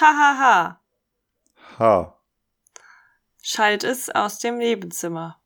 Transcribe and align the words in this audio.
Hahaha. 0.00 0.80
Ha. 1.78 2.20
Schallt 3.42 3.84
es 3.84 4.10
aus 4.10 4.38
dem 4.38 4.58
Nebenzimmer. 4.58 5.40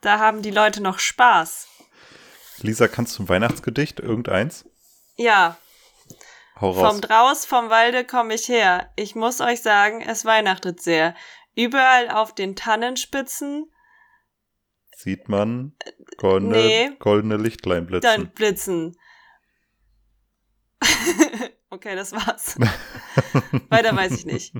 Da 0.00 0.18
haben 0.18 0.42
die 0.42 0.50
Leute 0.50 0.82
noch 0.82 0.98
Spaß. 0.98 1.68
Lisa, 2.58 2.88
kannst 2.88 3.18
du 3.18 3.22
ein 3.24 3.28
Weihnachtsgedicht? 3.28 4.00
Irgendeins? 4.00 4.64
Ja, 5.16 5.56
Hau 6.60 6.70
raus. 6.70 6.92
vom 6.92 7.00
Draus, 7.00 7.44
vom 7.46 7.68
Walde 7.70 8.04
komme 8.04 8.34
ich 8.34 8.48
her. 8.48 8.90
Ich 8.96 9.14
muss 9.14 9.40
euch 9.40 9.60
sagen, 9.62 10.00
es 10.00 10.24
weihnachtet 10.24 10.80
sehr. 10.82 11.14
Überall 11.54 12.10
auf 12.10 12.34
den 12.34 12.56
Tannenspitzen 12.56 13.70
Sieht 14.98 15.28
man 15.28 15.76
goldene, 16.16 16.56
Nee. 16.56 16.90
goldene 16.98 17.36
Lichtlein 17.36 17.86
blitzen. 17.86 18.02
dann 18.10 18.30
blitzen. 18.32 18.96
okay, 21.76 21.94
das 21.94 22.12
war's. 22.12 22.56
Weiter 23.68 23.94
weiß 23.94 24.12
ich 24.12 24.26
nicht. 24.26 24.54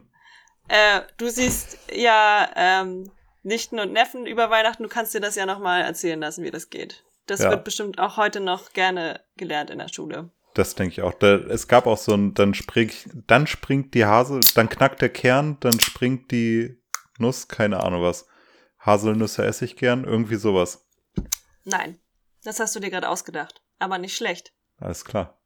Äh, 0.69 1.03
du 1.17 1.29
siehst 1.29 1.79
ja 1.93 2.51
ähm, 2.57 3.11
Nichten 3.43 3.79
und 3.81 3.93
Neffen 3.93 4.27
über 4.27 4.51
Weihnachten. 4.51 4.83
Du 4.83 4.89
kannst 4.89 5.15
dir 5.15 5.21
das 5.21 5.37
ja 5.37 5.47
nochmal 5.47 5.83
erzählen 5.83 6.21
lassen, 6.21 6.45
wie 6.45 6.51
das 6.51 6.71
geht. 6.71 7.05
Das 7.27 7.41
Ja. 7.41 7.51
wird 7.51 7.65
bestimmt 7.65 7.99
auch 7.99 8.17
heute 8.17 8.41
noch 8.41 8.73
gerne 8.73 9.21
gelernt 9.37 9.71
in 9.71 9.79
der 9.79 9.89
Schule. 9.89 10.31
Das 10.55 10.75
denke 10.75 10.93
ich 10.93 11.03
auch. 11.03 11.15
Da, 11.15 11.35
es 11.37 11.69
gab 11.69 11.87
auch 11.87 11.99
so 11.99 12.15
ein, 12.15 12.35
dann 12.35 12.55
springt, 12.55 13.09
dann 13.27 13.47
springt 13.47 13.95
die 13.95 14.07
Hase, 14.07 14.41
dann 14.55 14.69
knackt 14.69 15.03
der 15.03 15.11
Kern, 15.11 15.59
dann 15.61 15.79
springt 15.81 16.31
die 16.31 16.81
Nuss, 17.19 17.49
keine 17.49 17.83
Ahnung 17.83 18.03
was. 18.03 18.27
Haselnüsse 18.81 19.45
esse 19.45 19.65
ich 19.65 19.77
gern, 19.77 20.05
irgendwie 20.05 20.37
sowas. 20.37 20.87
Nein, 21.65 21.99
das 22.45 22.61
hast 22.61 22.75
du 22.77 22.81
dir 22.81 22.91
gerade 22.91 23.09
ausgedacht. 23.09 23.63
Aber 23.79 23.99
nicht 23.99 24.17
schlecht. 24.17 24.53
Alles 24.79 25.05
klar. 25.05 25.39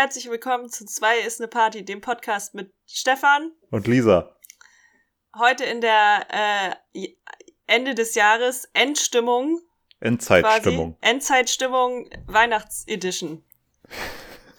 Herzlich 0.00 0.30
willkommen 0.30 0.70
zu 0.70 0.86
2 0.86 1.18
ist 1.18 1.42
eine 1.42 1.48
Party, 1.48 1.84
dem 1.84 2.00
Podcast 2.00 2.54
mit 2.54 2.72
Stefan. 2.86 3.52
Und 3.70 3.86
Lisa, 3.86 4.34
Heute 5.38 5.64
in 5.64 5.82
der 5.82 6.74
äh, 6.94 7.08
Ende 7.66 7.94
des 7.94 8.14
Jahres 8.14 8.66
Endstimmung, 8.72 9.60
Endzeitstimmung. 10.00 10.96
quasi 10.98 11.12
Endzeitstimmung 11.12 12.08
Weihnachtsedition. 12.26 13.44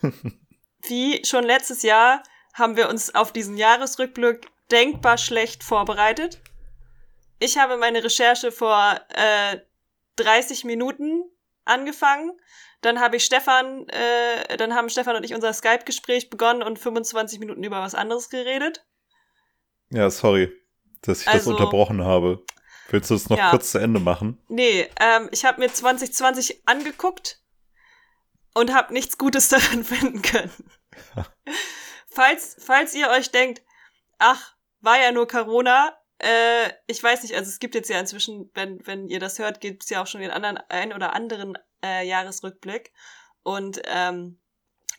Wie 0.83 1.25
schon 1.25 1.43
letztes 1.43 1.81
Jahr 1.81 2.21
haben 2.53 2.77
wir 2.77 2.87
uns 2.87 3.15
auf 3.15 3.33
diesen 3.33 3.57
Jahresrückblick 3.57 4.45
denkbar 4.69 5.17
schlecht 5.17 5.63
vorbereitet. 5.63 6.39
Ich 7.39 7.57
habe 7.57 7.77
meine 7.77 8.03
Recherche 8.03 8.51
vor 8.51 9.01
äh, 9.09 9.57
30 10.17 10.65
Minuten 10.65 11.23
angefangen. 11.65 12.39
Dann 12.81 12.99
habe 12.99 13.15
ich 13.17 13.25
Stefan, 13.25 13.87
äh, 13.89 14.57
dann 14.57 14.73
haben 14.73 14.89
Stefan 14.89 15.15
und 15.15 15.23
ich 15.23 15.33
unser 15.35 15.53
Skype-Gespräch 15.53 16.29
begonnen 16.29 16.63
und 16.63 16.79
25 16.79 17.39
Minuten 17.39 17.63
über 17.63 17.81
was 17.81 17.93
anderes 17.95 18.29
geredet. 18.29 18.83
Ja, 19.91 20.09
sorry, 20.09 20.51
dass 21.01 21.21
ich 21.21 21.27
Also- 21.27 21.51
das 21.51 21.59
unterbrochen 21.59 22.03
habe. 22.03 22.43
Willst 22.89 23.09
du 23.09 23.13
das 23.15 23.29
noch 23.29 23.37
Ja. 23.37 23.51
kurz 23.51 23.71
zu 23.71 23.77
Ende 23.77 23.99
machen? 23.99 24.41
Nee, 24.49 24.89
ähm, 24.99 25.29
ich 25.31 25.45
habe 25.45 25.61
mir 25.61 25.71
2020 25.71 26.63
angeguckt 26.67 27.39
und 28.53 28.73
habe 28.73 28.91
nichts 28.93 29.17
Gutes 29.17 29.47
daran 29.49 29.83
finden 29.83 30.21
können. 30.21 30.51
falls, 32.09 32.57
falls 32.59 32.93
ihr 32.95 33.09
euch 33.09 33.31
denkt, 33.31 33.61
ach, 34.19 34.55
war 34.81 34.99
ja 34.99 35.11
nur 35.11 35.27
Corona, 35.27 35.95
äh, 36.19 36.69
ich 36.87 37.01
weiß 37.01 37.23
nicht, 37.23 37.35
also 37.35 37.49
es 37.49 37.59
gibt 37.59 37.75
jetzt 37.75 37.89
ja 37.89 37.99
inzwischen, 37.99 38.49
wenn, 38.53 38.85
wenn 38.85 39.07
ihr 39.07 39.19
das 39.19 39.39
hört, 39.39 39.61
gibt 39.61 39.83
es 39.83 39.89
ja 39.89 40.01
auch 40.01 40.07
schon 40.07 40.21
den 40.21 40.31
anderen, 40.31 40.57
ein 40.69 40.93
oder 40.93 41.13
anderen 41.13 41.57
äh, 41.83 42.07
Jahresrückblick. 42.07 42.91
Und 43.43 43.81
ähm, 43.85 44.39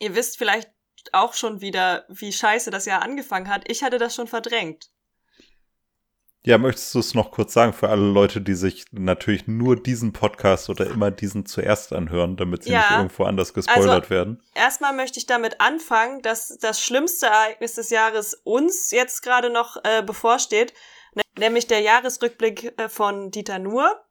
ihr 0.00 0.14
wisst 0.14 0.38
vielleicht 0.38 0.70
auch 1.12 1.34
schon 1.34 1.60
wieder, 1.60 2.04
wie 2.08 2.32
scheiße 2.32 2.70
das 2.70 2.86
Jahr 2.86 3.02
angefangen 3.02 3.48
hat. 3.48 3.68
Ich 3.70 3.82
hatte 3.82 3.98
das 3.98 4.14
schon 4.14 4.26
verdrängt. 4.28 4.88
Ja, 6.44 6.58
möchtest 6.58 6.92
du 6.92 6.98
es 6.98 7.14
noch 7.14 7.30
kurz 7.30 7.52
sagen 7.52 7.72
für 7.72 7.88
alle 7.88 8.02
Leute, 8.04 8.40
die 8.40 8.54
sich 8.54 8.86
natürlich 8.90 9.46
nur 9.46 9.80
diesen 9.80 10.12
Podcast 10.12 10.68
oder 10.70 10.86
immer 10.86 11.12
diesen 11.12 11.46
zuerst 11.46 11.92
anhören, 11.92 12.36
damit 12.36 12.64
sie 12.64 12.72
Ja. 12.72 12.80
nicht 12.80 12.90
irgendwo 12.90 13.24
anders 13.24 13.54
gespoilert 13.54 13.90
Also- 14.04 14.10
werden? 14.10 14.42
Erstmal 14.54 14.92
möchte 14.92 15.20
ich 15.20 15.26
damit 15.26 15.60
anfangen, 15.60 16.20
dass 16.22 16.58
das 16.60 16.80
schlimmste 16.82 17.26
Ereignis 17.26 17.74
des 17.74 17.90
Jahres 17.90 18.34
uns 18.42 18.90
jetzt 18.90 19.22
gerade 19.22 19.50
noch 19.50 19.76
äh, 19.84 20.02
bevorsteht, 20.02 20.74
ne- 21.14 21.22
nämlich 21.38 21.68
der 21.68 21.78
Jahresrückblick 21.78 22.76
äh, 22.76 22.88
von 22.88 23.30
Dieter 23.30 23.60
Nuhr. 23.60 24.04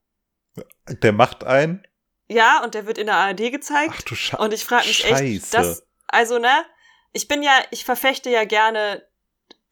Der 0.87 1.11
macht 1.11 1.43
ein. 1.43 1.85
Ja, 2.33 2.63
und 2.63 2.75
der 2.75 2.85
wird 2.85 2.97
in 2.97 3.07
der 3.07 3.15
ARD 3.15 3.51
gezeigt. 3.51 3.91
Ach 3.93 4.01
du 4.03 4.15
Sche 4.15 4.37
und 4.37 4.53
ich 4.53 4.63
frage 4.63 4.87
mich 4.87 4.99
Scheiße. 4.99 5.23
echt, 5.23 5.53
das, 5.53 5.83
also 6.07 6.39
ne, 6.39 6.63
ich 7.11 7.27
bin 7.27 7.43
ja, 7.43 7.51
ich 7.71 7.83
verfechte 7.83 8.29
ja 8.29 8.45
gerne 8.45 9.03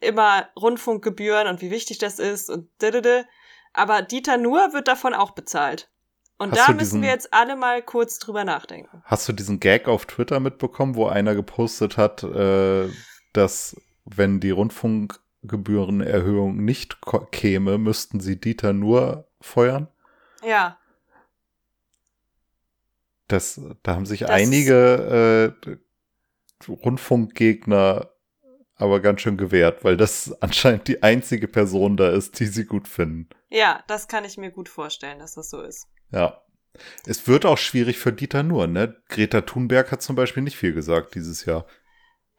immer 0.01 0.49
Rundfunkgebühren 0.59 1.47
und 1.47 1.61
wie 1.61 1.71
wichtig 1.71 1.99
das 1.99 2.19
ist 2.19 2.49
und 2.49 2.69
didede, 2.81 3.25
aber 3.73 4.01
Dieter 4.01 4.35
Nuhr 4.37 4.73
wird 4.73 4.87
davon 4.89 5.13
auch 5.13 5.31
bezahlt. 5.31 5.89
Und 6.37 6.51
Hast 6.51 6.59
da 6.69 6.73
müssen 6.73 6.79
diesen- 6.79 7.01
wir 7.01 7.09
jetzt 7.09 7.33
alle 7.33 7.55
mal 7.55 7.81
kurz 7.81 8.19
drüber 8.19 8.43
nachdenken. 8.45 9.01
Hast 9.05 9.27
du 9.27 9.33
diesen 9.33 9.59
Gag 9.59 9.87
auf 9.87 10.05
Twitter 10.05 10.39
mitbekommen, 10.39 10.95
wo 10.95 11.07
einer 11.07 11.35
gepostet 11.35 11.97
hat, 11.97 12.23
äh, 12.23 12.89
dass 13.33 13.75
wenn 14.05 14.39
die 14.39 14.51
Rundfunkgebührenerhöhung 14.51 16.57
nicht 16.63 16.97
käme, 17.31 17.77
müssten 17.77 18.19
sie 18.19 18.39
Dieter 18.39 18.73
nur 18.73 19.27
feuern? 19.41 19.87
Ja, 20.43 20.77
Das, 23.29 23.61
da 23.83 23.95
haben 23.95 24.05
sich 24.05 24.19
Das- 24.21 24.29
einige 24.31 25.55
äh, 25.65 25.77
Rundfunkgegner 26.67 28.09
aber 28.75 29.01
ganz 29.01 29.21
schön 29.21 29.37
gewehrt, 29.37 29.83
weil 29.83 29.97
das 29.97 30.31
anscheinend 30.41 30.87
die 30.87 31.03
einzige 31.03 31.47
Person 31.47 31.97
da 31.97 32.09
ist, 32.11 32.39
die 32.39 32.45
sie 32.45 32.65
gut 32.65 32.87
finden. 32.87 33.29
ja, 33.49 33.83
das 33.87 34.07
kann 34.07 34.23
ich 34.25 34.37
mir 34.37 34.51
gut 34.51 34.69
vorstellen, 34.69 35.19
dass 35.19 35.35
das 35.35 35.49
so 35.49 35.61
ist. 35.61 35.87
Ja. 36.11 36.41
Es 37.05 37.27
wird 37.27 37.45
auch 37.45 37.57
schwierig 37.57 37.97
für 37.97 38.13
Dieter 38.13 38.43
nur, 38.43 38.67
ne? 38.67 38.95
Greta 39.09 39.41
Thunberg 39.41 39.91
hat 39.91 40.01
zum 40.01 40.15
Beispiel 40.15 40.43
nicht 40.43 40.55
viel 40.57 40.71
gesagt 40.73 41.15
dieses 41.15 41.43
Jahr. 41.45 41.65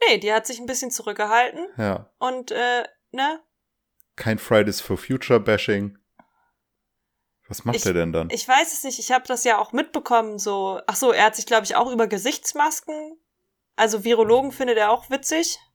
Nee, 0.08 0.18
die 0.18 0.32
hat 0.32 0.46
sich 0.46 0.58
ein 0.60 0.66
bisschen 0.66 0.90
zurückgehalten 0.90 1.66
Ja. 1.76 2.10
und, 2.18 2.52
äh, 2.52 2.84
ne? 3.10 3.40
Kein 4.16 4.38
Fridays 4.38 4.80
for 4.80 4.96
Future 4.96 5.40
Bashing. 5.40 5.98
Was 7.50 7.64
macht 7.66 7.76
Ich- 7.76 7.84
er 7.86 7.92
denn 7.92 8.12
dann? 8.12 8.30
Ich 8.30 8.46
weiß 8.48 8.72
es 8.72 8.84
nicht, 8.84 8.98
ich 8.98 9.10
habe 9.12 9.26
das 9.26 9.44
ja 9.44 9.58
auch 9.58 9.72
mitbekommen, 9.72 10.38
so. 10.38 10.80
Ach 10.86 10.96
so, 10.96 11.12
er 11.12 11.24
hat 11.26 11.36
sich, 11.36 11.44
glaube 11.46 11.64
ich, 11.64 11.74
auch 11.76 11.90
über 11.90 12.06
Gesichtsmasken. 12.06 13.18
Also 13.76 14.04
Virologen 14.04 14.52
findet 14.52 14.78
er 14.78 14.90
auch 14.90 15.10
witzig. 15.10 15.58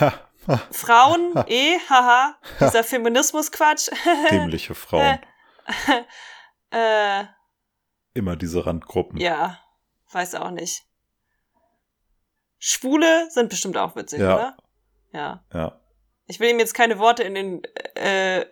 Ha, 0.00 0.12
ha, 0.46 0.62
Frauen, 0.70 1.34
eh, 1.46 1.78
haha. 1.88 2.36
Dieser 2.60 2.84
Feminismus-Quatsch. 2.84 3.88
dämliche 4.30 4.74
Frauen. 4.74 5.18
äh, 6.70 7.24
Immer 8.14 8.36
diese 8.36 8.66
Randgruppen. 8.66 9.18
ja, 9.18 9.58
weiß 10.12 10.34
auch 10.34 10.50
nicht. 10.50 10.84
Schwule 12.58 13.30
sind 13.30 13.48
bestimmt 13.50 13.76
auch 13.76 13.94
witzig, 13.96 14.20
Ja. 14.20 14.34
oder? 14.34 14.56
Ja. 15.12 15.44
Ja. 15.54 15.80
Ich 16.26 16.40
will 16.40 16.50
ihm 16.50 16.58
jetzt 16.58 16.74
keine 16.74 16.98
Worte 16.98 17.22
in 17.22 17.34
den 17.34 17.64
äh, 17.94 18.44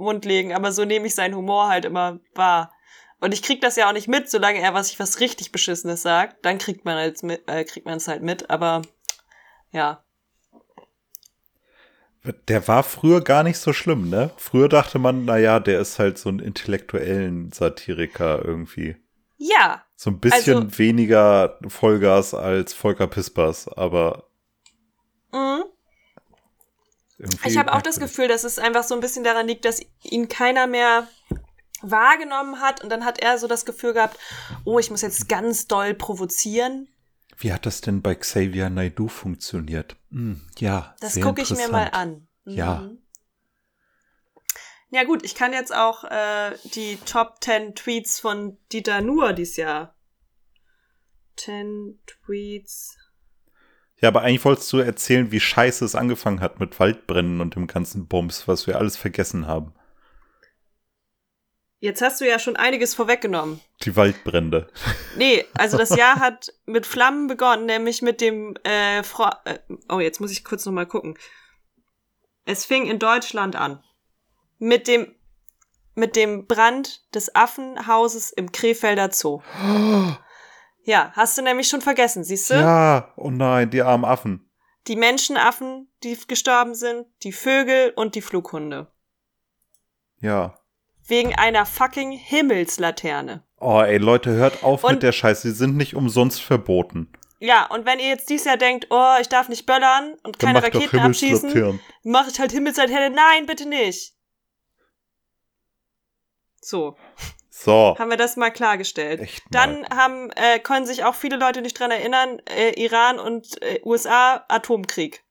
Mund 0.00 0.24
legen, 0.24 0.52
aber 0.52 0.72
so 0.72 0.84
nehme 0.84 1.06
ich 1.06 1.14
seinen 1.14 1.34
Humor 1.36 1.68
halt 1.68 1.84
immer 1.84 2.18
wahr. 2.34 2.72
Und 3.20 3.34
ich 3.34 3.42
krieg 3.42 3.60
das 3.60 3.76
ja 3.76 3.88
auch 3.88 3.92
nicht 3.92 4.08
mit, 4.08 4.30
solange 4.30 4.60
er 4.60 4.72
was 4.74 4.90
ich 4.90 4.98
was 4.98 5.20
richtig 5.20 5.52
Beschissenes 5.52 6.02
sagt, 6.02 6.44
dann 6.44 6.58
kriegt 6.58 6.84
man 6.84 6.96
halt 6.96 7.22
mit, 7.22 7.42
äh, 7.48 7.64
kriegt 7.64 7.86
man 7.86 7.98
es 7.98 8.08
halt 8.08 8.22
mit, 8.22 8.48
aber 8.50 8.82
ja. 9.72 10.02
Der 12.48 12.68
war 12.68 12.82
früher 12.82 13.22
gar 13.22 13.42
nicht 13.42 13.58
so 13.58 13.72
schlimm, 13.72 14.10
ne? 14.10 14.30
Früher 14.36 14.68
dachte 14.68 14.98
man, 14.98 15.24
na 15.24 15.38
ja, 15.38 15.58
der 15.58 15.80
ist 15.80 15.98
halt 15.98 16.18
so 16.18 16.28
ein 16.28 16.38
intellektuellen 16.38 17.50
Satiriker 17.52 18.44
irgendwie. 18.44 18.96
Ja, 19.38 19.84
So 19.96 20.10
ein 20.10 20.20
bisschen 20.20 20.64
Also- 20.64 20.78
weniger 20.78 21.58
Vollgas 21.66 22.34
als 22.34 22.74
Volker 22.74 23.06
Pispers, 23.06 23.68
aber 23.68 24.28
mhm. 25.32 25.64
Ich 27.44 27.56
habe 27.58 27.72
auch 27.72 27.82
das. 27.82 27.98
Gefühl, 28.00 28.28
dass 28.28 28.44
es 28.44 28.58
einfach 28.58 28.84
so 28.84 28.94
ein 28.94 29.00
bisschen 29.00 29.24
daran 29.24 29.46
liegt, 29.46 29.64
dass 29.64 29.80
ihn 30.02 30.28
keiner 30.28 30.66
mehr 30.66 31.06
wahrgenommen 31.82 32.60
hat 32.60 32.82
und 32.82 32.90
dann 32.90 33.04
hat 33.04 33.20
er 33.20 33.38
so 33.38 33.46
das 33.46 33.64
Gefühl 33.64 33.94
gehabt, 33.94 34.18
oh, 34.64 34.78
ich 34.78 34.90
muss 34.90 35.02
jetzt 35.02 35.28
ganz 35.28 35.66
doll 35.66 35.94
provozieren. 35.94 36.88
Wie 37.38 37.52
hat 37.52 37.64
das 37.64 37.80
denn 37.80 38.02
bei 38.02 38.14
Xavier 38.14 38.68
Naidoo 38.68 39.08
funktioniert? 39.08 39.96
Hm, 40.10 40.40
ja, 40.58 40.94
Das 41.00 41.18
gucke 41.20 41.40
ich 41.40 41.50
mir 41.50 41.68
mal 41.68 41.88
an. 41.92 42.28
Ja. 42.44 42.80
Mhm. 42.80 42.98
Ja 44.90 45.04
gut, 45.04 45.24
ich 45.24 45.34
kann 45.36 45.52
jetzt 45.52 45.72
auch 45.74 46.04
äh, 46.04 46.56
die 46.74 46.98
Top 47.06 47.36
10 47.40 47.76
Tweets 47.76 48.18
von 48.18 48.58
Dieter 48.72 49.00
Nuhr 49.00 49.32
dieses 49.32 49.56
Jahr. 49.56 49.94
10 51.36 52.00
Tweets. 52.06 52.96
Ja, 54.00 54.08
aber 54.08 54.22
eigentlich 54.22 54.44
wolltest 54.44 54.72
du 54.72 54.78
erzählen, 54.78 55.30
wie 55.30 55.40
scheiße 55.40 55.84
es 55.84 55.94
angefangen 55.94 56.40
hat 56.40 56.58
mit 56.58 56.80
Waldbrennen 56.80 57.40
und 57.40 57.54
dem 57.54 57.66
ganzen 57.66 58.06
Bums, 58.06 58.48
was 58.48 58.66
wir 58.66 58.78
alles 58.78 58.96
vergessen 58.96 59.46
haben. 59.46 59.74
Jetzt 61.82 62.02
hast 62.02 62.20
du 62.20 62.28
ja 62.28 62.38
schon 62.38 62.56
einiges 62.56 62.94
vorweggenommen. 62.94 63.60
Die 63.82 63.96
Waldbrände. 63.96 64.68
Nee, 65.16 65.44
also 65.54 65.78
das 65.78 65.94
Jahr 65.96 66.16
hat 66.20 66.52
mit 66.66 66.86
Flammen 66.86 67.26
begonnen, 67.26 67.66
nämlich 67.66 68.02
mit 68.02 68.20
dem 68.20 68.54
äh, 68.64 69.02
Fro 69.02 69.30
äh, 69.44 69.58
Oh, 69.88 70.00
jetzt 70.00 70.20
muss 70.20 70.30
ich 70.30 70.44
kurz 70.44 70.64
noch 70.66 70.72
mal 70.72 70.86
gucken. 70.86 71.18
Es 72.44 72.64
fing 72.64 72.86
in 72.86 72.98
Deutschland 72.98 73.56
an. 73.56 73.82
Mit 74.58 74.88
dem 74.88 75.14
mit 75.94 76.16
dem 76.16 76.46
Brand 76.46 77.02
des 77.14 77.34
Affenhauses 77.34 78.30
im 78.30 78.52
Krefelder 78.52 79.10
Zoo. 79.12 79.42
Ja, 80.84 81.12
hast 81.14 81.36
du 81.38 81.42
nämlich 81.42 81.68
schon 81.68 81.82
vergessen, 81.82 82.24
siehst 82.24 82.50
du? 82.50 82.54
Ja, 82.54 83.12
oh 83.16 83.30
nein, 83.30 83.70
die 83.70 83.82
armen 83.82 84.04
Affen. 84.04 84.50
Die 84.86 84.96
Menschenaffen, 84.96 85.88
die 86.02 86.16
gestorben 86.26 86.74
sind, 86.74 87.06
die 87.22 87.32
Vögel 87.32 87.92
und 87.96 88.14
die 88.14 88.22
Flughunde. 88.22 88.90
Ja. 90.20 90.58
Wegen 91.06 91.34
einer 91.34 91.66
fucking 91.66 92.12
Himmelslaterne. 92.12 93.44
Oh, 93.58 93.80
ey, 93.82 93.98
Leute, 93.98 94.30
hört 94.30 94.62
auf 94.64 94.84
Und- 94.84 94.92
mit 94.94 95.02
der 95.02 95.12
Scheiße. 95.12 95.50
Sie 95.50 95.54
sind 95.54 95.76
nicht 95.76 95.94
umsonst 95.94 96.40
verboten. 96.40 97.12
Ja, 97.40 97.66
und 97.66 97.86
wenn 97.86 97.98
ihr 97.98 98.08
jetzt 98.08 98.28
dieses 98.28 98.46
Jahr 98.46 98.56
denkt, 98.58 98.86
oh, 98.90 99.14
ich 99.20 99.28
darf 99.28 99.48
nicht 99.48 99.64
böllern 99.66 100.14
und 100.24 100.42
Dann 100.42 100.48
keine 100.54 100.60
macht 100.60 100.74
Raketen 100.74 100.98
abschießen, 100.98 101.48
Himmelslaternen. 101.50 101.80
mach 102.04 102.28
ich 102.28 102.38
halt 102.38 102.52
Himmelslaterne. 102.52 103.10
Nein, 103.14 103.46
bitte 103.46 103.66
nicht. 103.68 104.14
So, 106.62 106.96
So. 107.50 107.96
haben 107.98 108.10
wir 108.10 108.16
das 108.16 108.36
mal 108.36 108.50
klargestellt. 108.50 109.20
Echt 109.20 109.50
mal. 109.50 109.50
Dann 109.50 109.88
haben, 109.88 110.30
äh, 110.36 110.60
können 110.60 110.86
sich 110.86 111.04
auch 111.04 111.16
viele 111.16 111.36
Leute 111.36 111.62
nicht 111.62 111.78
dran 111.78 111.90
erinnern, 111.90 112.38
äh, 112.48 112.80
Iran 112.80 113.18
und 113.18 113.60
äh, 113.62 113.80
USA 113.84 114.44
Atomkrieg. 114.48 115.24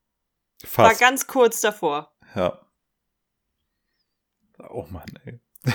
War 0.76 0.90
Fast. 0.90 1.00
ganz 1.00 1.28
kurz 1.28 1.62
davor. 1.62 2.14
Ja. 2.36 2.60
Oh 4.70 4.86
Mann, 4.90 5.08
ey. 5.26 5.40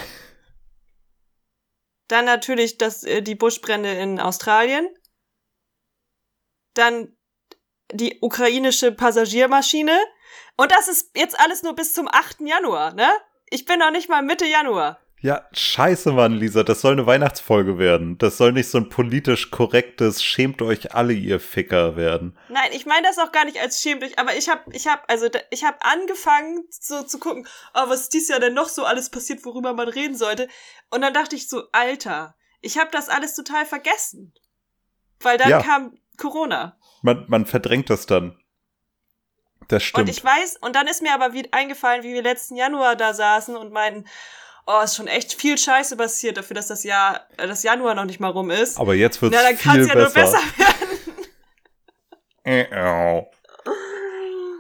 Dann 2.09 2.27
natürlich 2.27 2.77
das, 2.77 3.03
äh, 3.05 3.23
die 3.23 3.35
Buschbrände 3.35 3.93
in 3.95 4.21
Australien. 4.21 4.87
Dann 6.75 7.17
die 7.91 8.19
ukrainische 8.21 8.93
Passagiermaschine. 8.93 9.99
Und 10.57 10.71
das 10.71 10.89
ist 10.89 11.17
jetzt 11.17 11.39
alles 11.41 11.63
nur 11.63 11.75
bis 11.75 11.95
zum 11.95 12.09
8. 12.09 12.43
Januar, 12.43 12.93
ne? 12.93 13.11
Ich 13.49 13.65
bin 13.65 13.79
noch 13.79 13.91
nicht 13.91 14.09
mal 14.09 14.23
Mitte 14.23 14.47
Januar. 14.47 15.01
Ja, 15.25 15.49
scheiße, 15.55 16.13
Mann, 16.13 16.35
Lisa. 16.35 16.65
Das 16.65 16.83
soll 16.83 16.93
eine 16.93 17.07
Weihnachtsfolge 17.07 17.79
werden. 17.79 18.19
Das 18.19 18.37
soll 18.37 18.53
nicht 18.53 18.69
so 18.69 18.77
ein 18.77 18.91
politisch 18.91 19.51
korrektes 19.51 20.23
Schämt 20.23 20.61
euch 20.61 20.95
alle, 20.95 21.15
ihr 21.15 21.41
Ficker 21.41 21.97
werden. 21.97 22.37
Nein, 22.51 22.69
ich 22.73 22.85
meine 22.85 23.07
das 23.07 23.17
auch 23.19 23.33
gar 23.33 23.47
nicht 23.47 23.59
als 23.59 23.81
schämt 23.81 24.05
euch, 24.05 24.19
aber 24.19 24.37
ich 24.37 24.51
habe 24.51 24.71
ich 24.73 24.87
hab, 24.87 25.11
also 25.11 25.27
ich 25.49 25.65
habe 25.65 25.79
angefangen 25.81 26.67
so 26.69 27.05
zu 27.05 27.19
gucken, 27.19 27.49
oh, 27.73 27.89
was 27.89 28.03
ist 28.03 28.13
dies 28.13 28.29
Jahr 28.29 28.39
denn 28.39 28.53
noch 28.53 28.69
so 28.69 28.85
alles 28.85 29.09
passiert, 29.09 29.47
worüber 29.47 29.73
man 29.73 29.89
reden 29.89 30.15
sollte. 30.15 30.47
Und 30.91 31.01
dann 31.01 31.15
dachte 31.15 31.37
ich 31.37 31.49
so, 31.49 31.63
Alter, 31.73 32.35
ich 32.61 32.77
habe 32.77 32.91
das 32.93 33.09
alles 33.09 33.35
total 33.35 33.65
vergessen. 33.65 34.35
Weil 35.21 35.39
dann 35.39 35.49
Ja. 35.49 35.63
kam 35.63 35.97
Corona. 36.19 36.77
Man, 37.01 37.25
man 37.29 37.47
verdrängt 37.47 37.89
das 37.89 38.05
dann. 38.05 38.39
Das 39.69 39.83
Und 39.85 39.89
stimmt. 39.89 40.11
ich 40.11 40.23
weiß, 40.23 40.59
und 40.61 40.77
dann 40.77 40.87
ist 40.87 41.01
mir 41.01 41.15
aber 41.15 41.33
wie 41.33 41.51
eingefallen, 41.51 42.03
wie 42.03 42.13
wir 42.13 42.23
letzten 42.23 42.57
Januar 42.57 42.95
da 42.95 43.15
saßen 43.15 43.57
und 43.57 43.73
meinten, 43.73 44.05
oh, 44.67 44.81
ist 44.83 44.97
schon 44.97 45.07
echt 45.07 45.35
viel 45.35 45.59
Scheiße 45.59 45.97
passiert 45.97 46.37
dafür, 46.37 46.55
dass 46.55 46.69
das 46.69 46.85
Jahr, 46.85 47.29
äh, 47.37 47.47
das 47.47 47.63
Januar 47.63 47.95
noch 47.95 48.05
nicht 48.05 48.21
mal 48.21 48.31
rum 48.31 48.51
ist. 48.51 48.79
Aber 48.79 48.95
jetzt 48.95 49.21
wird's 49.21 49.37
Na, 49.37 49.43
dann 49.43 49.59
kann 49.59 49.81
es 49.81 49.89
ja 49.89 49.95
nur 49.95 50.11
besser. 50.11 50.39
werden. 50.39 50.75
Äh, 52.47 52.67
oh. 52.77 53.27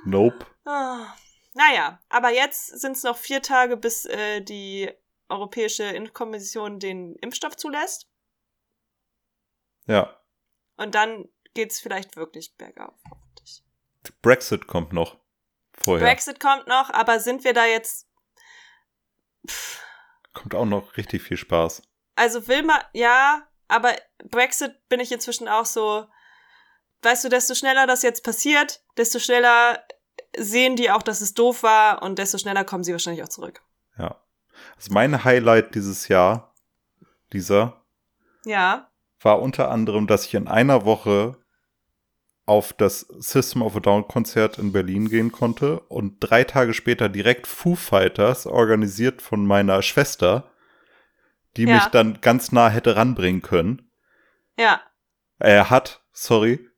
Nope. 0.06 0.46
Ah. 0.64 1.14
Naja, 1.52 2.00
aber 2.08 2.30
jetzt 2.30 2.80
sind 2.80 2.96
es 2.96 3.02
noch 3.02 3.18
vier 3.18 3.42
Tage, 3.42 3.76
bis 3.76 4.06
äh, 4.06 4.40
die 4.40 4.90
Europäische 5.28 5.82
Impfkommission 5.84 6.78
den 6.80 7.14
Impfstoff 7.16 7.58
zulässt. 7.58 8.08
Ja. 9.86 10.18
Und 10.78 10.94
dann 10.94 11.28
geht's 11.52 11.78
vielleicht 11.80 12.16
wirklich 12.16 12.56
bergauf. 12.56 12.94
hoffentlich. 13.10 13.62
Brexit 14.22 14.66
kommt 14.66 14.92
noch. 14.92 15.18
Vorher. 15.74 16.06
Brexit 16.06 16.40
kommt 16.40 16.66
noch, 16.66 16.90
aber 16.90 17.20
sind 17.20 17.44
wir 17.44 17.52
da 17.52 17.66
jetzt. 17.66 18.08
Pff, 19.46 19.82
kommt 20.34 20.54
auch 20.54 20.64
noch 20.66 20.96
richtig 20.96 21.22
viel 21.22 21.36
Spaß. 21.36 21.82
also 22.16 22.46
will 22.48 22.62
man, 22.62 22.80
ja, 22.92 23.42
aber 23.68 23.92
Brexit 24.30 24.72
bin 24.88 25.00
ich 25.00 25.10
inzwischen 25.12 25.48
auch 25.48 25.66
so. 25.66 26.06
Weißt 27.02 27.24
du, 27.24 27.28
desto 27.28 27.54
schneller 27.54 27.86
das 27.86 28.02
jetzt 28.02 28.24
passiert, 28.24 28.82
desto 28.96 29.18
schneller 29.18 29.82
sehen 30.36 30.74
die 30.76 30.90
auch, 30.90 31.02
dass 31.02 31.20
es 31.20 31.34
doof 31.34 31.62
war 31.62 32.02
und 32.02 32.18
desto 32.18 32.38
schneller 32.38 32.64
kommen 32.64 32.82
sie 32.84 32.92
wahrscheinlich 32.92 33.22
auch 33.22 33.28
zurück. 33.28 33.62
Ja. 33.98 34.20
Also 34.76 34.92
mein 34.92 35.22
Highlight 35.24 35.74
dieses 35.74 36.08
Jahr, 36.08 36.54
dieser, 37.32 37.84
Ja. 38.44 38.90
war 39.20 39.40
unter 39.40 39.70
anderem, 39.70 40.06
dass 40.06 40.24
ich 40.26 40.34
in 40.34 40.48
einer 40.48 40.84
Woche 40.84 41.36
auf 42.46 42.72
das 42.72 43.00
System 43.00 43.62
of 43.62 43.76
a 43.76 43.80
Down 43.80 44.06
Konzert 44.06 44.58
in 44.58 44.72
Berlin 44.72 45.08
gehen 45.08 45.32
konnte 45.32 45.80
und 45.80 46.16
drei 46.20 46.44
Tage 46.44 46.74
später 46.74 47.08
direkt 47.08 47.46
Foo 47.46 47.74
Fighters, 47.74 48.46
organisiert 48.46 49.22
von 49.22 49.46
meiner 49.46 49.80
Schwester, 49.82 50.50
die 51.56 51.64
Ja. 51.64 51.74
mich 51.76 51.86
dann 51.86 52.20
ganz 52.20 52.52
nah 52.52 52.68
hätte 52.68 52.96
ranbringen 52.96 53.40
können. 53.42 53.90
Ja. 54.58 54.80
Er 55.38 55.70
hat, 55.70 56.02
sorry, 56.12 56.68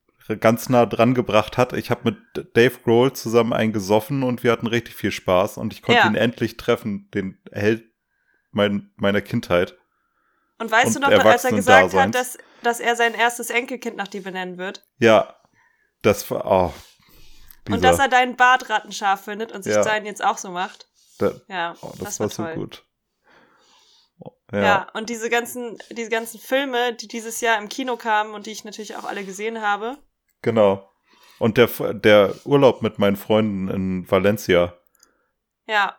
ganz 0.41 0.69
nah 0.69 0.87
dran 0.87 1.15
gebracht 1.15 1.57
hat. 1.57 1.73
Ich 1.73 1.91
habe 1.91 2.01
mit 2.05 2.57
Dave 2.57 2.79
Grohl 2.83 3.12
zusammen 3.12 3.53
einen 3.53 3.73
gesoffen 3.73 4.23
und 4.23 4.43
wir 4.43 4.53
hatten 4.53 4.67
richtig 4.67 4.95
viel 4.95 5.12
Spaß 5.12 5.57
und 5.59 5.73
ich 5.73 5.83
konnte 5.83 6.01
Ja. 6.03 6.07
ihn 6.07 6.15
endlich 6.17 6.57
treffen, 6.57 7.09
den 7.12 7.39
Held 7.53 7.85
mein, 8.51 8.91
meiner 8.97 9.21
Kindheit. 9.21 9.77
Und 10.59 10.71
weißt 10.71 10.97
Und 10.97 11.05
du 11.05 11.11
noch, 11.11 11.25
als 11.25 11.45
er 11.45 11.53
gesagt 11.53 11.93
hat, 11.95 12.14
dass, 12.14 12.38
dass 12.62 12.81
er 12.81 12.97
sein 12.97 13.14
erstes 13.14 13.50
Enkelkind 13.50 13.97
nach 13.97 14.09
dir 14.09 14.23
benennen 14.23 14.57
wird? 14.57 14.87
Ja, 14.99 15.36
das 16.07 16.31
war, 16.31 16.45
oh, 16.47 16.75
Und 17.73 17.83
dass 17.85 17.99
er 17.99 18.09
deinen 18.09 18.37
Bart 18.37 18.71
rattenscharf 18.71 19.25
findet 19.25 19.53
und 19.53 19.63
sich 19.65 19.75
Ja. 19.75 19.83
seinen 19.83 20.07
jetzt 20.07 20.25
auch 20.25 20.39
so 20.39 20.51
macht? 20.51 20.89
da, 21.19 21.33
Ja, 21.49 21.75
oh, 21.83 21.93
das, 21.99 22.19
das, 22.19 22.39
war 22.39 22.47
war 22.47 22.55
so 22.55 22.61
gut. 22.61 22.85
Ja. 24.53 24.63
Ja, 24.63 24.89
und 24.95 25.11
diese 25.11 25.29
ganzen, 25.29 25.77
diese 25.91 26.09
ganzen 26.11 26.39
Filme, 26.39 26.95
die 26.95 27.09
dieses 27.09 27.41
Jahr 27.41 27.59
im 27.59 27.69
Kino 27.69 27.97
kamen 27.97 28.33
und 28.33 28.47
die 28.47 28.53
ich 28.53 28.65
natürlich 28.65 28.95
auch 28.97 29.05
alle 29.05 29.25
gesehen 29.25 29.61
habe. 29.61 29.99
genau. 30.43 30.91
Und 31.39 31.59
der, 31.59 31.67
der 31.93 32.35
Urlaub 32.47 32.81
mit 32.81 32.99
meinen 32.99 33.17
Freunden 33.17 33.69
in 33.69 34.11
Valencia. 34.11 34.75
Ja. 35.67 35.99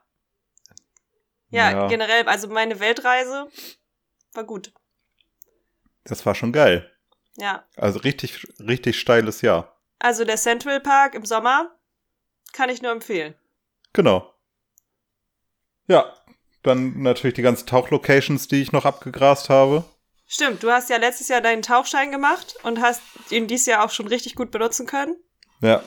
Ja, 1.49 1.69
Ja. 1.71 1.87
generell, 1.89 2.27
also 2.27 2.47
meine 2.47 2.79
Weltreise 2.79 3.47
war 4.33 4.45
gut. 4.45 4.73
Das 6.05 6.25
war 6.25 6.33
schon 6.33 6.51
geil. 6.53 6.91
Ja. 7.35 7.67
Also 7.75 7.99
richtig, 7.99 8.47
richtig 8.59 8.99
steiles 8.99 9.41
Jahr. 9.43 9.76
Also 9.99 10.25
der 10.25 10.37
Central 10.37 10.79
Park 10.79 11.15
im 11.15 11.25
Sommer 11.25 11.75
kann 12.53 12.69
ich 12.69 12.81
nur 12.81 12.91
empfehlen. 12.91 13.35
Genau. 13.93 14.33
Ja, 15.87 16.13
dann 16.63 17.01
natürlich 17.01 17.35
die 17.35 17.41
ganzen 17.41 17.65
Tauchlocations, 17.67 18.47
die 18.47 18.61
ich 18.61 18.71
noch 18.71 18.85
abgegrast 18.85 19.49
habe. 19.49 19.85
Stimmt, 20.27 20.61
du 20.61 20.69
hast 20.69 20.89
ja 20.89 20.97
letztes 20.97 21.29
Jahr 21.29 21.39
deinen 21.41 21.61
Tauchschein 21.61 22.11
gemacht 22.11 22.55
und 22.63 22.81
hast 22.81 23.01
ihn 23.29 23.47
dieses 23.47 23.65
Jahr 23.65 23.85
auch 23.85 23.91
schon 23.91 24.07
richtig 24.07 24.35
gut 24.35 24.51
benutzen 24.51 24.85
können. 24.85 25.15
Ja, 25.61 25.81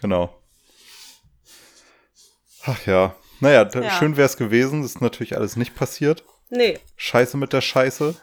genau. 0.00 0.34
Ach 2.64 2.86
ja. 2.86 3.16
Naja, 3.40 3.68
Ja. 3.72 3.90
schön 3.98 4.16
wäre 4.16 4.26
es 4.26 4.36
gewesen. 4.36 4.82
Das 4.82 4.92
ist 4.96 5.00
natürlich 5.00 5.36
alles 5.36 5.56
nicht 5.56 5.74
passiert. 5.74 6.24
Nee. 6.50 6.78
Scheiße 6.96 7.36
mit 7.36 7.52
der 7.52 7.60
Scheiße. 7.60 8.14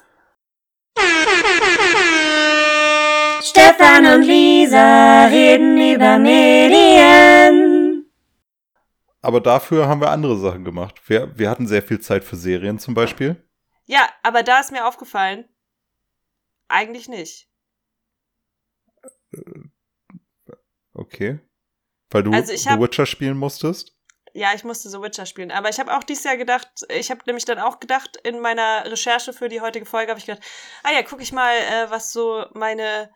Stefan 3.49 4.05
und 4.07 4.23
Lisa 4.23 5.25
reden 5.27 5.77
über 5.77 6.17
Medien. 6.17 8.11
Aber 9.21 9.39
dafür 9.39 9.87
haben 9.87 10.01
wir 10.01 10.09
andere 10.09 10.37
Sachen 10.37 10.63
gemacht. 10.65 10.99
Wir, 11.07 11.37
wir 11.37 11.49
hatten 11.49 11.67
sehr 11.67 11.83
viel 11.83 11.99
Zeit 11.99 12.23
für 12.23 12.35
Serien 12.37 12.79
zum 12.79 12.93
Beispiel. 12.95 13.47
Ja, 13.85 14.09
aber 14.23 14.41
da 14.43 14.59
ist 14.59 14.71
mir 14.71 14.87
aufgefallen, 14.87 15.45
eigentlich 16.69 17.07
nicht. 17.07 17.47
Okay. 20.93 21.39
Weil 22.09 22.23
du 22.23 22.31
Also 22.31 22.51
ich 22.53 22.63
The 22.63 22.69
hab- 22.71 22.79
Witcher 22.81 23.05
spielen 23.05 23.37
musstest. 23.37 23.95
ja, 24.33 24.53
ich 24.55 24.63
musste 24.63 24.89
The 24.89 25.01
Witcher 25.01 25.25
spielen. 25.27 25.51
Aber 25.51 25.69
ich 25.69 25.79
habe 25.79 25.95
auch 25.95 26.03
dieses 26.03 26.23
Jahr 26.23 26.37
gedacht, 26.37 26.67
ich 26.89 27.11
habe 27.11 27.21
nämlich 27.27 27.45
dann 27.45 27.59
auch 27.59 27.79
gedacht, 27.79 28.17
in 28.23 28.39
meiner 28.39 28.85
Recherche 28.85 29.33
für 29.33 29.49
die 29.49 29.61
heutige 29.61 29.85
Folge 29.85 30.09
habe 30.11 30.19
ich 30.19 30.25
gedacht, 30.25 30.43
ah 30.83 30.91
ja, 30.91 31.03
gucke 31.03 31.21
ich 31.23 31.31
mal, 31.31 31.53
äh, 31.55 31.89
was 31.91 32.11
so 32.11 32.45
meine 32.53 33.11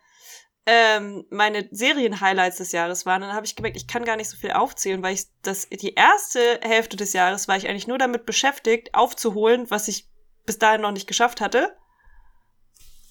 ähm, 0.66 1.24
meine 1.30 1.68
Serien-Highlights 1.70 2.58
des 2.58 2.72
Jahres 2.72 3.06
waren. 3.06 3.22
Dann 3.22 3.32
habe 3.32 3.46
ich 3.46 3.56
gemerkt, 3.56 3.76
ich 3.76 3.86
kann 3.86 4.04
gar 4.04 4.16
nicht 4.16 4.28
so 4.28 4.36
viel 4.36 4.52
aufzählen, 4.52 5.02
weil 5.02 5.14
ich 5.14 5.24
das 5.42 5.68
die 5.68 5.94
erste 5.94 6.60
Hälfte 6.62 6.96
des 6.96 7.12
Jahres 7.12 7.48
war 7.48 7.56
ich 7.56 7.68
eigentlich 7.68 7.86
nur 7.88 7.98
damit 7.98 8.26
beschäftigt, 8.26 8.94
aufzuholen, 8.94 9.70
was 9.70 9.88
ich 9.88 10.08
bis 10.46 10.58
dahin 10.58 10.82
noch 10.82 10.92
nicht 10.92 11.06
geschafft 11.06 11.40
hatte. 11.40 11.76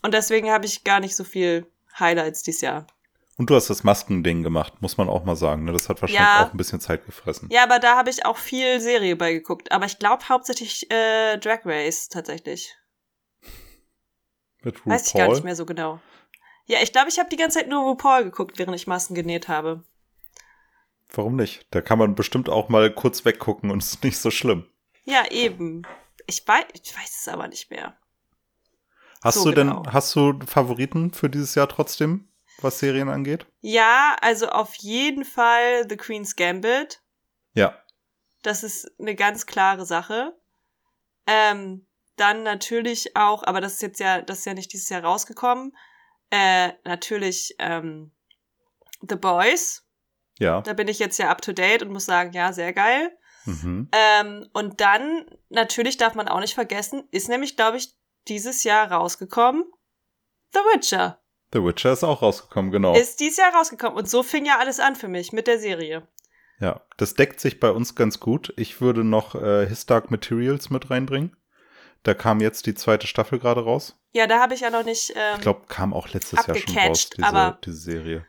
Und 0.01 0.13
deswegen 0.13 0.50
habe 0.51 0.65
ich 0.65 0.84
gar 0.84 1.00
nicht 1.00 1.15
so 1.15 1.24
viel 1.24 1.68
Highlights 2.00 2.44
dieses 2.44 2.62
Jahr. 2.62 2.88
Und 3.38 3.50
du 3.50 3.56
hast 3.56 3.70
das 3.70 3.84
Maskending 3.86 4.44
gemacht, 4.44 4.82
muss 4.82 4.98
man 4.98 5.08
auch 5.08 5.24
mal 5.24 5.38
sagen. 5.38 5.63
Ne? 5.63 5.72
Das 5.72 5.88
hat 5.88 6.01
wahrscheinlich 6.01 6.20
Ja. 6.27 6.46
auch 6.46 6.51
ein 6.51 6.58
bisschen 6.58 6.82
Zeit 6.82 7.06
gefressen. 7.06 7.48
Ja, 7.51 7.63
aber 7.63 7.79
da 7.79 7.96
habe 7.98 8.10
ich 8.10 8.25
auch 8.25 8.38
viel 8.38 8.82
Serie 8.82 9.15
bei 9.15 9.32
geguckt. 9.32 9.72
Aber 9.72 9.86
ich 9.86 9.98
glaube 9.98 10.27
hauptsächlich 10.27 10.91
äh, 10.91 11.38
Drag 11.38 11.60
Race 11.63 12.10
tatsächlich. 12.10 12.75
Mit 14.62 14.75
RuPaul. 14.79 14.94
Weiß 14.94 15.08
ich 15.08 15.13
gar 15.13 15.29
nicht 15.29 15.44
mehr 15.46 15.56
so 15.56 15.65
genau. 15.65 16.01
Ja, 16.70 16.78
ich 16.84 16.92
glaube, 16.92 17.10
ich 17.10 17.18
habe 17.18 17.30
die 17.30 17.36
ganze 17.36 17.58
Zeit 17.58 17.68
nur 17.68 17.82
RuPaul 17.82 18.26
geguckt, 18.26 18.60
während 18.60 18.76
ich 18.76 18.86
Masken 18.86 19.16
genäht 19.16 19.48
habe. 19.48 19.84
Warum 21.12 21.36
nicht? 21.36 21.66
Da 21.72 21.82
kann 21.82 21.98
man 21.98 22.14
bestimmt 22.14 22.48
auch 22.48 22.70
mal 22.70 22.94
kurz 22.94 23.26
weggucken 23.26 23.72
und 23.72 23.82
es 23.82 23.94
ist 23.94 24.04
nicht 24.04 24.20
so 24.20 24.30
schlimm. 24.30 24.70
Ja, 25.04 25.26
eben. 25.32 25.82
Ich 26.28 26.48
weiß, 26.48 26.66
ich 26.74 26.96
weiß 26.96 27.22
es 27.22 27.28
aber 27.28 27.48
nicht 27.48 27.72
mehr. 27.72 27.98
Hast 29.24 29.40
So 29.40 29.46
du 29.46 29.56
denn, 29.56 29.70
genau. 29.70 29.84
hast 29.92 30.16
du 30.16 30.40
Favoriten 30.46 31.12
für 31.12 31.28
dieses 31.28 31.56
Jahr 31.56 31.68
trotzdem, 31.68 32.30
was 32.62 32.78
Serien 32.78 33.10
angeht? 33.10 33.48
Ja, 33.62 34.16
also 34.22 34.50
auf 34.50 34.76
jeden 34.76 35.26
Fall 35.26 35.90
The 35.90 35.98
Queen's 35.98 36.36
Gambit. 36.36 37.02
Ja. 37.56 37.82
Das 38.44 38.62
ist 38.62 38.92
eine 39.00 39.16
ganz 39.16 39.48
klare 39.48 39.88
Sache. 39.88 40.38
Ähm, 41.26 41.88
dann 42.16 42.44
natürlich 42.44 43.16
auch, 43.16 43.42
aber 43.42 43.60
das 43.60 43.74
ist 43.74 43.82
jetzt 43.82 44.00
ja, 44.00 44.22
das 44.22 44.40
ist 44.40 44.46
ja 44.46 44.54
nicht 44.54 44.72
dieses 44.72 44.90
Jahr 44.90 45.04
rausgekommen. 45.04 45.74
Äh, 46.31 46.74
natürlich 46.83 47.55
ähm, 47.59 48.12
The 49.07 49.15
Boys. 49.15 49.86
Ja. 50.38 50.62
Da 50.62 50.74
bin 50.74 50.88
ich 50.88 51.00
jetzt 51.00 51.17
ja 51.17 51.29
up 51.29 51.41
to 51.41 51.53
date 51.53 51.83
und 51.83 51.91
muss 51.91 52.05
sagen, 52.05 52.31
ja, 52.33 52.53
sehr 52.53 52.74
geil. 52.74 53.12
Mhm. 53.45 53.89
Ähm, 53.91 54.50
und 54.53 54.79
dann, 54.81 55.25
natürlich 55.50 55.98
darf 55.98 56.15
man 56.15 56.27
auch 56.27 56.39
nicht 56.39 56.53
vergessen, 56.53 57.07
ist 57.12 57.29
nämlich, 57.29 57.55
glaube 57.55 57.77
ich, 57.77 57.95
dieses 58.27 58.63
Jahr 58.63 58.91
rausgekommen. 58.91 59.63
The 60.53 60.59
Witcher 60.59 61.19
The 61.51 61.63
Witcher 61.63 61.93
ist 61.93 62.03
auch 62.03 62.21
rausgekommen, 62.21 62.71
genau. 62.71 62.95
ist 62.95 63.19
dieses 63.19 63.38
Jahr 63.38 63.53
rausgekommen. 63.53 63.98
Und 63.98 64.09
so 64.09 64.21
fing 64.24 64.45
ja 64.45 64.59
alles 64.59 64.79
an 64.79 64.95
für 64.95 65.07
mich 65.07 65.33
mit 65.33 65.48
der 65.48 65.59
Serie. 65.59 66.07
ja, 66.59 66.81
das 66.98 67.15
deckt 67.15 67.39
sich 67.39 67.59
bei 67.59 67.71
uns 67.71 67.95
ganz 67.95 68.19
gut. 68.19 68.53
Ich 68.55 68.81
würde 68.81 69.03
noch 69.03 69.36
äh, 69.36 69.67
His 69.67 69.86
Dark 69.86 70.12
Materials 70.12 70.69
mit 70.69 70.89
reinbringen. 70.89 71.36
Da 72.03 72.13
kam 72.13 72.39
jetzt 72.39 72.65
die 72.65 72.75
zweite 72.75 73.07
Staffel 73.07 73.39
gerade 73.39 73.63
raus. 73.63 73.99
Ja, 74.12 74.25
da 74.28 74.39
habe 74.39 74.54
ich 74.56 74.62
ja 74.62 74.70
noch 74.70 74.84
nicht. 74.84 75.12
Ähm, 75.16 75.36
Ich 75.36 75.42
glaube, 75.42 75.62
kam 75.68 75.94
auch 75.94 76.08
letztes 76.10 76.46
Jahr 76.46 76.56
schon 76.58 76.78
raus, 76.78 77.10
diese, 77.10 77.28
aber- 77.28 77.58
diese 77.63 77.78
Serie. 77.78 78.25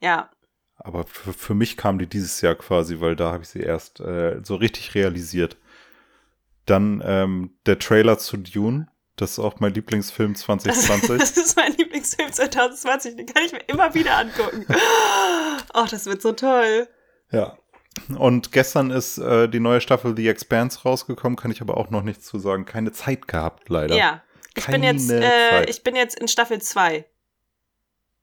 ja, 0.00 0.30
Aber 0.76 1.04
für, 1.04 1.32
für 1.32 1.54
mich 1.54 1.76
kam 1.76 1.98
die 1.98 2.06
dieses 2.06 2.40
Jahr 2.40 2.54
quasi, 2.54 3.00
weil 3.00 3.16
da 3.16 3.32
habe 3.32 3.42
ich 3.42 3.48
sie 3.48 3.60
erst 3.60 4.00
äh, 4.00 4.40
so 4.42 4.54
richtig 4.56 4.94
realisiert. 4.94 5.56
Dann 6.66 7.02
ähm, 7.04 7.56
der 7.66 7.78
Trailer 7.78 8.18
zu 8.18 8.36
Dune. 8.36 8.88
Das 9.16 9.32
ist 9.32 9.38
auch 9.38 9.60
mein 9.60 9.72
Lieblingsfilm 9.74 10.32
das, 10.34 10.42
2020. 10.42 11.18
das 11.18 11.36
ist 11.36 11.56
mein 11.56 11.72
Lieblingsfilm 11.76 12.32
2020. 12.32 13.16
Den 13.16 13.26
kann 13.26 13.44
ich 13.44 13.52
mir 13.52 13.60
immer 13.68 13.94
wieder 13.94 14.16
angucken. 14.18 14.66
Oh, 15.76 15.86
das 15.90 16.06
wird 16.06 16.22
so 16.22 16.32
toll. 16.32 16.88
ja. 17.30 17.56
Und 18.16 18.50
gestern 18.52 18.90
ist 18.90 19.18
äh, 19.18 19.48
die 19.48 19.60
neue 19.60 19.80
Staffel 19.80 20.16
The 20.16 20.28
Expanse 20.28 20.82
rausgekommen, 20.82 21.36
kann 21.36 21.50
ich 21.52 21.60
aber 21.60 21.76
auch 21.76 21.90
noch 21.90 22.02
nichts 22.02 22.26
zu 22.26 22.38
sagen. 22.40 22.64
Keine 22.64 22.90
Zeit 22.92 23.28
gehabt, 23.28 23.68
leider. 23.68 23.94
Ja. 23.96 24.22
Ich 24.56 24.66
bin 24.66 24.82
jetzt, 24.82 25.10
äh, 25.10 25.64
ich 25.64 25.82
bin 25.82 25.96
jetzt 25.96 26.18
in 26.18 26.28
Staffel 26.28 26.60
2. 26.60 27.04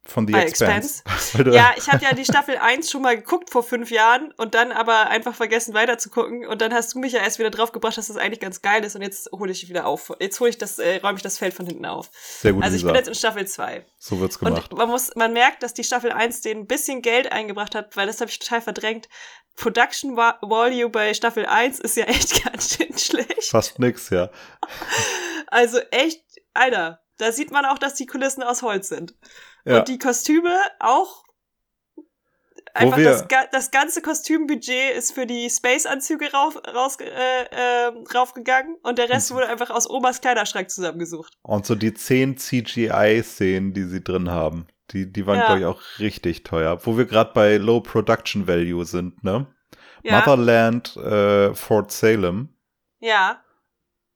Von 0.03 0.27
The 0.27 0.33
Expanse. 0.33 1.03
Du- 1.43 1.51
Ja, 1.51 1.73
ich 1.77 1.89
habe 1.91 2.03
ja 2.03 2.13
die 2.13 2.25
Staffel 2.25 2.57
1 2.57 2.89
schon 2.89 3.03
mal 3.03 3.15
geguckt 3.15 3.51
vor 3.51 3.61
fünf 3.63 3.91
Jahren 3.91 4.31
und 4.37 4.55
dann 4.55 4.71
aber 4.71 5.07
einfach 5.07 5.35
vergessen 5.35 5.73
weiter 5.75 5.97
zu 5.99 6.09
gucken. 6.09 6.45
Und 6.47 6.59
dann 6.61 6.73
hast 6.73 6.93
du 6.95 6.99
mich 6.99 7.13
ja 7.13 7.19
erst 7.21 7.37
wieder 7.39 7.51
drauf 7.51 7.71
gebracht, 7.71 7.97
dass 7.97 8.07
das 8.07 8.17
eigentlich 8.17 8.39
ganz 8.39 8.61
geil 8.63 8.83
ist. 8.83 8.95
Und 8.95 9.03
jetzt 9.03 9.31
hole 9.31 9.51
ich 9.51 9.69
wieder 9.69 9.85
auf. 9.85 10.11
Jetzt 10.19 10.39
hole 10.39 10.49
ich 10.49 10.57
das, 10.57 10.79
äh, 10.79 10.97
räume 11.03 11.17
ich 11.17 11.21
das 11.21 11.37
Feld 11.37 11.53
von 11.53 11.65
hinten 11.67 11.85
auf. 11.85 12.09
Sehr 12.13 12.53
gut, 12.53 12.63
Also 12.63 12.75
ich 12.75 12.81
Lisa. 12.81 12.91
bin 12.91 12.95
jetzt 12.99 13.07
in 13.09 13.15
Staffel 13.15 13.47
2. 13.47 13.85
so 13.99 14.19
wird's 14.19 14.39
gemacht. 14.39 14.71
Und 14.71 14.77
man 14.79 14.89
muss, 14.89 15.15
man 15.15 15.33
merkt, 15.33 15.61
dass 15.63 15.73
die 15.75 15.83
Staffel 15.83 16.11
1 16.11 16.41
denen 16.41 16.61
ein 16.61 16.67
bisschen 16.67 17.01
Geld 17.03 17.31
eingebracht 17.31 17.75
hat, 17.75 17.95
weil 17.95 18.07
das 18.07 18.19
habe 18.21 18.29
ich 18.31 18.39
total 18.39 18.61
verdrängt. 18.61 19.07
Production 19.55 20.17
Value 20.17 20.89
bei 20.89 21.13
Staffel 21.13 21.45
1 21.45 21.79
ist 21.79 21.95
ja 21.95 22.05
echt 22.07 22.43
ganz 22.43 22.75
schön 22.75 22.97
schlecht. 22.97 23.43
Fast 23.51 23.77
nix, 23.77 24.09
ja. 24.09 24.29
Also 25.47 25.79
echt, 25.91 26.23
Alter, 26.53 27.01
da 27.17 27.31
sieht 27.31 27.51
man 27.51 27.65
auch, 27.65 27.77
dass 27.77 27.93
die 27.95 28.05
Kulissen 28.07 28.41
aus 28.43 28.61
Holz 28.63 28.87
sind. 28.89 29.13
Ja. 29.65 29.79
Und 29.79 29.87
die 29.87 29.99
Kostüme 29.99 30.53
auch. 30.79 31.23
Einfach 32.73 32.97
das, 32.97 33.25
das 33.51 33.71
ganze 33.71 34.01
Kostümbudget 34.01 34.95
ist 34.95 35.11
für 35.11 35.25
die 35.25 35.49
Space-Anzüge 35.49 36.31
rauf, 36.31 36.55
raus, 36.73 36.97
äh, 37.01 37.05
äh, 37.05 37.91
raufgegangen 38.15 38.77
und 38.83 38.97
der 38.97 39.09
Rest 39.09 39.31
wurde 39.31 39.49
einfach 39.49 39.71
aus 39.71 39.89
Omas 39.89 40.21
Kleiderschrank 40.21 40.69
zusammengesucht. 40.69 41.37
Und 41.41 41.65
so 41.65 41.75
die 41.75 41.93
zehn 41.93 42.37
CGI-Szenen, 42.37 43.73
die 43.73 43.83
sie 43.83 44.01
drin 44.01 44.31
haben, 44.31 44.67
die, 44.91 45.11
die 45.11 45.27
waren, 45.27 45.39
Ja. 45.39 45.45
glaube 45.47 45.59
ich, 45.59 45.65
auch 45.65 45.81
richtig 45.99 46.43
teuer. 46.43 46.79
Wo 46.85 46.97
wir 46.97 47.05
gerade 47.05 47.31
bei 47.33 47.57
Low 47.57 47.81
Production 47.81 48.47
Value 48.47 48.85
sind, 48.85 49.21
ne? 49.21 49.47
Ja, 50.03 50.19
Motherland 50.19 50.95
äh, 50.95 51.53
Fort 51.53 51.91
Salem 51.91 52.55
ja, 52.99 53.43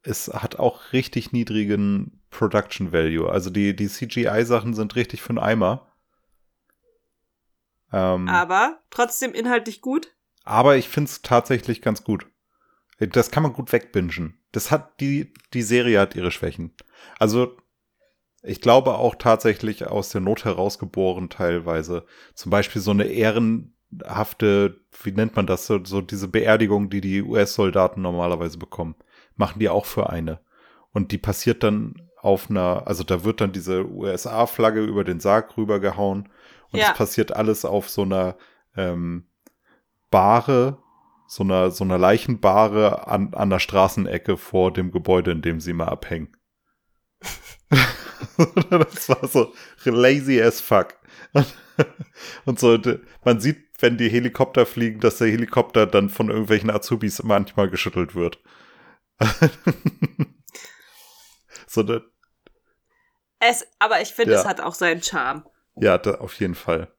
ist, 0.04 0.34
hat 0.34 0.60
auch 0.60 0.94
richtig 0.94 1.32
niedrigen 1.32 2.25
Production 2.36 2.92
Value. 2.92 3.30
Also 3.30 3.50
die, 3.50 3.75
die 3.75 3.88
CGI-Sachen 3.88 4.74
sind 4.74 4.96
richtig 4.96 5.22
für 5.22 5.30
einen 5.30 5.39
Eimer. 5.39 5.88
Ähm, 7.94 8.27
aber 8.27 8.80
trotzdem 8.89 9.34
inhaltlich 9.34 9.82
gut. 9.82 10.12
Aber 10.44 10.75
ich 10.75 10.89
finde 10.89 11.10
es 11.10 11.22
tatsächlich 11.22 11.82
ganz 11.82 12.04
gut. 12.04 12.27
Das 13.00 13.32
kann 13.32 13.44
man 13.44 13.54
gut 13.54 13.72
wegbingen. 13.72 14.38
Das 14.51 14.70
hat 14.72 15.00
die, 15.00 15.34
die 15.54 15.62
Serie 15.62 16.00
hat 16.00 16.15
ihre 16.15 16.32
Schwächen. 16.32 16.74
Also, 17.20 17.58
ich 18.42 18.62
glaube 18.62 18.96
auch 18.96 19.15
tatsächlich 19.15 19.88
aus 19.88 20.10
der 20.10 20.22
Not 20.22 20.46
herausgeboren 20.46 21.30
teilweise. 21.30 22.06
Zum 22.36 22.51
Beispiel 22.51 22.82
so 22.82 22.92
eine 22.92 23.06
ehrenhafte, 23.06 24.82
wie 25.04 25.12
nennt 25.12 25.36
man 25.36 25.48
das, 25.48 25.65
so, 25.65 25.84
so 25.84 26.01
diese 26.01 26.27
Beerdigung, 26.27 26.89
die 26.89 27.01
die 27.01 27.22
US-Soldaten 27.22 28.01
normalerweise 28.01 28.58
bekommen, 28.58 28.96
machen 29.36 29.60
die 29.60 29.70
auch 29.70 29.86
für 29.86 30.10
eine. 30.10 30.39
Und 30.92 31.12
die 31.12 31.18
passiert 31.18 31.63
dann 31.63 32.05
auf 32.25 32.50
einer, 32.50 32.88
also 32.88 33.03
da 33.03 33.24
wird 33.24 33.39
dann 33.39 33.51
diese 33.51 33.88
USA-Flagge 33.88 34.84
über 34.84 35.03
den 35.03 35.20
Sarg 35.20 35.55
rübergehauen. 35.58 36.29
Und 36.72 36.79
Ja. 36.79 36.91
es 36.91 36.98
passiert 36.98 37.36
alles 37.36 37.65
auf 37.65 37.89
so 37.89 38.01
einer 38.01 38.36
ähm, 38.75 39.27
Bahre, 40.10 40.79
so 41.27 41.44
einer, 41.44 41.70
so 41.70 41.84
einer 41.84 42.00
Leichenbahre 42.00 43.08
an, 43.08 43.34
an 43.36 43.51
der 43.51 43.60
Straßenecke 43.60 44.38
vor 44.38 44.74
dem 44.74 44.91
Gebäude, 44.91 45.32
in 45.32 45.44
dem 45.44 45.60
sie 45.60 45.74
mal 45.74 45.88
abhängen. 45.88 46.36
das 48.70 49.10
war 49.10 49.27
so 49.27 49.53
lazy 49.84 50.41
as 50.41 50.62
fuck. 50.62 50.96
Und 52.46 52.60
so, 52.60 52.77
man 53.24 53.39
sieht, 53.39 53.65
wenn 53.79 53.98
die 53.98 54.10
Helikopter 54.10 54.65
fliegen, 54.65 55.00
dass 55.00 55.17
der 55.20 55.27
Helikopter 55.27 55.86
dann 55.86 56.10
von 56.10 56.29
irgendwelchen 56.29 56.72
Azubis 56.72 57.22
manchmal 57.24 57.70
geschüttelt 57.70 58.15
wird. 58.15 58.39
so, 61.67 61.84
Es, 63.39 63.65
aber 63.80 64.01
ich 64.01 64.10
finde, 64.13 64.34
Ja. 64.34 64.39
es 64.42 64.46
hat 64.46 64.62
auch 64.62 64.75
seinen 64.75 65.01
Charme. 65.04 65.46
ja, 65.75 65.98
da, 65.98 66.15
auf 66.15 66.39
jeden 66.39 66.56
Fall. 66.56 66.92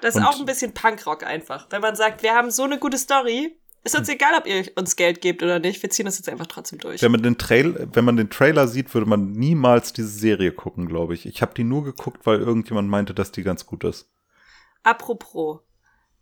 Das 0.00 0.14
ist 0.14 0.20
Und- 0.20 0.26
auch 0.26 0.38
ein 0.38 0.46
bisschen 0.46 0.72
Punkrock 0.74 1.24
einfach. 1.24 1.66
Wenn 1.70 1.80
man 1.80 1.96
sagt, 1.96 2.22
wir 2.22 2.34
haben 2.34 2.50
so 2.50 2.62
eine 2.64 2.78
gute 2.78 2.98
Story, 2.98 3.58
ist 3.84 3.96
uns 3.98 4.08
egal, 4.08 4.32
ob 4.38 4.46
ihr 4.46 4.64
uns 4.76 4.96
Geld 4.96 5.20
gebt 5.20 5.42
oder 5.42 5.58
nicht, 5.58 5.82
wir 5.82 5.90
ziehen 5.90 6.06
das 6.06 6.16
jetzt 6.18 6.28
einfach 6.28 6.46
trotzdem 6.46 6.78
durch. 6.78 7.02
Wenn 7.02 7.12
man 7.12 7.22
den 7.22 7.36
Trail, 7.38 7.88
wenn 7.92 8.04
man 8.04 8.16
den 8.16 8.30
Trailer 8.30 8.66
sieht, 8.68 8.92
würde 8.94 9.06
man 9.08 9.32
niemals 9.32 9.92
diese 9.92 10.08
Serie 10.08 10.52
gucken, 10.52 10.86
glaube 10.88 11.14
ich. 11.14 11.26
Ich 11.26 11.42
habe 11.42 11.54
die 11.54 11.64
nur 11.64 11.84
geguckt, 11.84 12.24
weil 12.26 12.38
irgendjemand 12.40 12.88
meinte, 12.88 13.12
dass 13.14 13.30
die 13.32 13.42
ganz 13.42 13.66
gut 13.66 13.84
ist. 13.84 14.10
Apropos, 14.82 15.60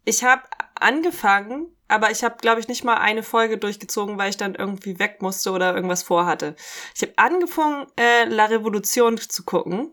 ich 0.04 0.24
habe 0.24 0.42
angefangen, 0.74 1.74
aber 1.88 2.10
ich 2.10 2.24
habe, 2.24 2.36
glaube 2.40 2.60
ich, 2.60 2.68
nicht 2.68 2.84
mal 2.84 2.96
eine 2.96 3.22
Folge 3.22 3.58
durchgezogen, 3.58 4.18
weil 4.18 4.30
ich 4.30 4.36
dann 4.36 4.54
irgendwie 4.54 4.98
weg 4.98 5.20
musste 5.20 5.50
oder 5.50 5.74
irgendwas 5.74 6.02
vorhatte. 6.02 6.56
Ich 6.94 7.02
habe 7.02 7.12
angefangen, 7.16 7.86
äh, 7.98 8.24
La 8.24 8.46
Revolution 8.46 9.18
zu 9.18 9.44
gucken. 9.44 9.92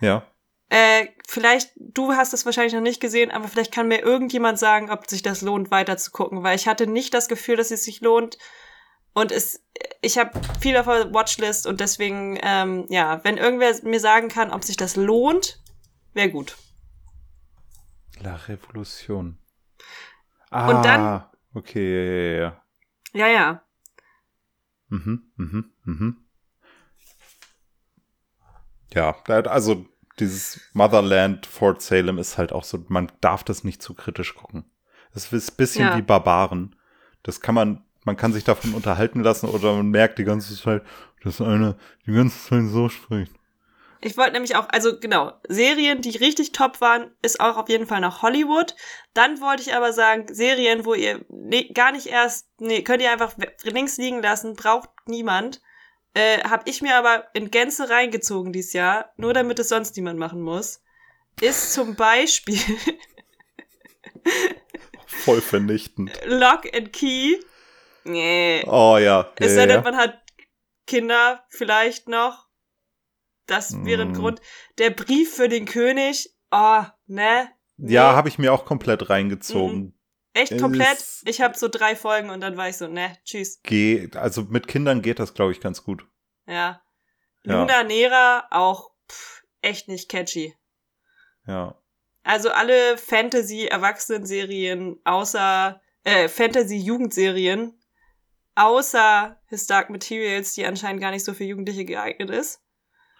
Ja. 0.00 0.26
Äh, 0.68 1.06
vielleicht, 1.26 1.70
du 1.76 2.12
hast 2.12 2.32
das 2.32 2.44
wahrscheinlich 2.44 2.74
noch 2.74 2.82
nicht 2.82 3.00
gesehen, 3.00 3.30
aber 3.30 3.48
vielleicht 3.48 3.72
kann 3.72 3.88
mir 3.88 4.00
irgendjemand 4.00 4.58
sagen, 4.58 4.90
ob 4.90 5.08
sich 5.08 5.22
das 5.22 5.40
lohnt, 5.40 5.70
weiter 5.70 5.96
zu 5.96 6.10
gucken, 6.10 6.42
weil 6.42 6.56
ich 6.56 6.68
hatte 6.68 6.86
nicht 6.86 7.14
das 7.14 7.28
Gefühl, 7.28 7.56
dass 7.56 7.70
es 7.70 7.84
sich 7.84 8.00
lohnt. 8.00 8.36
Und 9.14 9.32
es, 9.32 9.64
ich 10.02 10.18
habe 10.18 10.38
viel 10.60 10.76
auf 10.76 10.86
der 10.86 11.12
Watchlist 11.14 11.66
und 11.66 11.80
deswegen, 11.80 12.38
ähm, 12.42 12.86
ja, 12.90 13.24
wenn 13.24 13.38
irgendwer 13.38 13.74
mir 13.82 14.00
sagen 14.00 14.28
kann, 14.28 14.52
ob 14.52 14.62
sich 14.62 14.76
das 14.76 14.96
lohnt, 14.96 15.60
wäre 16.12 16.30
gut. 16.30 16.56
La 18.20 18.34
Revolution. 18.36 19.38
Ah, 20.50 20.68
Und 20.68 20.84
dann- 20.84 21.24
Okay, 21.54 22.04
ja, 22.04 22.12
ja, 22.12 22.38
ja. 22.40 22.62
Ja, 23.12 23.26
ja. 23.28 23.62
Mhm, 24.88 25.22
mhm, 25.36 25.72
mhm. 25.84 26.16
Ja, 28.94 29.16
also 29.26 29.86
dieses 30.18 30.60
Motherland 30.72 31.46
Fort 31.46 31.82
Salem 31.82 32.18
ist 32.18 32.38
halt 32.38 32.52
auch 32.52 32.64
so, 32.64 32.84
man 32.88 33.10
darf 33.20 33.44
das 33.44 33.64
nicht 33.64 33.82
zu 33.82 33.94
kritisch 33.94 34.34
gucken. 34.34 34.64
Das 35.12 35.32
ist 35.32 35.52
ein 35.52 35.56
bisschen 35.56 35.86
Ja. 35.88 35.96
wie 35.96 36.02
Barbaren. 36.02 36.76
Das 37.22 37.40
kann 37.40 37.54
man, 37.54 37.84
man 38.04 38.16
kann 38.16 38.32
sich 38.32 38.44
davon 38.44 38.74
unterhalten 38.74 39.20
lassen 39.20 39.48
oder 39.48 39.74
man 39.74 39.88
merkt 39.90 40.18
die 40.18 40.24
ganze 40.24 40.56
Zeit, 40.56 40.82
dass 41.22 41.40
einer 41.40 41.76
die 42.06 42.12
ganze 42.12 42.38
Zeit 42.48 42.64
so 42.68 42.88
spricht. 42.88 43.32
Ich 44.00 44.16
wollte 44.16 44.32
nämlich 44.32 44.54
auch, 44.56 44.68
also 44.70 44.98
genau, 44.98 45.32
Serien, 45.48 46.00
die 46.00 46.16
richtig 46.16 46.52
top 46.52 46.80
waren, 46.80 47.10
ist 47.22 47.40
auch 47.40 47.56
auf 47.56 47.68
jeden 47.68 47.86
Fall 47.86 48.00
noch 48.00 48.22
Hollywood. 48.22 48.76
Dann 49.14 49.40
wollte 49.40 49.62
ich 49.62 49.74
aber 49.74 49.92
sagen, 49.92 50.32
Serien, 50.32 50.84
wo 50.84 50.94
ihr 50.94 51.24
nee, 51.28 51.70
gar 51.72 51.92
nicht 51.92 52.06
erst, 52.06 52.48
nee, 52.58 52.82
könnt 52.82 53.02
ihr 53.02 53.10
einfach 53.10 53.34
links 53.62 53.96
liegen 53.96 54.22
lassen, 54.22 54.54
braucht 54.54 54.90
niemand. 55.06 55.60
Äh, 56.14 56.38
hab 56.42 56.68
ich 56.68 56.80
mir 56.80 56.96
aber 56.96 57.28
in 57.34 57.50
Gänze 57.50 57.90
reingezogen 57.90 58.52
dieses 58.52 58.72
Jahr, 58.72 59.12
nur 59.16 59.34
damit 59.34 59.58
es 59.58 59.68
sonst 59.68 59.96
niemand 59.96 60.18
machen 60.18 60.40
muss. 60.40 60.82
Ist 61.40 61.72
zum 61.72 61.94
Beispiel 61.96 62.58
Voll 65.06 65.40
vernichtend. 65.40 66.12
Lock 66.24 66.74
and 66.74 66.92
Key. 66.92 67.38
Nee. 68.04 68.64
Oh 68.66 68.98
ja. 68.98 69.32
Es 69.38 69.54
sei 69.54 69.66
denn, 69.66 69.76
ja. 69.76 69.82
man 69.82 69.96
hat 69.96 70.22
Kinder 70.86 71.44
vielleicht 71.50 72.08
noch. 72.08 72.47
Das 73.48 73.84
wäre 73.84 74.02
ein 74.02 74.12
Mm. 74.12 74.14
Grund. 74.14 74.40
Der 74.78 74.90
Brief 74.90 75.34
für 75.34 75.48
den 75.48 75.64
König. 75.64 76.32
Oh, 76.52 76.82
ne? 77.06 77.48
ja 77.78 78.10
Nee. 78.10 78.16
habe 78.16 78.28
ich 78.28 78.38
mir 78.38 78.52
auch 78.52 78.64
komplett 78.64 79.10
reingezogen. 79.10 79.94
Echt 80.34 80.58
komplett. 80.60 81.04
Ich 81.24 81.40
habe 81.40 81.58
so 81.58 81.68
drei 81.68 81.96
Folgen 81.96 82.30
und 82.30 82.40
dann 82.40 82.56
war 82.56 82.68
ich 82.68 82.76
so, 82.76 82.86
ne, 82.86 83.16
tschüss. 83.24 83.60
Geht, 83.62 84.16
also 84.16 84.42
mit 84.42 84.68
Kindern 84.68 85.02
geht 85.02 85.18
das, 85.18 85.34
glaube 85.34 85.52
ich, 85.52 85.60
ganz 85.60 85.82
gut. 85.82 86.06
Ja. 86.46 86.80
Ja. 87.44 87.60
Luna 87.60 87.82
Nera 87.84 88.46
auch 88.50 88.90
pff, 89.10 89.42
echt 89.62 89.88
nicht 89.88 90.08
catchy. 90.08 90.54
Ja. 91.46 91.74
Also 92.24 92.50
alle 92.50 92.98
Fantasy-Erwachsenen-Serien 92.98 95.00
außer, 95.04 95.80
äh, 96.04 96.28
Fantasy-Jugendserien 96.28 97.80
außer 98.54 99.40
His 99.46 99.66
Dark 99.66 99.90
Materials, 99.90 100.54
die 100.54 100.66
anscheinend 100.66 101.00
gar 101.00 101.10
nicht 101.10 101.24
so 101.24 101.32
für 101.32 101.44
Jugendliche 101.44 101.84
geeignet 101.84 102.30
ist. 102.30 102.60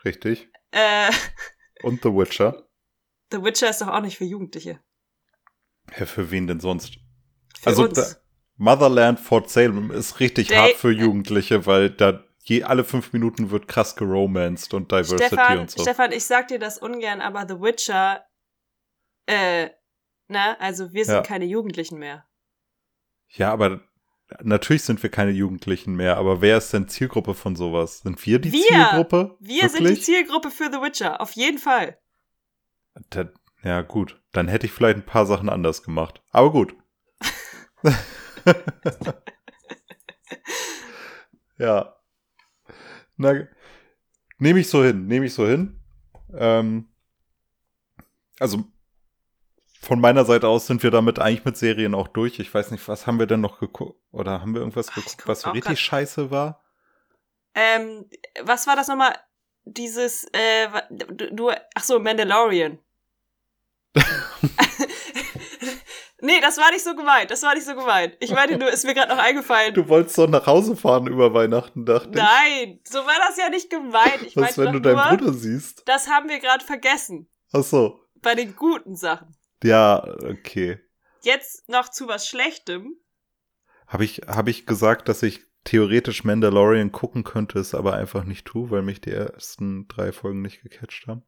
Richtig. 0.05 0.49
Äh, 0.71 1.11
Und 1.83 2.02
The 2.02 2.11
Witcher. 2.11 2.69
The 3.31 3.43
Witcher 3.43 3.71
ist 3.71 3.81
doch 3.81 3.88
auch 3.88 4.00
nicht 4.00 4.17
für 4.19 4.25
Jugendliche. 4.25 4.81
Ja, 5.99 6.07
für 6.07 6.31
wen 6.31 6.47
denn 6.47 6.61
sonst? 6.61 6.99
Für 7.59 7.71
also 7.71 7.88
Motherland 8.57 9.21
Fort 9.21 9.50
Salem 9.50 9.90
ist 9.90 10.21
richtig 10.21 10.49
Day- 10.49 10.57
hart 10.57 10.73
für 10.75 10.90
Jugendliche, 10.90 11.67
weil 11.67 11.90
da 11.90 12.25
je 12.45 12.62
alle 12.64 12.85
fünf 12.85 13.12
Minuten 13.12 13.50
wird 13.50 13.69
krass 13.69 13.95
geromanced 13.97 14.73
und 14.75 14.90
Diversity 14.90 15.26
Stefan, 15.26 15.59
und 15.61 15.71
so. 15.71 15.83
Stefan, 15.83 16.12
ich 16.12 16.25
sag 16.25 16.49
dir 16.49 16.59
das 16.59 16.78
ungern, 16.78 17.21
aber 17.21 17.47
The 17.49 17.61
Witcher, 17.61 18.25
äh, 19.26 19.69
ne, 20.28 20.59
also 20.61 20.93
wir 20.93 21.05
sind 21.05 21.14
Ja. 21.17 21.23
keine 21.23 21.45
Jugendlichen 21.45 21.99
mehr. 21.99 22.26
Ja, 23.28 23.52
aber 23.52 23.83
natürlich 24.42 24.82
sind 24.82 25.02
wir 25.02 25.11
keine 25.11 25.30
Jugendlichen 25.30 25.94
mehr, 25.94 26.16
aber 26.16 26.40
wer 26.40 26.58
ist 26.58 26.73
denn 26.73 26.88
Zielgruppe 26.88 27.35
von 27.35 27.56
sowas? 27.56 28.00
Sind 28.00 28.25
wir 28.26 28.38
die 28.38 28.52
Wir! 28.52 28.62
Zielgruppe? 28.62 29.37
Wir 29.40 29.68
sind 29.68 29.88
die 29.88 30.00
Zielgruppe 30.00 30.50
für 30.50 30.70
The 30.70 30.78
Witcher, 30.78 31.20
auf 31.20 31.32
jeden 31.32 31.58
Fall. 31.58 31.99
Da, 33.11 33.30
ja, 33.62 33.82
gut. 33.82 34.20
Dann 34.32 34.49
hätte 34.49 34.66
ich 34.66 34.73
vielleicht 34.73 34.97
ein 34.99 35.06
paar 35.06 35.26
Sachen 35.26 35.49
anders 35.49 35.82
gemacht. 35.82 36.23
Aber 36.30 36.52
gut. 36.52 36.75
ja. 41.58 41.97
Na, 43.16 43.47
nehme 44.38 44.61
ich 44.61 44.68
so 44.68 44.85
hin, 44.85 45.06
nehme 45.06 45.26
ich 45.26 45.35
so 45.35 45.47
hin. 45.47 45.80
Ähm, 46.35 46.88
also 48.38 48.64
von 49.80 50.00
meiner 50.00 50.25
Seite 50.25 50.49
aus 50.49 50.67
sind 50.67 50.82
wir 50.82 50.91
damit 50.91 51.19
eigentlich 51.19 51.45
mit 51.45 51.56
Serien 51.56 51.95
auch 51.95 52.08
durch. 52.08 52.41
Ich 52.41 52.52
weiß 52.52 52.71
nicht, 52.73 52.86
was 52.88 53.06
haben 53.06 53.19
wir 53.19 53.26
denn 53.26 53.41
noch 53.41 53.60
geguckt? 53.60 54.00
Oder 54.10 54.41
haben 54.41 54.54
wir 54.54 54.60
irgendwas 54.60 54.88
ich 54.88 54.95
geguckt, 54.95 55.17
guck 55.19 55.28
was 55.28 55.43
so 55.43 55.50
richtig 55.50 55.78
scheiße 55.80 56.30
war? 56.30 56.62
Ähm, 57.54 58.06
was 58.43 58.67
war 58.67 58.76
das 58.76 58.88
nochmal? 58.88 59.17
Dieses, 59.64 60.25
äh, 60.32 60.69
du, 60.91 61.34
du 61.34 61.50
ach 61.75 61.84
so, 61.84 61.99
Mandalorian. 61.99 62.78
nee, 66.21 66.41
das 66.41 66.58
war 66.58 66.71
nicht 66.71 66.84
so 66.84 66.95
gemeint, 66.95 67.30
das 67.30 67.43
war 67.43 67.54
nicht 67.54 67.67
so 67.67 67.75
gemeint. 67.75 68.17
Ich 68.21 68.32
meinte 68.32 68.58
nur, 68.58 68.71
ist 68.71 68.84
mir 68.84 68.95
gerade 68.95 69.14
noch 69.14 69.23
eingefallen. 69.23 69.75
Du 69.75 69.88
wolltest 69.88 70.17
doch 70.19 70.28
nach 70.28 70.47
Hause 70.47 70.76
fahren 70.76 71.06
über 71.06 71.34
Weihnachten, 71.34 71.84
dachte 71.84 72.10
Nein, 72.10 72.80
so 72.84 72.99
war 72.99 73.19
das 73.26 73.36
ja 73.36 73.49
nicht 73.49 73.71
gemeint. 73.71 74.23
Ich 74.23 74.28
ich. 74.28 74.36
Was, 74.36 74.58
wenn 74.58 74.73
du 74.73 74.80
deinen 74.80 74.97
nur, 74.97 75.17
Bruder 75.17 75.32
siehst? 75.32 75.82
das 75.86 76.08
haben 76.08 76.28
wir 76.28 76.38
gerade 76.38 76.64
vergessen. 76.64 77.28
Ach 77.52 77.62
so. 77.62 78.00
Bei 78.21 78.34
den 78.34 78.56
guten 78.56 78.97
Sachen. 78.97 79.37
Ja, 79.62 80.04
okay. 80.23 80.80
Jetzt 81.23 81.68
noch 81.68 81.88
zu 81.88 82.08
was 82.08 82.28
Schlechtem. 82.28 82.97
Habe 83.86 84.04
ich, 84.04 84.23
hab 84.26 84.49
ich 84.49 84.66
gesagt, 84.66 85.08
dass 85.08 85.23
ich 85.23 85.42
theoretisch 85.64 86.25
Mandalorian 86.25 86.92
gucken 86.92 87.25
könnte, 87.25 87.58
es 87.58 87.75
aber 87.75 87.94
einfach 87.94 88.25
nicht 88.25 88.47
tue, 88.47 88.71
weil 88.71 88.82
mich 88.82 89.00
die 89.00 89.12
ersten 89.12 89.88
drei 89.88 90.12
Folgen 90.12 90.42
nicht 90.42 90.62
gecatcht 90.62 91.06
haben? 91.06 91.23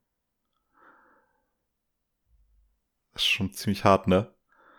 Das 3.12 3.22
ist 3.22 3.28
schon 3.28 3.52
ziemlich 3.52 3.84
hart, 3.84 4.06
ne? 4.06 4.32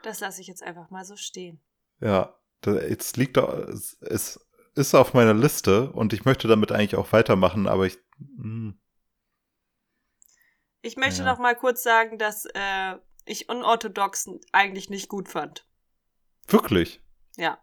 Das 0.04 0.20
lasse 0.20 0.42
ich 0.42 0.48
jetzt 0.48 0.64
einfach 0.64 0.90
mal 0.90 1.04
so 1.04 1.16
stehen. 1.16 1.62
Ja, 2.00 2.40
jetzt 2.66 3.18
liegt 3.18 3.38
da, 3.38 3.54
es, 3.70 4.00
ist 4.74 4.96
auf 4.96 5.14
meiner 5.14 5.34
Liste 5.34 5.92
und 5.92 6.14
ich 6.14 6.24
möchte 6.26 6.48
damit 6.48 6.72
eigentlich 6.72 6.96
auch 6.96 7.12
weitermachen, 7.12 7.68
aber 7.68 7.86
ich, 7.86 7.98
hm, 8.18 8.80
Ich 10.84 10.98
möchte 10.98 11.22
Ja. 11.22 11.32
noch 11.32 11.38
mal 11.38 11.56
kurz 11.56 11.84
sagen, 11.84 12.18
dass 12.18 12.46
äh, 12.46 12.96
ich 13.32 13.50
unorthodox 13.50 14.30
eigentlich 14.52 14.90
nicht 14.90 15.10
gut 15.10 15.30
fand. 15.30 15.66
wirklich. 16.48 17.00
Ja. 17.38 17.58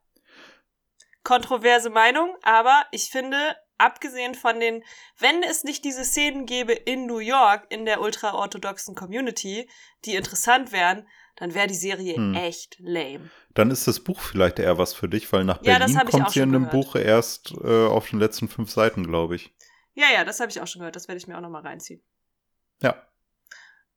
Kontroverse 1.24 1.90
Meinung, 1.90 2.35
aber 2.42 2.87
ich 2.90 3.11
finde, 3.11 3.37
abgesehen 3.76 4.35
von 4.35 4.61
den, 4.61 4.83
wenn 5.18 5.42
es 5.42 5.62
nicht 5.62 5.85
diese 5.85 6.04
Szenen 6.04 6.46
gäbe 6.46 6.72
in 6.72 7.07
New 7.07 7.18
York, 7.18 7.66
in 7.68 7.85
der 7.85 8.00
ultraorthodoxen 8.00 8.94
Community, 8.94 9.68
die 10.04 10.14
interessant 10.14 10.72
wären, 10.72 11.07
dann 11.37 11.54
wäre 11.54 11.66
die 11.66 11.74
Serie 11.74 12.16
Hm. 12.16 12.35
echt 12.35 12.76
lame. 12.78 13.31
Dann 13.54 13.70
ist 13.70 13.87
das 13.87 14.00
Buch 14.00 14.20
vielleicht 14.20 14.59
eher 14.59 14.78
was 14.78 14.94
für 14.94 15.09
dich, 15.09 15.31
weil 15.33 15.44
nach 15.44 15.62
Ja, 15.62 15.78
Berlin 15.78 15.98
kommt 16.07 16.31
sie 16.31 16.40
in 16.40 16.52
dem. 16.52 16.68
Buch 16.70 16.94
erst 16.96 17.52
äh, 17.62 17.87
auf 17.87 18.09
den 18.09 18.18
letzten 18.20 18.48
fünf 18.48 18.70
Seiten, 18.70 19.07
glaube 19.07 19.37
ich. 19.37 19.54
Ja, 19.94 20.07
ja, 20.12 20.24
das 20.24 20.40
habe 20.40 20.50
ich 20.50 20.61
auch 20.61 20.66
schon 20.66 20.81
gehört. 20.81 20.96
Das 20.96 21.09
werde 21.09 21.18
ich 21.18 21.26
mir 21.26 21.37
auch 21.37 21.40
noch 21.42 21.50
mal 21.50 21.62
reinziehen. 21.62 22.02
Ja. 22.81 23.02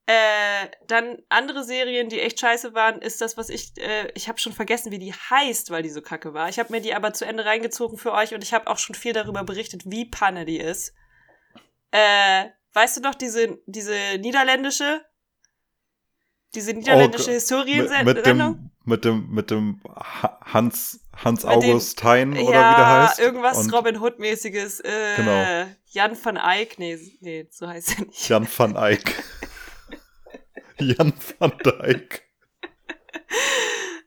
Äh, 0.07 0.67
dann 0.87 1.19
andere 1.29 1.63
Serien, 1.63 2.09
die 2.09 2.19
echt 2.19 2.39
scheiße 2.39 2.73
waren, 2.73 3.01
ist 3.01 3.21
das, 3.21 3.37
was 3.37 3.49
ich, 3.49 3.73
äh, 3.77 4.11
ich 4.15 4.27
habe 4.27 4.39
schon 4.39 4.51
vergessen, 4.51 4.91
wie 4.91 4.99
die 4.99 5.13
heißt, 5.13 5.69
weil 5.69 5.83
die 5.83 5.89
so 5.89 6.01
kacke 6.01 6.33
war. 6.33 6.49
Ich 6.49 6.59
habe 6.59 6.71
mir 6.73 6.81
die 6.81 6.93
aber 6.95 7.13
zu 7.13 7.23
Ende 7.25 7.45
reingezogen 7.45 7.97
für 7.97 8.11
euch 8.11 8.33
und 8.33 8.43
ich 8.43 8.53
habe 8.53 8.67
auch 8.67 8.79
schon 8.79 8.95
viel 8.95 9.13
darüber 9.13 9.43
berichtet, 9.43 9.83
wie 9.85 10.05
Panne 10.05 10.43
die 10.45 10.57
ist. 10.59 10.93
Äh, 11.91 12.45
weißt 12.73 12.97
du 12.97 13.01
noch, 13.01 13.15
diese, 13.15 13.59
diese 13.67 13.93
niederländische, 14.19 15.05
diese 16.55 16.73
niederländische 16.73 17.25
Oh, 17.25 17.33
Mit, 17.33 17.35
Historiensendung? 17.41 18.05
mit 18.15 18.25
dem, 18.25 18.71
mit 18.83 19.05
dem, 19.05 19.29
mit 19.29 19.51
dem 19.51 19.81
Ha- 19.85 20.39
Hans, 20.43 20.99
Hans 21.15 21.43
Mit 21.43 21.51
August 21.53 22.03
Hein 22.03 22.33
oder 22.33 22.51
ja, 22.61 22.71
wie 22.71 22.75
der 22.75 22.87
heißt. 22.87 23.19
irgendwas 23.19 23.57
Und 23.59 23.71
Robin 23.73 24.01
Hood-mäßiges. 24.01 24.79
Äh, 24.81 25.15
Genau. 25.17 25.67
Jan 25.93 26.17
van 26.21 26.37
Eyck, 26.37 26.79
nee, 26.79 26.97
nee, 27.19 27.47
so 27.51 27.67
heißt 27.67 27.99
er 27.99 28.05
nicht. 28.05 28.27
Jan 28.29 28.47
van 28.57 28.75
Eyck. 28.75 29.23
Jan 30.81 31.13
van 31.39 31.51
Dijk. 31.63 32.27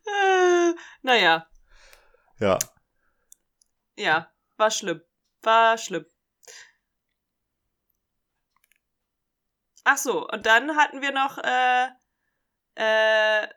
Äh, 0.07 0.73
naja, 1.03 1.47
Ja. 2.39 2.59
ja, 3.97 4.31
war 4.57 4.71
schlimm. 4.71 5.01
War 5.43 5.79
schlimm. 5.79 6.05
Ach 9.85 9.99
so, 9.99 10.27
und 10.29 10.47
dann 10.47 10.77
hatten 10.77 11.03
wir 11.03 11.13
noch, 11.13 11.37
äh, 11.39 11.87
äh, 12.77 13.49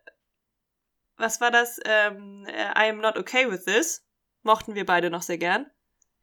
was 1.15 1.39
war 1.41 1.51
das? 1.51 1.80
Ähm, 1.86 2.45
äh, 2.47 2.71
I 2.77 2.89
am 2.89 2.97
not 2.99 3.17
okay 3.17 3.49
with 3.49 3.63
this. 3.65 4.06
Mochten 4.43 4.75
wir 4.75 4.86
beide 4.86 5.10
noch 5.10 5.21
sehr 5.21 5.38
gern. 5.38 5.65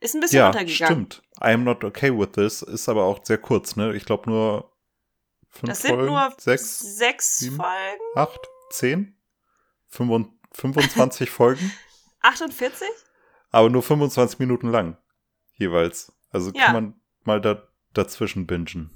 Ist 0.00 0.14
ein 0.14 0.20
bisschen 0.20 0.38
Ja, 0.38 0.46
untergegangen. 0.48 1.10
stimmt. 1.10 1.22
I 1.42 1.52
am 1.54 1.64
not 1.64 1.82
okay 1.84 2.10
with 2.16 2.32
this 2.32 2.62
ist 2.62 2.88
aber 2.88 3.04
auch 3.04 3.24
sehr 3.24 3.38
kurz, 3.38 3.76
ne? 3.76 3.94
Ich 3.94 4.04
glaube 4.04 4.28
nur 4.30 4.73
fünf 5.54 5.68
Das 5.70 5.82
sind 5.82 5.90
Folgen, 5.94 6.06
nur 6.06 6.34
sechs, 6.38 6.80
sechs 6.80 7.38
sieben? 7.38 7.56
Folgen? 7.56 8.02
acht, 8.16 8.40
zehn, 8.70 9.16
25 9.88 10.34
25 10.52 11.30
Folgen, 11.30 11.72
48? 12.20 12.86
aber 13.50 13.70
nur 13.70 13.82
25 13.82 14.38
Minuten 14.38 14.68
lang 14.70 14.96
jeweils. 15.54 16.12
Also 16.30 16.50
Ja. 16.52 16.66
kann 16.66 16.72
man 16.74 17.00
mal 17.22 17.40
da, 17.40 17.66
dazwischen 17.92 18.46
bingen. 18.46 18.90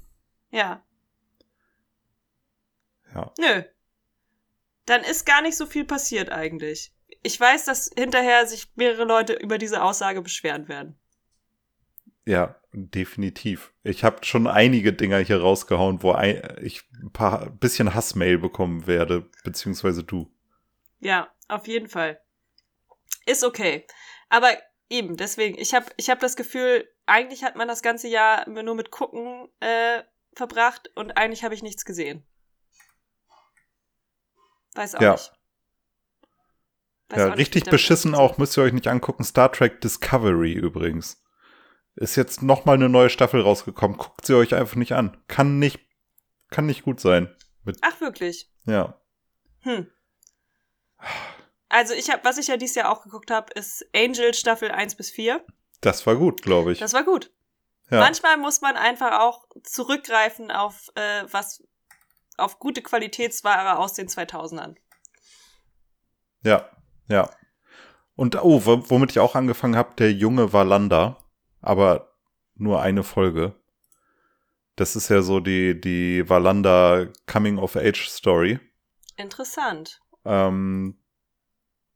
Ja. 0.51 0.83
Ja. 3.15 3.33
Nö. 3.39 3.63
Dann 4.85 5.03
ist 5.03 5.25
gar 5.25 5.41
nicht 5.41 5.55
so 5.57 5.65
viel 5.65 5.85
passiert 5.85 6.31
eigentlich. 6.31 6.93
ich 7.23 7.39
weiß, 7.39 7.65
dass 7.65 7.89
hinterher 7.97 8.45
sich 8.45 8.67
mehrere 8.75 9.03
Leute 9.03 9.33
über 9.33 9.57
diese 9.57 9.81
Aussage 9.83 10.21
beschweren 10.21 10.67
werden. 10.67 10.98
Ja, 12.29 12.61
definitiv. 12.73 13.73
Ich 13.81 14.03
habe 14.03 14.23
schon 14.23 14.45
einige 14.45 14.93
Dinger 14.93 15.17
hier 15.17 15.41
rausgehauen, 15.41 16.03
wo 16.03 16.11
ein, 16.11 16.39
ich 16.61 16.83
ein 17.01 17.11
paar 17.11 17.49
bisschen 17.49 17.95
Hassmail 17.95 18.37
bekommen 18.37 18.85
werde, 18.85 19.27
beziehungsweise 19.43 20.03
du. 20.03 20.31
Ja, 20.99 21.33
auf 21.47 21.67
jeden 21.67 21.89
Fall. 21.89 22.21
Ist 23.25 23.43
okay. 23.43 23.87
Aber 24.29 24.55
eben, 24.89 25.17
deswegen, 25.17 25.57
ich 25.57 25.73
habe 25.73 25.87
ich 25.97 26.11
hab 26.11 26.19
das 26.19 26.35
Gefühl, 26.35 26.87
eigentlich 27.07 27.43
hat 27.43 27.55
man 27.55 27.67
das 27.67 27.81
ganze 27.81 28.07
Jahr 28.07 28.47
nur 28.47 28.75
mit 28.75 28.91
Gucken 28.91 29.49
äh, 29.59 30.03
verbracht 30.33 30.91
und 30.93 31.17
eigentlich 31.17 31.43
habe 31.43 31.55
ich 31.55 31.63
nichts 31.63 31.83
gesehen. 31.83 32.23
Weiß 34.75 34.93
auch 34.93 35.01
Ja. 35.01 35.11
nicht. 35.13 35.31
Weiß 37.09 37.17
ja, 37.17 37.25
auch 37.25 37.29
nicht, 37.29 37.39
richtig 37.39 37.55
ich 37.55 37.63
damit 37.63 37.71
beschissen 37.71 38.13
auch, 38.13 38.37
müsst 38.37 38.55
ihr 38.55 38.61
euch 38.61 38.73
nicht 38.73 38.87
angucken. 38.87 39.23
Star 39.23 39.51
Trek 39.51 39.81
Discovery 39.81 40.53
übrigens. 40.53 41.23
Ist 41.99 42.15
jetzt 42.15 42.41
noch 42.41 42.63
mal 42.63 42.73
eine 42.73 42.87
neue 42.87 43.09
Staffel 43.09 43.41
rausgekommen. 43.41 43.97
Guckt 43.97 44.25
sie 44.25 44.33
euch 44.35 44.55
einfach 44.55 44.75
nicht 44.75 44.93
an. 44.93 45.17
Kann 45.27 45.59
nicht, 45.59 45.79
kann 46.49 46.65
nicht 46.65 46.83
gut 46.83 46.99
sein. 47.01 47.35
Mit, 47.63 47.77
Ach, 47.81 47.99
wirklich? 47.99 48.49
ja. 48.65 48.99
Hm. 49.63 49.87
Also 51.67 51.93
ich 51.93 52.09
habe, 52.09 52.23
was 52.23 52.37
ich 52.37 52.47
ja 52.47 52.55
dieses 52.57 52.75
Jahr 52.75 52.89
auch 52.91 53.03
geguckt 53.03 53.31
habe, 53.31 53.51
ist 53.53 53.85
Angel 53.93 54.33
Staffel 54.33 54.71
1 54.71 54.95
bis 54.95 55.11
4. 55.11 55.45
Das 55.81 56.05
war 56.07 56.15
gut, 56.15 56.41
glaube 56.41 56.71
ich. 56.71 56.79
Das 56.79 56.93
war 56.93 57.03
gut. 57.03 57.31
ja. 57.91 57.99
Manchmal 57.99 58.37
muss 58.37 58.61
man 58.61 58.75
einfach 58.77 59.19
auch 59.19 59.45
zurückgreifen 59.63 60.51
auf 60.51 60.89
äh, 60.95 61.23
was 61.31 61.63
auf 62.37 62.59
gute 62.59 62.81
Qualitätsware 62.81 63.77
aus 63.77 63.93
den 63.93 64.07
2000ern. 64.07 64.75
Ja, 66.43 66.69
ja. 67.09 67.29
Und 68.15 68.41
oh, 68.41 68.65
wo- 68.65 68.89
womit 68.89 69.11
ich 69.11 69.19
auch 69.19 69.35
angefangen 69.35 69.75
habe, 69.75 69.93
der 69.95 70.13
junge 70.13 70.53
Valanda, 70.53 71.17
aber 71.61 72.13
nur 72.55 72.81
eine 72.81 73.03
Folge. 73.03 73.53
Das 74.75 74.95
ist 74.95 75.09
ja 75.09 75.21
so 75.21 75.39
die, 75.39 75.79
die 75.79 76.27
Valanda 76.29 77.07
Coming 77.27 77.57
of 77.57 77.75
Age 77.75 78.07
Story. 78.07 78.59
Interessant. 79.17 79.99
Ähm, 80.25 80.97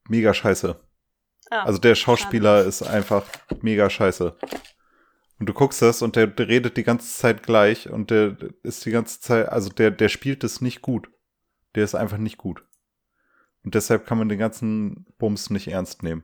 mega 0.07 0.33
scheiße. 0.33 0.79
Ah, 1.49 1.63
Also 1.63 1.79
der 1.79 1.95
Schauspieler 1.95 2.63
ist 2.65 2.81
einfach 2.83 3.25
mega 3.61 3.89
scheiße. 3.89 4.35
Und 5.39 5.47
du 5.47 5.53
guckst 5.53 5.81
das 5.81 6.01
und 6.01 6.15
der, 6.15 6.27
der 6.27 6.47
redet 6.47 6.77
die 6.77 6.83
ganze 6.83 7.17
Zeit 7.17 7.43
gleich 7.43 7.89
und 7.89 8.11
der 8.11 8.37
ist 8.63 8.85
die 8.85 8.91
ganze 8.91 9.19
Zeit, 9.19 9.49
also 9.49 9.69
der, 9.69 9.91
der 9.91 10.09
spielt 10.09 10.43
es 10.43 10.61
nicht 10.61 10.81
gut. 10.81 11.09
Der 11.75 11.83
ist 11.83 11.95
einfach 11.95 12.17
nicht 12.17 12.37
gut. 12.37 12.63
Und 13.63 13.75
deshalb 13.75 14.05
kann 14.05 14.17
man 14.17 14.29
den 14.29 14.39
ganzen 14.39 15.05
Bums 15.17 15.49
nicht 15.49 15.67
ernst 15.67 16.03
nehmen. 16.03 16.23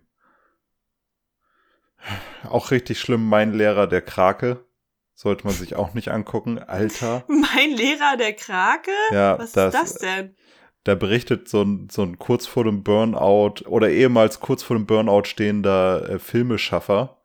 Auch 2.44 2.72
richtig 2.72 3.00
schlimm, 3.00 3.28
mein 3.28 3.54
Lehrer, 3.54 3.88
der 3.88 4.02
Krake. 4.02 4.66
Sollte 5.14 5.46
man 5.46 5.54
sich 5.54 5.76
auch 5.76 5.94
nicht 5.94 6.10
angucken. 6.10 6.60
Alter. 6.60 7.26
mein 7.28 7.72
Lehrer 7.72 8.16
der 8.18 8.34
Krake? 8.34 8.92
Ja, 9.12 9.38
Was 9.38 9.52
das, 9.52 9.74
ist 9.74 9.82
das 9.82 9.94
denn? 9.96 10.36
da 10.84 10.96
berichtet 10.96 11.48
so 11.50 11.62
ein, 11.62 11.88
so 11.92 12.04
ein 12.04 12.18
kurz 12.18 12.48
vor 12.48 12.64
dem 12.64 12.84
Burnout 12.84 13.66
oder 13.68 13.90
ehemals 13.90 14.40
kurz 14.40 14.64
vor 14.64 14.78
dem 14.78 14.86
Burnout 14.86 15.26
stehender 15.26 16.10
äh, 16.10 16.20
Filmeschaffer, 16.20 17.22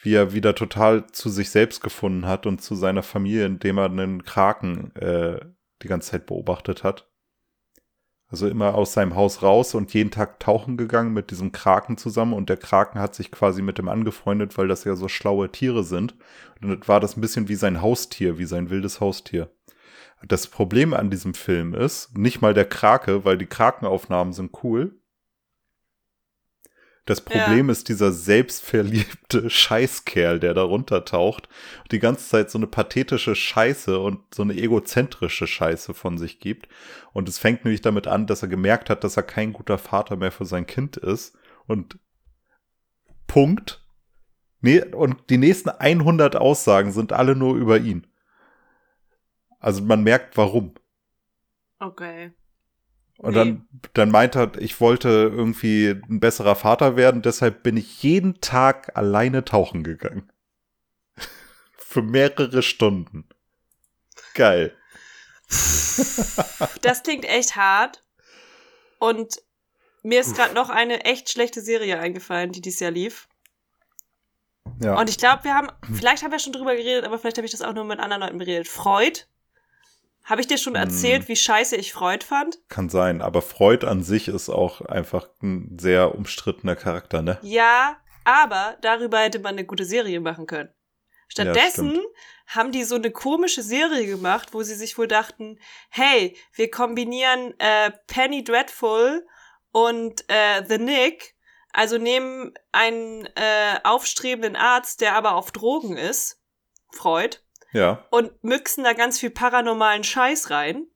wie 0.00 0.14
er 0.14 0.32
wieder 0.32 0.54
total 0.54 1.06
zu 1.08 1.28
sich 1.28 1.50
selbst 1.50 1.82
gefunden 1.82 2.26
hat 2.26 2.46
und 2.46 2.62
zu 2.62 2.74
seiner 2.74 3.02
Familie, 3.02 3.46
indem 3.46 3.78
er 3.78 3.86
einen 3.86 4.24
Kraken 4.24 4.94
äh, 4.96 5.40
die 5.82 5.88
ganze 5.88 6.12
Zeit 6.12 6.26
beobachtet 6.26 6.84
hat. 6.84 7.10
Also 8.28 8.48
immer 8.48 8.74
aus 8.74 8.92
seinem 8.92 9.14
Haus 9.14 9.42
raus 9.42 9.74
und 9.74 9.94
jeden 9.94 10.10
Tag 10.10 10.40
tauchen 10.40 10.76
gegangen 10.76 11.12
mit 11.12 11.30
diesem 11.30 11.52
Kraken 11.52 11.96
zusammen 11.96 12.32
und 12.32 12.48
der 12.48 12.56
Kraken 12.56 12.98
hat 12.98 13.14
sich 13.14 13.30
quasi 13.30 13.62
mit 13.62 13.78
dem 13.78 13.88
angefreundet, 13.88 14.58
weil 14.58 14.66
das 14.66 14.82
ja 14.82 14.96
so 14.96 15.06
schlaue 15.06 15.52
Tiere 15.52 15.84
sind. 15.84 16.16
Und 16.60 16.68
dann 16.68 16.88
war 16.88 16.98
das 16.98 17.16
ein 17.16 17.20
bisschen 17.20 17.48
wie 17.48 17.54
sein 17.54 17.82
Haustier, 17.82 18.38
wie 18.38 18.44
sein 18.44 18.68
wildes 18.68 19.00
Haustier. 19.00 19.50
Das 20.26 20.48
Problem 20.48 20.92
an 20.92 21.10
diesem 21.10 21.34
Film 21.34 21.74
ist, 21.74 22.16
nicht 22.16 22.40
mal 22.40 22.54
der 22.54 22.64
Krake, 22.64 23.24
weil 23.24 23.38
die 23.38 23.46
Krakenaufnahmen 23.46 24.32
sind 24.32 24.52
cool. 24.64 24.98
Das 27.06 27.20
Problem 27.20 27.70
ist 27.70 27.88
dieser 27.88 28.10
selbstverliebte 28.10 29.48
Scheißkerl, 29.50 30.40
der 30.40 30.54
da 30.54 30.64
runtertaucht 30.64 31.48
und 31.82 31.92
die 31.92 32.00
ganze 32.00 32.28
Zeit 32.28 32.50
so 32.50 32.58
eine 32.58 32.66
pathetische 32.66 33.36
Scheiße 33.36 33.96
und 34.00 34.34
so 34.34 34.42
eine 34.42 34.54
egozentrische 34.54 35.46
Scheiße 35.46 35.94
von 35.94 36.18
sich 36.18 36.40
gibt. 36.40 36.68
Und 37.12 37.28
es 37.28 37.38
fängt 37.38 37.64
nämlich 37.64 37.80
damit 37.80 38.08
an, 38.08 38.26
dass 38.26 38.42
er 38.42 38.48
gemerkt 38.48 38.90
hat, 38.90 39.04
dass 39.04 39.16
er 39.16 39.22
kein 39.22 39.52
guter 39.52 39.78
Vater 39.78 40.16
mehr 40.16 40.32
für 40.32 40.44
sein 40.44 40.66
Kind 40.66 40.96
ist. 40.96 41.38
Und 41.68 42.00
Punkt. 43.28 43.86
Nee, 44.60 44.82
und 44.82 45.30
die 45.30 45.38
nächsten 45.38 45.68
100 45.70 46.34
Aussagen 46.34 46.90
sind 46.90 47.12
alle 47.12 47.36
nur 47.36 47.54
über 47.54 47.78
ihn. 47.78 48.08
Also 49.60 49.80
man 49.80 50.02
merkt, 50.02 50.36
warum. 50.36 50.74
Okay. 51.78 52.32
Und 53.18 53.32
Nee. 53.32 53.38
dann, 53.38 53.68
dann 53.94 54.10
meint 54.10 54.36
er, 54.36 54.56
ich 54.58 54.80
wollte 54.80 55.08
irgendwie 55.08 55.88
ein 55.88 56.20
besserer 56.20 56.54
Vater 56.56 56.96
werden, 56.96 57.22
deshalb 57.22 57.62
bin 57.62 57.76
ich 57.76 58.02
jeden 58.02 58.40
Tag 58.40 58.96
alleine 58.96 59.44
tauchen 59.44 59.82
gegangen. 59.82 60.30
Für 61.78 62.02
mehrere 62.02 62.62
Stunden. 62.62 63.28
Geil. 64.34 64.74
Das 66.82 67.02
klingt 67.02 67.24
echt 67.24 67.56
hart. 67.56 68.04
Und 68.98 69.36
mir 70.02 70.20
ist 70.20 70.36
gerade 70.36 70.54
noch 70.54 70.68
eine 70.68 71.04
echt 71.04 71.30
schlechte 71.30 71.60
Serie 71.62 71.98
eingefallen, 71.98 72.52
die 72.52 72.60
dieses 72.60 72.80
Jahr 72.80 72.90
lief. 72.90 73.28
Ja. 74.82 74.98
Und 74.98 75.08
ich 75.08 75.18
glaube, 75.18 75.44
wir 75.44 75.54
haben, 75.54 75.68
vielleicht 75.94 76.22
haben 76.22 76.32
wir 76.32 76.38
schon 76.38 76.52
drüber 76.52 76.76
geredet, 76.76 77.04
aber 77.04 77.18
vielleicht 77.18 77.38
habe 77.38 77.46
ich 77.46 77.52
das 77.52 77.62
auch 77.62 77.72
nur 77.72 77.84
mit 77.84 77.98
anderen 77.98 78.22
Leuten 78.22 78.38
beredet. 78.38 78.68
Freud. 78.68 79.20
Habe 80.26 80.40
ich 80.40 80.48
dir 80.48 80.58
schon 80.58 80.74
erzählt, 80.74 81.28
wie 81.28 81.36
scheiße 81.36 81.76
ich 81.76 81.92
Freud 81.92 82.24
fand? 82.24 82.58
Kann 82.68 82.88
sein, 82.88 83.22
aber 83.22 83.42
Freud 83.42 83.86
an 83.86 84.02
sich 84.02 84.26
ist 84.26 84.48
auch 84.48 84.80
einfach 84.80 85.28
ein 85.40 85.78
sehr 85.78 86.16
umstrittener 86.16 86.74
Charakter, 86.74 87.22
ne? 87.22 87.38
Ja, 87.42 87.96
aber 88.24 88.76
darüber 88.80 89.20
hätte 89.20 89.38
man 89.38 89.52
eine 89.52 89.64
gute 89.64 89.84
Serie 89.84 90.18
machen 90.18 90.46
können. 90.48 90.68
Stattdessen 91.28 91.90
stimmt. 91.90 92.06
haben 92.48 92.72
die 92.72 92.82
so 92.82 92.96
eine 92.96 93.12
komische 93.12 93.62
Serie 93.62 94.04
gemacht, 94.06 94.52
wo 94.52 94.64
sie 94.64 94.74
sich 94.74 94.98
wohl 94.98 95.06
dachten, 95.06 95.60
hey, 95.90 96.36
wir 96.54 96.72
kombinieren 96.72 97.54
äh, 97.58 97.92
Penny 98.08 98.42
Dreadful 98.42 99.24
und 99.70 100.24
äh, 100.26 100.64
The 100.66 100.78
Nick, 100.78 101.36
also 101.72 101.98
nehmen 101.98 102.52
einen 102.72 103.26
äh, 103.36 103.78
aufstrebenden 103.84 104.56
Arzt, 104.56 105.00
der 105.00 105.14
aber 105.14 105.36
auf 105.36 105.52
Drogen 105.52 105.96
ist, 105.96 106.42
Freud, 106.90 107.38
Ja, 107.72 108.04
und 108.10 108.32
mixen 108.42 108.84
da 108.84 108.92
ganz 108.92 109.18
viel 109.18 109.30
paranormalen 109.30 110.04
Scheiß 110.04 110.50
rein. 110.50 110.86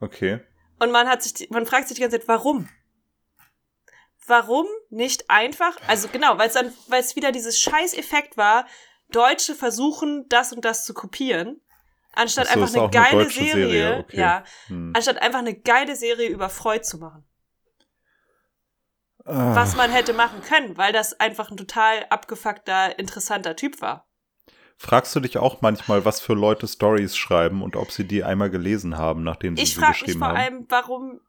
okay. 0.00 0.40
Und 0.78 0.90
man 0.90 1.08
hat 1.08 1.22
sich, 1.22 1.48
man 1.50 1.64
fragt 1.64 1.86
sich 1.86 1.94
die 1.94 2.00
ganze 2.02 2.18
Zeit, 2.18 2.26
warum? 2.28 2.68
Warum 4.26 4.66
nicht 4.90 5.30
einfach, 5.30 5.76
also 5.86 6.08
genau, 6.08 6.38
weil 6.38 6.48
es 6.48 6.54
dann, 6.54 6.72
weil 6.88 7.00
es 7.00 7.14
wieder 7.14 7.30
dieses 7.32 7.58
Scheiß-Effekt 7.60 8.36
war, 8.36 8.66
Deutsche 9.10 9.54
versuchen, 9.54 10.26
das 10.28 10.52
und 10.52 10.64
das 10.64 10.84
zu 10.84 10.92
kopieren, 10.94 11.60
anstatt 12.14 12.48
so, 12.48 12.54
einfach 12.54 12.68
eine 12.74 12.82
eine 12.82 12.90
geile 12.90 13.24
deutsche 13.24 13.40
Serie, 13.40 13.68
Serie, 13.68 13.98
okay. 13.98 14.16
ja, 14.20 14.44
Hm. 14.66 14.92
anstatt 14.96 15.22
einfach 15.22 15.38
eine 15.40 15.54
geile 15.54 15.94
Serie 15.94 16.28
über 16.28 16.48
Freud 16.48 16.82
zu 16.82 16.98
machen. 16.98 17.24
Ah. 19.24 19.54
Was 19.54 19.76
man 19.76 19.90
hätte 19.92 20.14
machen 20.14 20.42
können, 20.42 20.76
weil 20.76 20.92
das 20.92 21.18
einfach 21.20 21.50
ein 21.50 21.56
total 21.56 22.06
abgefuckter, 22.10 22.98
interessanter 22.98 23.54
Typ 23.54 23.80
war. 23.80 24.08
Fragst 24.84 25.14
du 25.14 25.20
dich 25.20 25.38
auch 25.38 25.60
manchmal, 25.60 26.04
was 26.04 26.18
für 26.20 26.34
Leute 26.34 26.66
Stories 26.66 27.16
schreiben 27.16 27.62
und 27.62 27.76
ob 27.76 27.92
sie 27.92 28.02
die 28.04 28.24
einmal 28.24 28.50
gelesen 28.50 28.98
haben, 28.98 29.22
nachdem 29.22 29.56
sie 29.56 29.62
Ich 29.62 29.74
sie 29.74 29.80
frage 29.80 29.92
mich 29.92 29.98
geschrieben 30.00 30.18
vor 30.18 30.28
haben? 30.30 30.36
allem, 30.38 30.66
warum, 30.70 31.20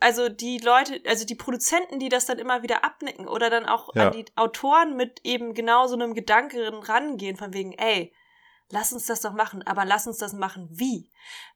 also 0.00 0.28
die 0.28 0.58
Leute, 0.58 1.00
also 1.06 1.24
die 1.24 1.34
Produzenten, 1.34 1.98
die 1.98 2.10
das 2.10 2.26
dann 2.26 2.38
immer 2.38 2.62
wieder 2.62 2.84
abnicken 2.84 3.26
oder 3.26 3.48
dann 3.48 3.64
auch 3.64 3.94
Ja. 3.94 4.08
an 4.08 4.12
die 4.12 4.26
Autoren 4.36 4.96
mit 4.96 5.22
eben 5.24 5.54
genau 5.54 5.86
so 5.86 5.94
einem 5.94 6.12
Gedanken 6.12 6.60
rangehen, 6.74 7.38
von 7.38 7.54
wegen, 7.54 7.72
ey, 7.72 8.12
lass 8.68 8.92
uns 8.92 9.06
das 9.06 9.22
doch 9.22 9.32
machen, 9.32 9.62
aber 9.62 9.86
lass 9.86 10.06
uns 10.06 10.18
das 10.18 10.34
machen 10.34 10.68
wie? 10.70 11.10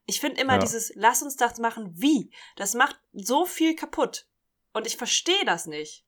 Ich 0.07 0.19
finde 0.19 0.41
immer 0.41 0.55
Ja. 0.55 0.59
dieses, 0.61 0.93
lass 0.95 1.21
uns 1.23 1.37
das 1.37 1.59
machen 1.59 1.93
wie, 1.97 2.33
das 2.57 2.73
macht 2.73 2.99
so 3.13 3.45
viel 3.45 3.77
kaputt. 3.77 4.27
Und 4.73 4.87
ich 4.87 4.97
verstehe 4.97 5.45
das 5.45 5.67
nicht. 5.67 6.07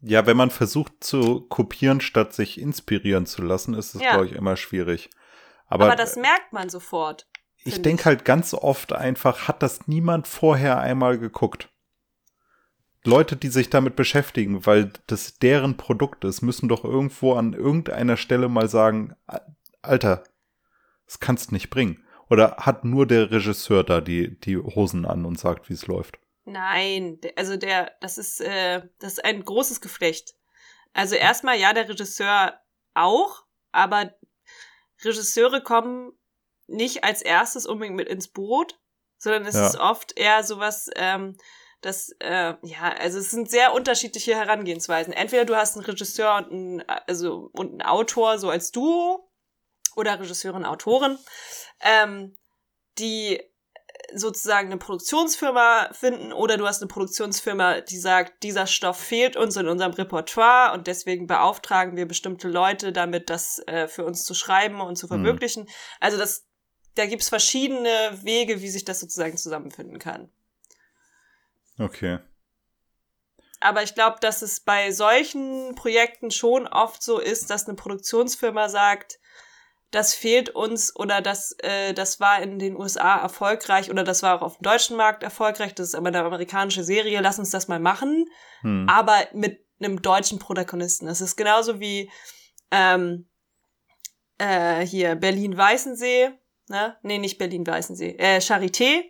Ja, 0.00 0.26
wenn 0.26 0.36
man 0.36 0.50
versucht 0.50 1.02
zu 1.02 1.40
kopieren, 1.42 2.00
statt 2.00 2.32
sich 2.34 2.60
inspirieren 2.60 3.26
zu 3.26 3.42
lassen, 3.42 3.74
ist 3.74 3.94
es, 3.94 4.02
Ja. 4.02 4.10
glaube 4.12 4.26
ich, 4.26 4.32
immer 4.32 4.56
schwierig. 4.56 5.10
Aber, 5.66 5.86
Aber, 5.86 5.96
das 5.96 6.16
merkt 6.16 6.52
man 6.52 6.68
sofort. 6.68 7.26
ich 7.64 7.82
denke 7.82 8.04
halt 8.04 8.24
ganz 8.24 8.54
oft 8.54 8.92
einfach, 8.92 9.48
hat 9.48 9.62
das 9.62 9.88
niemand 9.88 10.28
vorher 10.28 10.78
einmal 10.80 11.18
geguckt. 11.18 11.68
Leute, 13.04 13.36
die 13.36 13.48
sich 13.48 13.70
damit 13.70 13.96
beschäftigen, 13.96 14.66
weil 14.66 14.92
das 15.06 15.38
deren 15.38 15.76
Produkt 15.76 16.24
ist, 16.24 16.42
müssen 16.42 16.68
doch 16.68 16.84
irgendwo 16.84 17.34
an 17.34 17.52
irgendeiner 17.52 18.16
Stelle 18.16 18.48
mal 18.48 18.68
sagen, 18.68 19.14
"Al- 19.26 19.56
Alter, 19.82 20.24
das 21.06 21.20
kannst 21.20 21.52
nicht 21.52 21.70
bringen. 21.70 22.02
Oder 22.28 22.56
hat 22.58 22.84
nur 22.84 23.06
der 23.06 23.30
Regisseur 23.30 23.84
da 23.84 24.00
die, 24.00 24.38
die 24.40 24.56
Hosen 24.56 25.04
an 25.06 25.24
und 25.24 25.38
sagt, 25.38 25.68
wie 25.68 25.74
es 25.74 25.86
läuft? 25.86 26.18
Nein, 26.46 27.20
also 27.34 27.56
der, 27.56 27.96
das 28.00 28.18
ist, 28.18 28.40
äh, 28.40 28.82
das 29.00 29.14
ist 29.14 29.24
ein 29.24 29.44
großes 29.44 29.80
Geflecht. 29.80 30.34
Also 30.92 31.16
erstmal 31.16 31.58
ja, 31.58 31.72
der 31.72 31.88
Regisseur 31.88 32.58
auch, 32.94 33.44
aber 33.72 34.14
Regisseure 35.04 35.60
kommen 35.62 36.12
nicht 36.68 37.02
als 37.04 37.20
erstes 37.20 37.66
unbedingt 37.66 37.96
mit 37.96 38.08
ins 38.08 38.28
Boot, 38.28 38.78
sondern 39.18 39.44
es 39.44 39.56
Ja. 39.56 39.66
ist 39.66 39.76
oft 39.76 40.16
eher 40.16 40.44
sowas, 40.44 40.88
ähm, 40.94 41.36
das, 41.80 42.10
äh, 42.20 42.54
ja, 42.62 42.92
also 42.98 43.18
es 43.18 43.30
sind 43.30 43.50
sehr 43.50 43.74
unterschiedliche 43.74 44.36
Herangehensweisen. 44.36 45.12
Entweder 45.12 45.44
du 45.44 45.56
hast 45.56 45.76
einen 45.76 45.84
Regisseur 45.84 46.36
und 46.36 46.52
einen, 46.52 46.88
also, 47.06 47.50
und 47.52 47.70
einen 47.72 47.82
Autor 47.82 48.38
so 48.38 48.50
als 48.50 48.70
Duo 48.70 49.30
oder 49.96 50.18
Regisseurin, 50.20 50.64
Autorin, 50.64 51.18
ähm, 51.80 52.36
die 52.98 53.42
sozusagen 54.14 54.68
eine 54.68 54.78
Produktionsfirma 54.78 55.90
finden 55.92 56.32
oder 56.32 56.56
du 56.56 56.66
hast 56.66 56.82
eine 56.82 56.88
Produktionsfirma, 56.88 57.80
die 57.80 57.98
sagt, 57.98 58.42
dieser 58.42 58.66
Stoff 58.66 58.98
fehlt 58.98 59.36
uns 59.36 59.56
in 59.56 59.68
unserem 59.68 59.92
Repertoire 59.92 60.72
und 60.72 60.86
deswegen 60.86 61.26
beauftragen 61.26 61.96
wir 61.96 62.06
bestimmte 62.06 62.48
Leute 62.48 62.92
damit, 62.92 63.30
das 63.30 63.58
äh, 63.66 63.88
für 63.88 64.04
uns 64.04 64.24
zu 64.24 64.34
schreiben 64.34 64.80
und 64.80 64.96
zu 64.96 65.08
Hm. 65.08 65.16
verwirklichen. 65.16 65.68
Also 66.00 66.18
das, 66.18 66.46
da 66.94 67.06
gibt's 67.06 67.28
verschiedene 67.28 68.18
Wege, 68.22 68.60
wie 68.60 68.68
sich 68.68 68.84
das 68.84 69.00
sozusagen 69.00 69.36
zusammenfinden 69.36 69.98
kann. 69.98 70.30
Okay. 71.78 72.18
Aber 73.60 73.82
ich 73.82 73.94
glaube, 73.94 74.18
dass 74.20 74.42
es 74.42 74.60
bei 74.60 74.92
solchen 74.92 75.74
Projekten 75.74 76.30
schon 76.30 76.66
oft 76.66 77.02
so 77.02 77.18
ist, 77.18 77.50
dass 77.50 77.66
eine 77.66 77.76
Produktionsfirma 77.76 78.68
sagt, 78.68 79.18
das 79.90 80.14
fehlt 80.14 80.50
uns 80.50 80.94
oder 80.96 81.20
das, 81.20 81.52
äh, 81.60 81.94
das 81.94 82.18
war 82.20 82.42
in 82.42 82.58
den 82.58 82.76
USA 82.76 83.16
erfolgreich 83.18 83.90
oder 83.90 84.02
das 84.04 84.22
war 84.22 84.36
auch 84.36 84.42
auf 84.42 84.58
dem 84.58 84.62
deutschen 84.62 84.96
Markt 84.96 85.22
erfolgreich, 85.22 85.74
das 85.74 85.88
ist 85.88 85.94
aber 85.94 86.08
eine 86.08 86.22
amerikanische 86.24 86.82
Serie, 86.84 87.20
lass 87.20 87.38
uns 87.38 87.50
das 87.50 87.68
mal 87.68 87.80
machen, 87.80 88.26
Hm. 88.62 88.86
aber 88.88 89.26
mit 89.32 89.64
einem 89.78 90.00
deutschen 90.02 90.38
Protagonisten. 90.38 91.06
Das 91.06 91.20
ist 91.20 91.36
genauso 91.36 91.80
wie 91.80 92.10
ähm, 92.70 93.28
äh, 94.38 94.84
hier 94.84 95.14
Berlin-Weißensee, 95.14 96.30
ne? 96.68 96.96
Nee, 97.02 97.18
nicht 97.18 97.38
Berlin-Weißensee, 97.38 98.16
äh, 98.18 98.38
Charité. 98.40 99.04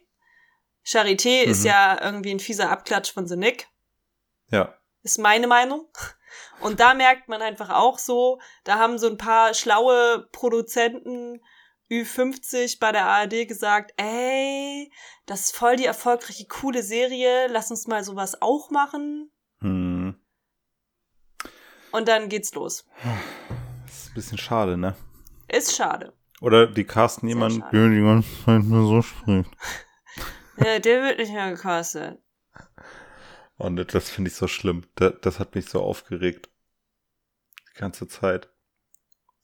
Charité 0.84 1.42
ist 1.42 1.60
Mhm. 1.60 1.66
ja 1.66 1.98
irgendwie 2.02 2.30
ein 2.32 2.38
fieser 2.40 2.70
Abklatsch 2.70 3.12
von 3.12 3.26
The 3.26 3.36
Nick 3.36 3.68
Ja. 4.50 4.74
ist 5.02 5.18
meine 5.18 5.46
Meinung. 5.46 5.88
Und 6.60 6.80
da 6.80 6.94
merkt 6.94 7.28
man 7.28 7.42
einfach 7.42 7.70
auch 7.70 7.98
so, 7.98 8.40
da 8.64 8.78
haben 8.78 8.98
so 8.98 9.08
ein 9.08 9.18
paar 9.18 9.54
schlaue 9.54 10.28
Produzenten 10.32 11.40
Ü50 11.90 12.80
bei 12.80 12.92
der 12.92 13.06
ARD 13.06 13.46
gesagt, 13.46 13.92
ey, 13.96 14.90
das 15.26 15.46
ist 15.46 15.56
voll 15.56 15.76
die 15.76 15.84
erfolgreiche, 15.84 16.46
coole 16.46 16.82
Serie, 16.82 17.46
lass 17.48 17.70
uns 17.70 17.86
mal 17.86 18.02
sowas 18.02 18.40
auch 18.42 18.70
machen. 18.70 19.30
Hm. 19.60 20.20
Und 21.92 22.08
dann 22.08 22.28
geht's 22.28 22.54
los. 22.54 22.86
Das 23.86 23.96
ist 23.96 24.10
ein 24.10 24.14
bisschen 24.14 24.38
schade, 24.38 24.76
ne? 24.76 24.96
Ist 25.48 25.76
schade. 25.76 26.12
Oder 26.40 26.66
die 26.66 26.84
casten 26.84 27.28
jemanden, 27.28 27.64
der 27.72 27.88
die 27.88 28.00
ganze 28.00 28.44
Zeit 28.44 28.62
nur 28.64 28.86
so 28.86 29.02
spricht. 29.02 29.50
Ja, 30.58 30.78
der 30.78 31.02
wird 31.02 31.18
nicht 31.18 31.32
mehr 31.32 31.50
gecastet. 31.50 32.18
Und 33.58 33.94
das 33.94 34.10
finde 34.10 34.30
ich 34.30 34.36
so 34.36 34.48
schlimm. 34.48 34.86
Das, 34.96 35.14
das 35.22 35.38
hat 35.38 35.54
mich 35.54 35.68
so 35.68 35.80
aufgeregt. 35.82 36.50
Die 37.74 37.78
ganze 37.80 38.06
Zeit. 38.08 38.50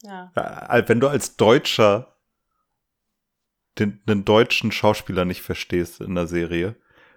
Ja. 0.02 0.32
Ja, 0.36 0.88
Wenn 0.88 1.00
du 1.00 1.08
als 1.08 1.36
Deutscher 1.36 2.16
den, 3.78 4.02
den 4.06 4.24
deutschen 4.24 4.72
Schauspieler 4.72 5.24
nicht 5.24 5.42
verstehst 5.42 6.00
in 6.00 6.14
der 6.14 6.26
Serie, 6.26 6.76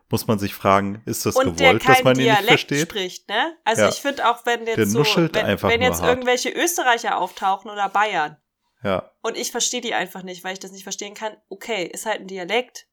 muss 0.10 0.27
man 0.27 0.39
sich 0.39 0.53
fragen, 0.53 1.01
ist 1.05 1.25
das 1.25 1.36
Und 1.36 1.58
gewollt, 1.58 1.88
dass 1.88 2.03
man 2.03 2.17
ihn 2.19 2.31
nicht 2.31 2.43
versteht? 2.43 2.89
spricht, 2.89 3.27
ne? 3.27 3.58
Also 3.65 3.81
Ja. 3.84 3.89
ich 3.89 3.95
finde 3.95 4.29
auch, 4.29 4.45
wenn 4.45 4.65
jetzt 4.67 4.91
so, 4.91 4.99
wenn, 5.03 5.62
wenn 5.62 5.81
jetzt 5.81 6.01
irgendwelche 6.03 6.49
Österreicher 6.51 7.17
auftauchen 7.17 7.71
oder 7.71 7.89
Bayern, 7.89 8.38
Ja, 8.84 9.12
und 9.21 9.36
ich 9.36 9.51
verstehe 9.51 9.81
die 9.81 9.95
einfach 9.95 10.21
nicht, 10.23 10.43
weil 10.43 10.53
ich 10.53 10.60
das 10.60 10.71
nicht 10.71 10.84
verstehen 10.84 11.15
kann. 11.15 11.36
Okay, 11.49 11.86
ist 11.91 12.05
halt 12.05 12.21
ein 12.21 12.27
Dialekt. 12.27 12.88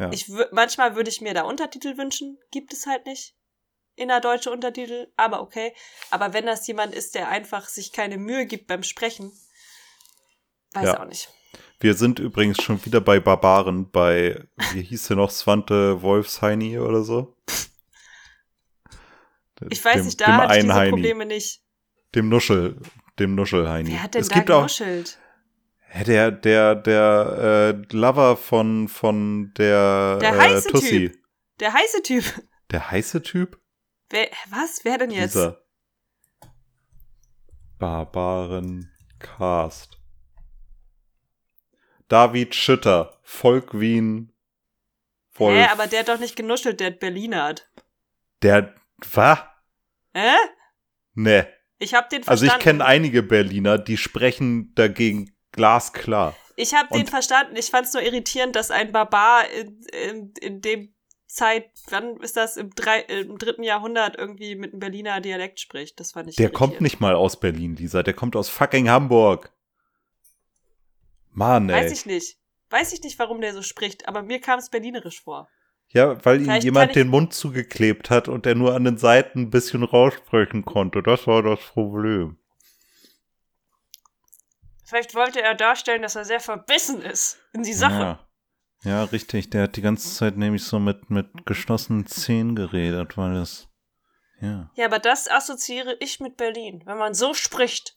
Ja. 0.00 0.10
Ich 0.12 0.30
manchmal 0.50 0.96
würde 0.96 1.10
ich 1.10 1.20
mir 1.20 1.34
da 1.34 1.42
Untertitel 1.42 1.96
wünschen, 1.96 2.38
gibt 2.50 2.72
es 2.72 2.86
halt 2.86 3.06
nicht. 3.06 3.34
Innerdeutsche 3.96 4.50
Untertitel, 4.50 5.08
aber 5.16 5.42
okay. 5.42 5.74
Aber 6.10 6.32
wenn 6.32 6.46
das 6.46 6.66
jemand 6.66 6.94
ist, 6.94 7.14
der 7.14 7.28
einfach 7.28 7.68
sich 7.68 7.92
keine 7.92 8.16
Mühe 8.16 8.46
gibt 8.46 8.66
beim 8.66 8.82
Sprechen, 8.82 9.30
weiß 10.72 10.86
Ja. 10.86 11.00
auch 11.00 11.06
nicht. 11.06 11.28
Wir 11.80 11.94
sind 11.94 12.18
übrigens 12.18 12.62
schon 12.62 12.84
wieder 12.84 13.00
bei 13.00 13.20
Barbaren, 13.20 13.90
bei, 13.90 14.42
wie 14.72 14.82
hieß 14.82 15.08
der 15.08 15.16
noch, 15.16 15.30
Swante 15.30 16.02
Wolfsheini 16.02 16.78
oder 16.78 17.02
so? 17.04 17.36
Ich 19.68 19.84
weiß 19.84 19.96
dem, 19.96 20.04
nicht, 20.06 20.20
da 20.20 20.38
hatte 20.38 20.54
ich 20.56 20.62
diese 20.62 20.74
Heini, 20.74 20.90
Probleme 20.90 21.26
nicht. 21.26 21.62
Dem 22.14 22.30
Nuschel, 22.30 22.80
dem 23.18 23.34
Nuschelheini. 23.34 23.90
Wer 23.90 24.02
hat 24.02 24.14
denn 24.14 24.22
es 24.22 24.28
da 24.28 24.34
gibt 24.36 24.50
auch, 24.50 24.60
genuschelt? 24.60 25.18
Hä, 25.18 25.29
der, 26.06 26.30
der, 26.30 26.74
der 26.74 27.74
äh, 27.90 27.94
Lover 27.96 28.36
von, 28.36 28.88
von 28.88 29.52
der, 29.54 30.18
Der 30.18 30.34
äh, 30.34 30.38
heiße 30.38 30.68
Tussi. 30.68 31.10
Typ. 31.10 31.18
Der 31.60 31.72
heiße 31.72 32.02
Typ. 32.02 32.24
Der 32.70 32.90
heiße 32.90 33.22
Typ? 33.22 33.60
Wer, 34.10 34.28
was? 34.48 34.80
Wer 34.84 34.98
denn 34.98 35.10
jetzt? 35.10 35.34
Dieser 35.34 35.60
Barbaren 37.78 38.90
Cast. 39.18 39.98
David 42.08 42.54
Schütter, 42.54 43.18
Volk 43.22 43.78
Wien, 43.78 44.32
Wolf. 45.34 45.56
Hä, 45.56 45.68
aber 45.72 45.86
der 45.86 46.00
hat 46.00 46.08
doch 46.08 46.18
nicht 46.18 46.36
genuschelt, 46.36 46.80
der 46.80 46.88
hat 46.88 47.00
Berlinert. 47.00 47.70
Der, 48.42 48.74
was? 49.12 49.38
Hä? 50.14 50.34
Ne. 51.14 51.48
Ich 51.78 51.94
hab 51.94 52.10
den 52.10 52.26
Also 52.26 52.44
verstanden. 52.46 52.58
ich 52.60 52.64
kenne 52.64 52.84
einige 52.84 53.22
Berliner, 53.22 53.78
die 53.78 53.96
sprechen 53.96 54.74
dagegen 54.74 55.34
glasklar. 55.52 56.36
Ich 56.56 56.74
habe 56.74 56.88
den 56.92 57.06
verstanden. 57.06 57.56
Ich 57.56 57.70
fand 57.70 57.86
es 57.86 57.94
nur 57.94 58.02
irritierend, 58.02 58.54
dass 58.54 58.70
ein 58.70 58.92
Barbar 58.92 59.48
in, 59.50 59.82
in, 60.08 60.32
in 60.40 60.60
dem 60.60 60.94
Zeit, 61.26 61.70
wann 61.88 62.16
ist 62.18 62.36
das, 62.36 62.56
im, 62.56 62.70
drei, 62.74 63.00
im 63.00 63.38
dritten 63.38 63.62
Jahrhundert 63.62 64.18
irgendwie 64.18 64.56
mit 64.56 64.72
einem 64.72 64.80
Berliner 64.80 65.20
Dialekt 65.20 65.60
spricht. 65.60 66.00
Das 66.00 66.12
fand 66.12 66.28
ich 66.28 66.36
Der 66.36 66.50
kommt 66.50 66.80
nicht 66.80 67.00
mal 67.00 67.14
aus 67.14 67.38
Berlin, 67.38 67.76
Lisa. 67.76 68.02
Der 68.02 68.14
kommt 68.14 68.36
aus 68.36 68.48
fucking 68.48 68.90
Hamburg. 68.90 69.52
Mann, 71.32 71.68
ey. 71.70 71.84
Weiß 71.84 71.92
ich 71.92 72.06
nicht. 72.06 72.36
Weiß 72.68 72.92
ich 72.92 73.02
nicht, 73.02 73.18
warum 73.18 73.40
der 73.40 73.54
so 73.54 73.62
spricht, 73.62 74.06
aber 74.08 74.22
mir 74.22 74.40
kam 74.40 74.58
es 74.58 74.70
berlinerisch 74.70 75.22
vor. 75.22 75.48
Ja, 75.88 76.24
weil 76.24 76.36
ihm 76.36 76.44
Vielleicht 76.44 76.60
kann 76.60 76.64
jemand 76.64 76.96
den 76.96 77.08
Mund 77.08 77.32
zugeklebt 77.32 78.10
hat 78.10 78.28
und 78.28 78.46
er 78.46 78.54
nur 78.54 78.74
an 78.74 78.84
den 78.84 78.96
Seiten 78.96 79.42
ein 79.42 79.50
bisschen 79.50 79.82
raussprechen 79.82 80.64
konnte. 80.64 81.02
Das 81.02 81.26
war 81.26 81.42
das 81.42 81.60
Problem. 81.60 82.36
Vielleicht 84.90 85.14
wollte 85.14 85.40
er 85.40 85.54
darstellen, 85.54 86.02
dass 86.02 86.16
er 86.16 86.24
sehr 86.24 86.40
verbissen 86.40 87.00
ist 87.00 87.38
in 87.52 87.62
die 87.62 87.72
Sache. 87.72 88.18
Ja. 88.82 88.90
ja, 88.90 89.04
richtig. 89.04 89.48
Der 89.50 89.62
hat 89.62 89.76
die 89.76 89.82
ganze 89.82 90.12
Zeit 90.12 90.36
nämlich 90.36 90.64
so 90.64 90.80
mit, 90.80 91.10
mit 91.10 91.46
geschlossenen 91.46 92.08
Zähnen 92.08 92.56
geredet, 92.56 93.16
weil 93.16 93.34
das. 93.34 93.68
Ja. 94.40 94.68
Ja, 94.74 94.86
aber 94.86 94.98
das 94.98 95.30
assoziiere 95.30 95.96
ich 96.00 96.18
mit 96.18 96.36
Berlin, 96.36 96.82
wenn 96.86 96.98
man 96.98 97.14
so 97.14 97.34
spricht. 97.34 97.96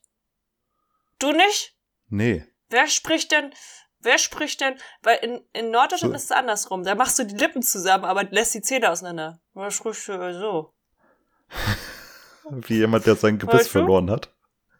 Du 1.17 1.31
nicht? 1.31 1.75
Nee. 2.09 2.45
Wer 2.69 2.87
spricht 2.87 3.31
denn, 3.31 3.51
wer 3.97 4.19
spricht 4.19 4.61
denn, 4.61 4.75
weil 5.01 5.17
in, 5.23 5.41
in 5.51 5.71
Norddeutschland 5.71 6.13
So. 6.13 6.17
ist 6.17 6.25
es 6.25 6.31
andersrum. 6.31 6.83
Da 6.83 6.93
machst 6.93 7.17
du 7.17 7.25
die 7.25 7.37
Lippen 7.37 7.63
zusammen, 7.63 8.05
aber 8.05 8.25
lässt 8.25 8.53
die 8.53 8.61
Zähne 8.61 8.91
auseinander. 8.91 9.41
Wer 9.55 9.71
spricht 9.71 10.03
so? 10.03 10.75
Wie 12.51 12.77
jemand, 12.77 13.07
der 13.07 13.15
sein 13.15 13.39
Gebiss 13.39 13.61
Weißt 13.61 13.65
du? 13.69 13.79
verloren 13.79 14.11
hat. 14.11 14.31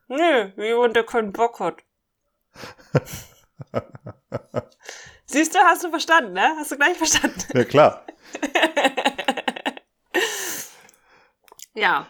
Nö, 0.10 0.52
wie 0.58 0.66
jemand, 0.66 0.96
der 0.96 1.06
keinen 1.06 1.32
Bock 1.32 1.60
hat. 1.60 1.82
Siehst 5.26 5.56
du, 5.56 5.60
hast 5.60 5.84
du 5.84 5.90
verstanden, 5.90 6.34
ne? 6.34 6.54
Hast 6.60 6.72
du 6.72 6.78
gleich 6.78 6.98
verstanden. 6.98 7.42
Ja, 7.54 7.64
klar. 7.64 8.06
Ja. 11.76 12.08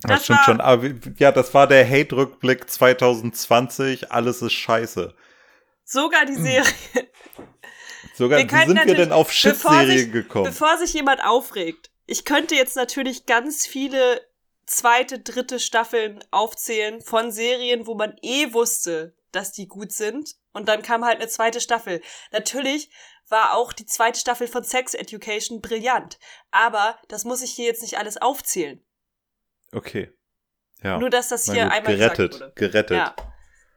Das, 0.00 0.10
Das 0.10 0.24
stimmt 0.24 0.38
war- 0.38 0.44
schon. 0.46 0.60
Aber, 0.62 0.90
ja, 1.18 1.30
das 1.30 1.52
war 1.52 1.66
der 1.66 1.86
Hate-Rückblick 1.88 2.70
2020. 2.70 4.10
Alles 4.10 4.40
ist 4.40 4.52
scheiße. 4.54 5.14
Sogar 5.84 6.24
die 6.24 6.36
Serie. 6.36 6.64
Sogar, 8.14 8.38
Wir 8.38 8.50
wie 8.50 8.66
sind 8.66 8.86
wir 8.86 8.94
denn 8.94 9.12
auf 9.12 9.30
sich- 9.30 10.10
gekommen? 10.10 10.46
Bevor 10.46 10.78
sich 10.78 10.94
jemand 10.94 11.22
aufregt, 11.22 11.90
ich 12.06 12.24
könnte 12.24 12.54
jetzt 12.54 12.76
natürlich 12.76 13.26
ganz 13.26 13.66
viele 13.66 14.20
zweite, 14.66 15.20
dritte 15.20 15.60
Staffeln 15.60 16.22
aufzählen 16.30 17.00
von 17.00 17.30
Serien, 17.30 17.86
wo 17.86 17.94
man 17.94 18.16
eh 18.22 18.52
wusste, 18.52 19.16
dass 19.32 19.52
die 19.52 19.66
gut 19.66 19.92
sind. 19.92 20.36
Und 20.52 20.68
dann 20.68 20.82
kam 20.82 21.04
halt 21.04 21.16
eine 21.16 21.28
zweite 21.28 21.60
Staffel. 21.60 22.00
Natürlich 22.30 22.90
war 23.28 23.56
auch 23.56 23.72
die 23.72 23.86
zweite 23.86 24.20
Staffel 24.20 24.46
von 24.46 24.64
Sex 24.64 24.94
Education 24.94 25.60
brillant. 25.60 26.18
Aber 26.50 26.98
das 27.08 27.24
muss 27.24 27.42
ich 27.42 27.52
hier 27.52 27.66
jetzt 27.66 27.82
nicht 27.82 27.98
alles 27.98 28.16
aufzählen. 28.16 28.84
Okay. 29.72 30.12
Ja. 30.82 30.98
Nur, 30.98 31.10
dass 31.10 31.28
das 31.28 31.44
hier 31.44 31.70
einmal 31.70 31.96
gerettet. 31.96 32.54
Gerettet. 32.54 32.96
Ja. 32.96 33.16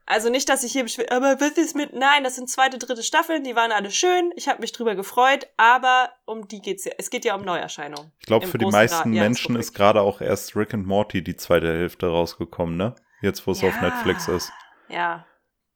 Also 0.07 0.29
nicht, 0.29 0.49
dass 0.49 0.63
ich 0.63 0.71
hier 0.71 0.83
beschwere, 0.83 1.11
aber 1.11 1.39
was 1.39 1.51
ist 1.51 1.75
mit, 1.75 1.93
nein, 1.93 2.23
das 2.23 2.35
sind 2.35 2.49
zweite, 2.49 2.77
dritte 2.79 3.03
Staffeln, 3.03 3.43
die 3.43 3.55
waren 3.55 3.71
alle 3.71 3.91
schön, 3.91 4.31
ich 4.35 4.47
habe 4.47 4.61
mich 4.61 4.71
drüber 4.71 4.95
gefreut, 4.95 5.47
aber 5.57 6.09
um 6.25 6.47
die 6.47 6.61
geht's 6.61 6.85
ja, 6.85 6.93
es 6.97 7.09
geht 7.11 7.25
ja 7.25 7.35
um 7.35 7.43
Neuerscheinungen. 7.43 8.11
Ich 8.19 8.25
glaube, 8.25 8.47
für 8.47 8.57
die 8.57 8.65
meisten 8.65 8.95
Ra- 8.97 9.05
Menschen 9.05 9.53
Jahresrückblick. 9.53 9.59
ist 9.61 9.73
gerade 9.75 10.01
auch 10.01 10.21
erst 10.21 10.55
Rick 10.55 10.73
and 10.73 10.87
Morty 10.87 11.23
die 11.23 11.35
zweite 11.35 11.67
Hälfte 11.67 12.07
rausgekommen, 12.07 12.75
ne? 12.77 12.95
Jetzt, 13.21 13.45
wo 13.45 13.51
es 13.51 13.63
auf 13.63 13.75
Ja. 13.75 13.81
Netflix 13.81 14.27
ist. 14.27 14.51
Ja, 14.89 15.25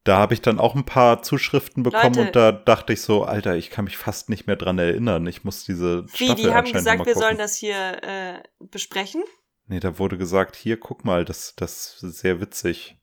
Da 0.04 0.18
habe 0.18 0.34
ich 0.34 0.42
dann 0.42 0.60
auch 0.60 0.74
ein 0.74 0.86
paar 0.86 1.22
Zuschriften 1.22 1.84
bekommen 1.84 2.16
Leute. 2.16 2.22
und 2.28 2.36
da 2.36 2.52
dachte 2.52 2.94
ich 2.94 3.02
so, 3.02 3.24
Alter, 3.24 3.56
ich 3.56 3.70
kann 3.70 3.86
mich 3.86 3.98
fast 3.98 4.30
nicht 4.30 4.48
mehr 4.48 4.56
dran 4.56 4.80
erinnern. 4.80 5.28
Ich 5.28 5.44
muss 5.44 5.64
diese 5.64 6.06
wie, 6.14 6.26
Staffel 6.26 6.36
die 6.36 6.54
haben 6.54 6.72
gesagt, 6.72 7.06
wir 7.06 7.14
sollen 7.16 7.38
das 7.38 7.56
hier 7.56 8.02
äh, 8.04 8.42
besprechen. 8.60 9.24
Nee, 9.68 9.80
da 9.80 10.00
wurde 10.00 10.18
gesagt, 10.18 10.56
hier, 10.56 10.80
guck 10.80 11.06
mal, 11.06 11.24
das, 11.26 11.54
das 11.56 12.02
ist 12.02 12.20
sehr 12.20 12.40
witzig. 12.42 12.98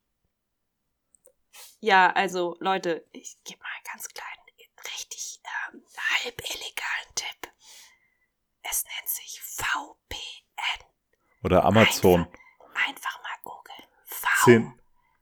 Ja, 1.80 2.10
also 2.10 2.56
Leute, 2.60 3.04
ich 3.12 3.38
gebe 3.44 3.60
mal 3.60 3.68
einen 3.76 3.84
ganz 3.92 4.08
kleinen, 4.08 4.42
richtig 4.84 5.40
ähm, 5.72 5.82
halb 6.24 6.40
illegalen 6.40 7.14
Tipp. 7.14 7.52
Es 8.62 8.84
nennt 8.84 9.08
sich 9.08 9.40
VPN. 9.40 10.86
Oder 11.44 11.64
Amazon. 11.64 12.22
Einfach, 12.22 12.86
einfach 12.88 13.22
mal 13.22 13.38
googeln. 13.44 13.88
V, 14.04 14.44
Zehn, 14.44 14.80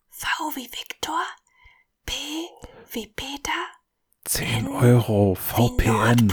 v 0.08 0.26
wie 0.54 0.72
Viktor, 0.72 1.22
P 2.06 2.14
wie 2.92 3.06
Peter, 3.08 3.52
10 4.24 4.66
Euro 4.68 5.36
wie 5.36 5.40
VPN. 5.40 6.32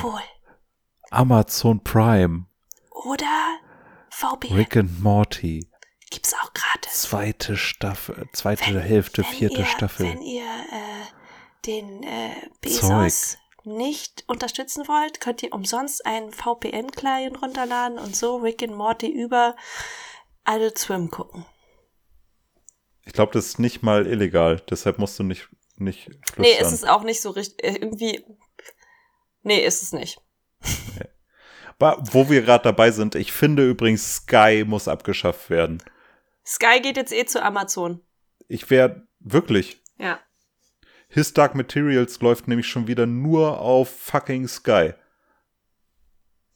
Amazon 1.12 1.84
Prime. 1.84 2.46
Oder 2.90 3.60
VPN. 4.10 4.56
Rick 4.56 4.78
and 4.78 5.04
Morty. 5.04 5.68
Gibt's 6.14 6.34
auch 6.36 6.54
gratis. 6.54 7.02
Zweite 7.02 7.58
Staffel, 7.58 8.28
zweite 8.34 8.76
Wenn- 8.76 8.80
Hälfte, 8.82 9.24
wenn 9.24 9.32
vierte 9.32 9.60
ihr, 9.60 9.66
Staffel. 9.66 10.06
Wenn 10.08 10.22
ihr 10.22 10.44
äh, 10.46 11.66
den 11.66 12.04
äh, 12.04 12.36
Bezos 12.62 13.32
Zeug. 13.32 13.40
nicht 13.66 14.24
unterstützen 14.28 14.88
wollt, 14.88 15.20
könnt 15.20 15.42
ihr 15.44 15.52
umsonst 15.54 16.06
einen 16.06 16.32
VPN-Client 16.32 17.42
runterladen 17.42 17.98
und 17.98 18.16
so 18.16 18.38
Rick 18.38 18.62
and 18.64 18.76
Morty 18.76 19.08
über 19.08 19.56
Adult 20.44 20.78
Swim 20.78 21.10
gucken. 21.10 21.46
Ich 23.06 23.14
glaube, 23.14 23.32
das 23.34 23.48
ist 23.48 23.60
nicht 23.60 23.82
mal 23.82 24.06
illegal, 24.06 24.62
deshalb 24.70 24.98
musst 25.00 25.18
du 25.20 25.24
nicht, 25.24 25.50
nicht 25.78 26.04
flüstern. 26.04 26.36
Nee, 26.42 26.58
ist 26.60 26.72
es 26.72 26.84
auch 26.84 27.04
nicht 27.04 27.22
so 27.22 27.32
richtig. 27.32 27.64
äh, 27.66 27.74
Irgendwie. 27.76 28.24
Nee, 29.42 29.66
ist 29.66 29.82
es 29.82 29.92
nicht. 29.94 30.20
Aber 31.80 32.02
wo 32.12 32.30
wir 32.30 32.44
gerade 32.44 32.64
dabei 32.64 32.92
sind, 32.92 33.16
ich 33.16 33.32
finde 33.34 33.68
übrigens, 33.68 34.18
Sky 34.18 34.64
muss 34.66 34.88
abgeschafft 34.88 35.50
werden. 35.50 35.82
Sky 36.46 36.80
geht 36.82 36.98
jetzt 36.98 37.14
eh 37.14 37.26
zu 37.26 37.42
Amazon. 37.44 38.02
Ich 38.48 38.70
wäre 38.70 39.08
wirklich. 39.20 39.82
Ja. 39.98 40.20
His 41.08 41.34
Dark 41.34 41.56
Materials 41.56 42.20
läuft 42.22 42.48
nämlich 42.48 42.68
schon 42.68 42.88
wieder 42.88 43.06
nur 43.06 43.60
auf 43.60 43.90
fucking 44.00 44.48
Sky. 44.48 44.94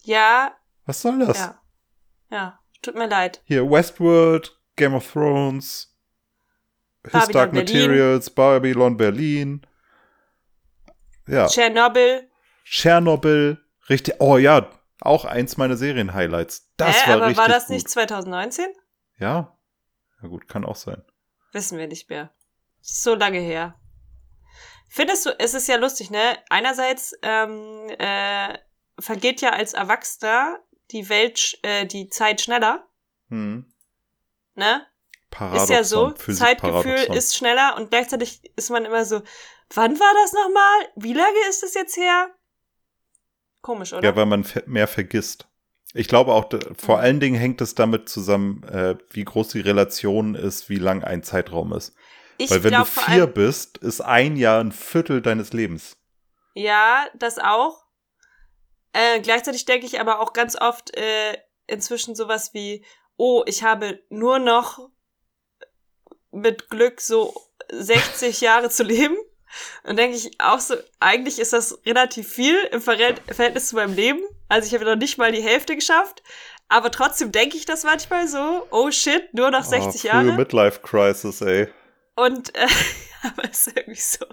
Ja, 0.04 0.56
Was 0.86 1.02
soll 1.02 1.19
das? 1.19 1.38
ja. 1.38 1.62
Ja, 2.30 2.60
tut 2.82 2.95
mir 2.95 3.08
leid. 3.08 3.41
Hier, 3.45 3.69
Westworld, 3.69 4.60
Game 4.76 4.93
of 4.93 5.10
Thrones, 5.12 5.95
His 7.04 7.12
Babylon 7.13 7.32
Dark 7.34 7.52
Berlin. 7.54 7.65
Materials, 7.88 8.30
Babylon 8.30 8.97
Berlin. 8.97 9.67
Ja, 11.28 11.47
Tschernobyl. 11.47 12.30
Tschernobyl, 12.65 13.63
richtig. 13.89 14.15
Oh 14.19 14.38
ja, 14.38 14.69
auch 15.00 15.23
eins 15.26 15.56
meiner 15.58 15.78
Serien-Highlights. 15.78 16.73
Das 16.78 17.06
Hä, 17.06 17.10
war 17.10 17.15
aber 17.17 17.26
richtig 17.28 17.38
war 17.38 17.47
das 17.47 17.67
gut. 17.67 17.76
nicht 17.76 17.89
2019? 17.89 18.65
Ja. 19.19 19.57
Ja 20.21 20.27
gut, 20.30 20.47
kann 20.47 20.65
auch 20.65 20.75
sein. 20.75 21.03
Wissen 21.51 21.77
wir 21.77 21.88
nicht 21.88 22.10
mehr. 22.10 22.34
So 22.82 23.15
lange 23.15 23.39
her. 23.39 23.80
Findest 24.89 25.25
du, 25.25 25.32
es 25.39 25.53
ist 25.53 25.67
ja 25.67 25.75
lustig, 25.75 26.10
ne? 26.12 26.38
Einerseits 26.49 27.13
ähm, 27.21 27.89
äh, 27.99 28.58
vergeht 28.99 29.41
ja 29.41 29.51
als 29.51 29.73
Erwachsener 29.73 30.60
die 30.91 31.10
Welt, 31.10 31.60
äh, 31.63 31.86
die 31.86 32.10
Zeit 32.10 32.41
schneller, 32.41 32.88
Hm. 33.30 33.71
ne? 34.56 34.88
Paradoxon, 35.30 35.63
ist 35.63 35.69
ja 35.69 35.84
so, 35.84 36.15
Physikparadoxon. 36.15 36.84
Zeitgefühl 36.95 37.17
ist 37.17 37.36
schneller 37.36 37.75
und 37.75 37.89
gleichzeitig 37.89 38.41
ist 38.56 38.69
man 38.69 38.86
immer 38.86 39.03
so, 39.03 39.21
wann 39.73 39.99
war 39.99 40.13
das 40.23 40.32
nochmal? 40.32 40.88
Wie 40.95 41.13
lange 41.13 41.38
ist 41.49 41.62
das 41.63 41.73
jetzt 41.73 41.97
her? 41.97 42.30
Komisch, 43.62 43.91
oder? 43.91 44.08
Ja, 44.08 44.15
weil 44.15 44.25
man 44.25 44.45
mehr 44.65 44.88
vergisst. 44.88 45.47
Ich 45.93 46.08
glaube 46.08 46.34
auch, 46.34 46.50
vor 46.78 47.00
allen 47.00 47.19
Dingen 47.19 47.36
hängt 47.36 47.62
es 47.62 47.76
damit 47.76 48.10
zusammen, 48.10 48.63
äh, 48.63 48.95
wie 49.12 49.23
groß 49.23 49.50
die 49.50 49.62
Relation 49.62 50.36
ist, 50.36 50.69
wie 50.69 50.78
lang 50.78 51.04
ein 51.04 51.23
Zeitraum 51.23 51.73
ist. 51.73 51.95
ich 52.38 52.52
weil 52.52 52.63
wenn 52.63 52.71
glaub 52.71 52.93
du 52.93 53.02
vier 53.02 53.28
bist, 53.28 53.78
ist 53.78 54.02
ein 54.02 54.36
Jahr 54.36 54.60
ein 54.60 54.71
Viertel 54.71 55.21
deines 55.21 55.54
Lebens. 55.54 55.97
Ja, 56.54 57.08
das 57.15 57.39
auch. 57.39 57.86
Äh, 58.93 59.21
gleichzeitig 59.21 59.65
denke 59.65 59.86
ich 59.86 60.00
aber 60.00 60.19
auch 60.19 60.34
ganz 60.34 60.60
oft 60.60 60.95
äh, 60.97 61.38
inzwischen 61.67 62.15
sowas 62.15 62.54
wie, 62.54 62.84
oh, 63.15 63.43
ich 63.45 63.63
habe 63.63 64.00
nur 64.10 64.39
noch 64.39 64.89
mit 66.32 66.69
Glück 66.69 67.02
so 67.02 67.34
60 67.71 68.41
Jahre 68.41 68.69
zu 68.69 68.84
leben. 68.84 69.17
Und 69.84 69.98
denke 69.98 70.15
ich 70.17 70.32
auch 70.39 70.60
so, 70.60 70.76
eigentlich 71.00 71.39
ist 71.39 71.54
das 71.54 71.80
relativ 71.86 72.28
viel 72.28 72.58
im 72.72 72.82
Verhält- 72.82 73.22
Verhältnis 73.28 73.70
zu 73.70 73.76
meinem 73.76 73.96
Leben. 73.96 74.20
Also 74.50 74.67
ich 74.67 74.74
habe 74.74 74.86
noch 74.86 74.96
nicht 74.96 75.17
mal 75.17 75.32
die 75.32 75.41
Hälfte 75.41 75.76
geschafft. 75.76 76.24
Aber 76.70 76.91
trotzdem 76.91 77.32
denke 77.32 77.56
ich 77.58 77.65
das 77.65 77.84
manchmal 77.84 78.28
so, 78.28 78.67
oh 78.72 78.91
shit, 78.91 79.34
nur 79.34 79.52
noch 79.52 79.63
60 79.63 80.04
oh, 80.04 80.08
Jahre. 80.08 80.34
Midlife 80.34 80.82
Crisis, 80.82 81.39
ey. 81.41 81.70
Und 82.15 82.54
äh, 82.56 82.67
aber 83.24 83.43
es 83.50 83.67
ist 83.67 83.78
irgendwie 83.78 84.00
so. 84.00 84.26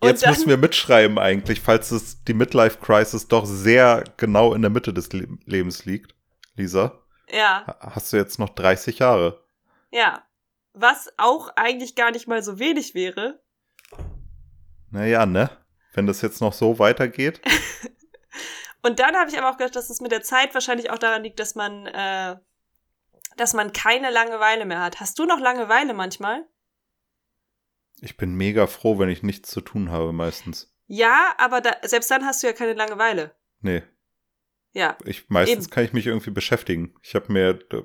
Und 0.00 0.08
Jetzt 0.08 0.22
dann- 0.22 0.30
müssen 0.30 0.48
wir 0.48 0.58
mitschreiben 0.58 1.18
eigentlich, 1.18 1.60
falls 1.60 1.90
es 1.90 2.22
die 2.24 2.34
Midlife 2.34 2.78
Crisis 2.78 3.26
doch 3.26 3.46
sehr 3.46 4.04
genau 4.16 4.54
in 4.54 4.62
der 4.62 4.70
Mitte 4.70 4.92
des 4.92 5.12
Le 5.12 5.26
Lebens 5.46 5.84
liegt. 5.86 6.14
Lisa, 6.56 7.00
Ja. 7.30 7.64
ha- 7.66 7.78
hast 7.94 8.12
du 8.12 8.16
jetzt 8.16 8.38
noch 8.38 8.50
30 8.50 9.00
Jahre? 9.00 9.42
Ja. 9.90 10.22
Was 10.72 11.08
auch 11.16 11.48
eigentlich 11.56 11.94
gar 11.94 12.10
nicht 12.10 12.28
mal 12.28 12.42
so 12.42 12.58
wenig 12.58 12.94
wäre. 12.94 13.40
Naja, 14.94 15.26
ne? 15.26 15.50
Wenn 15.92 16.06
das 16.06 16.22
jetzt 16.22 16.40
noch 16.40 16.52
so 16.52 16.78
weitergeht. 16.78 17.40
Und 18.82 19.00
dann 19.00 19.16
habe 19.16 19.28
ich 19.28 19.36
aber 19.36 19.50
auch 19.50 19.56
gedacht, 19.56 19.74
dass 19.74 19.90
es 19.90 20.00
mit 20.00 20.12
der 20.12 20.22
Zeit 20.22 20.54
wahrscheinlich 20.54 20.90
auch 20.90 20.98
daran 20.98 21.24
liegt, 21.24 21.40
dass 21.40 21.56
man, 21.56 21.86
äh, 21.86 22.36
dass 23.36 23.54
man 23.54 23.72
keine 23.72 24.10
Langeweile 24.10 24.64
mehr 24.66 24.80
hat. 24.80 25.00
Hast 25.00 25.18
du 25.18 25.24
noch 25.24 25.40
Langeweile 25.40 25.94
manchmal? 25.94 26.46
Ich 28.00 28.16
bin 28.16 28.34
mega 28.34 28.68
froh, 28.68 28.98
wenn 29.00 29.08
ich 29.08 29.24
nichts 29.24 29.50
zu 29.50 29.60
tun 29.62 29.90
habe 29.90 30.12
meistens. 30.12 30.72
Ja, 30.86 31.34
aber 31.38 31.60
da, 31.60 31.72
selbst 31.82 32.10
dann 32.12 32.24
hast 32.24 32.42
du 32.42 32.46
ja 32.46 32.52
keine 32.52 32.74
Langeweile. 32.74 33.34
Nee, 33.60 33.82
Ja. 34.74 34.96
ich, 35.04 35.28
meistens 35.28 35.64
Eben. 35.64 35.74
kann 35.74 35.84
ich 35.84 35.92
mich 35.92 36.06
irgendwie 36.06 36.30
beschäftigen. 36.30 36.94
Ich 37.02 37.16
habe 37.16 37.32
mir 37.32 37.58
äh, 37.72 37.82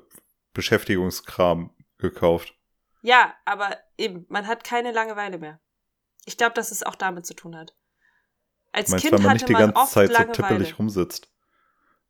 Beschäftigungskram 0.52 1.74
gekauft. 1.98 2.54
Ja, 3.02 3.34
aber 3.46 3.78
eben, 3.96 4.26
man 4.28 4.46
hat 4.46 4.62
keine 4.62 4.92
Langeweile 4.92 5.38
mehr. 5.38 5.60
Ich 6.30 6.36
glaube, 6.36 6.54
dass 6.54 6.70
es 6.70 6.84
auch 6.84 6.94
damit 6.94 7.26
zu 7.26 7.34
tun 7.34 7.56
hat. 7.56 7.74
Als 8.70 8.90
Meinst, 8.90 9.02
Kind 9.02 9.18
weil 9.18 9.26
man 9.26 9.32
nicht 9.32 9.48
die 9.48 9.52
ganze 9.52 9.92
Zeit 9.92 10.14
so 10.14 10.24
tippelig 10.32 10.78
rumsitzt. 10.78 11.28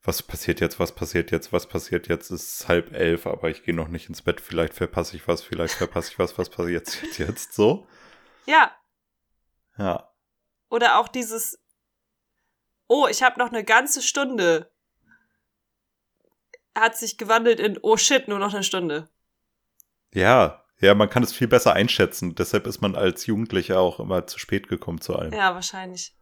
Was 0.03 0.23
passiert 0.23 0.61
jetzt, 0.61 0.79
was 0.79 0.95
passiert 0.95 1.31
jetzt, 1.31 1.55
was 1.55 1.67
passiert 1.67 2.07
jetzt? 2.07 2.31
Es 2.31 2.59
ist 2.59 2.69
halb 2.69 2.93
elf, 2.93 3.27
aber 3.27 3.49
ich 3.49 3.63
gehe 3.65 3.75
noch 3.75 3.89
nicht 3.89 4.11
ins 4.11 4.21
Bett. 4.21 4.43
Vielleicht 4.43 4.75
verpasse 4.75 5.17
ich 5.17 5.27
was, 5.27 5.43
vielleicht 5.43 5.73
verpasse 5.73 6.11
ich 6.13 6.19
was, 6.19 6.37
was 6.37 6.51
passiert 6.51 6.87
jetzt, 6.87 7.19
jetzt 7.19 7.55
so? 7.55 7.87
Ja, 8.45 8.77
Ja. 9.79 10.13
Oder 10.69 10.99
auch 10.99 11.09
dieses, 11.09 11.59
oh, 12.89 13.07
ich 13.09 13.23
habe 13.23 13.39
noch 13.39 13.49
eine 13.49 13.65
ganze 13.65 14.03
Stunde. 14.03 14.71
Hat 16.77 16.97
sich 16.97 17.17
gewandelt 17.17 17.59
in, 17.59 17.79
oh 17.81 17.97
shit, 17.97 18.29
nur 18.29 18.39
noch 18.39 18.53
eine 18.53 18.65
Stunde. 18.65 19.09
Ja, 20.13 20.60
ja, 20.81 20.95
man 20.95 21.11
kann 21.11 21.23
es 21.23 21.33
viel 21.33 21.49
besser 21.49 21.75
einschätzen. 21.75 22.35
Deshalb 22.35 22.66
ist 22.66 22.81
man 22.81 22.95
als 22.97 23.27
Jugendlicher 23.27 23.79
auch 23.81 24.01
immer 24.01 24.27
zu 24.27 24.38
spät 24.38 24.69
gekommen 24.69 25.01
zu 25.01 25.14
allem. 25.16 25.33
Ja, 25.33 25.55
wahrscheinlich. 25.55 26.14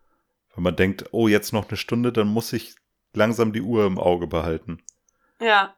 Wenn 0.54 0.64
man 0.64 0.76
denkt, 0.76 1.04
oh, 1.12 1.28
jetzt 1.28 1.52
noch 1.52 1.68
eine 1.68 1.76
Stunde, 1.76 2.12
dann 2.12 2.26
muss 2.26 2.52
ich 2.52 2.74
langsam 3.12 3.52
die 3.52 3.62
Uhr 3.62 3.86
im 3.86 3.98
Auge 3.98 4.26
behalten. 4.26 4.82
Ja, 5.40 5.76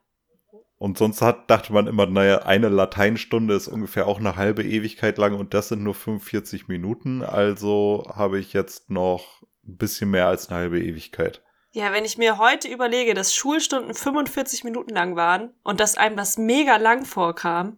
Und 0.77 0.97
sonst 0.97 1.21
hat, 1.21 1.51
dachte 1.51 1.71
man 1.73 1.85
immer, 1.85 2.07
naja, 2.07 2.39
eine 2.39 2.67
Lateinstunde 2.69 3.53
ist 3.53 3.67
ungefähr 3.67 4.07
auch 4.07 4.17
eine 4.19 4.35
halbe 4.35 4.63
Ewigkeit 4.63 5.19
lang 5.19 5.35
und 5.35 5.53
das 5.53 5.67
sind 5.67 5.83
nur 5.83 5.93
45 5.93 6.67
Minuten. 6.67 7.21
Also 7.21 8.03
habe 8.15 8.39
ich 8.39 8.53
jetzt 8.53 8.89
noch 8.89 9.43
ein 9.63 9.77
bisschen 9.77 10.09
mehr 10.09 10.25
als 10.25 10.49
eine 10.49 10.57
halbe 10.57 10.81
Ewigkeit. 10.81 11.43
Ja, 11.73 11.93
wenn 11.93 12.03
ich 12.03 12.17
mir 12.17 12.39
heute 12.39 12.67
überlege, 12.67 13.13
dass 13.13 13.35
Schulstunden 13.35 13.93
45 13.93 14.63
Minuten 14.63 14.89
lang 14.89 15.15
waren 15.15 15.53
und 15.63 15.79
dass 15.79 15.97
einem 15.97 16.17
das 16.17 16.39
mega 16.39 16.77
lang 16.77 17.05
vorkam. 17.05 17.77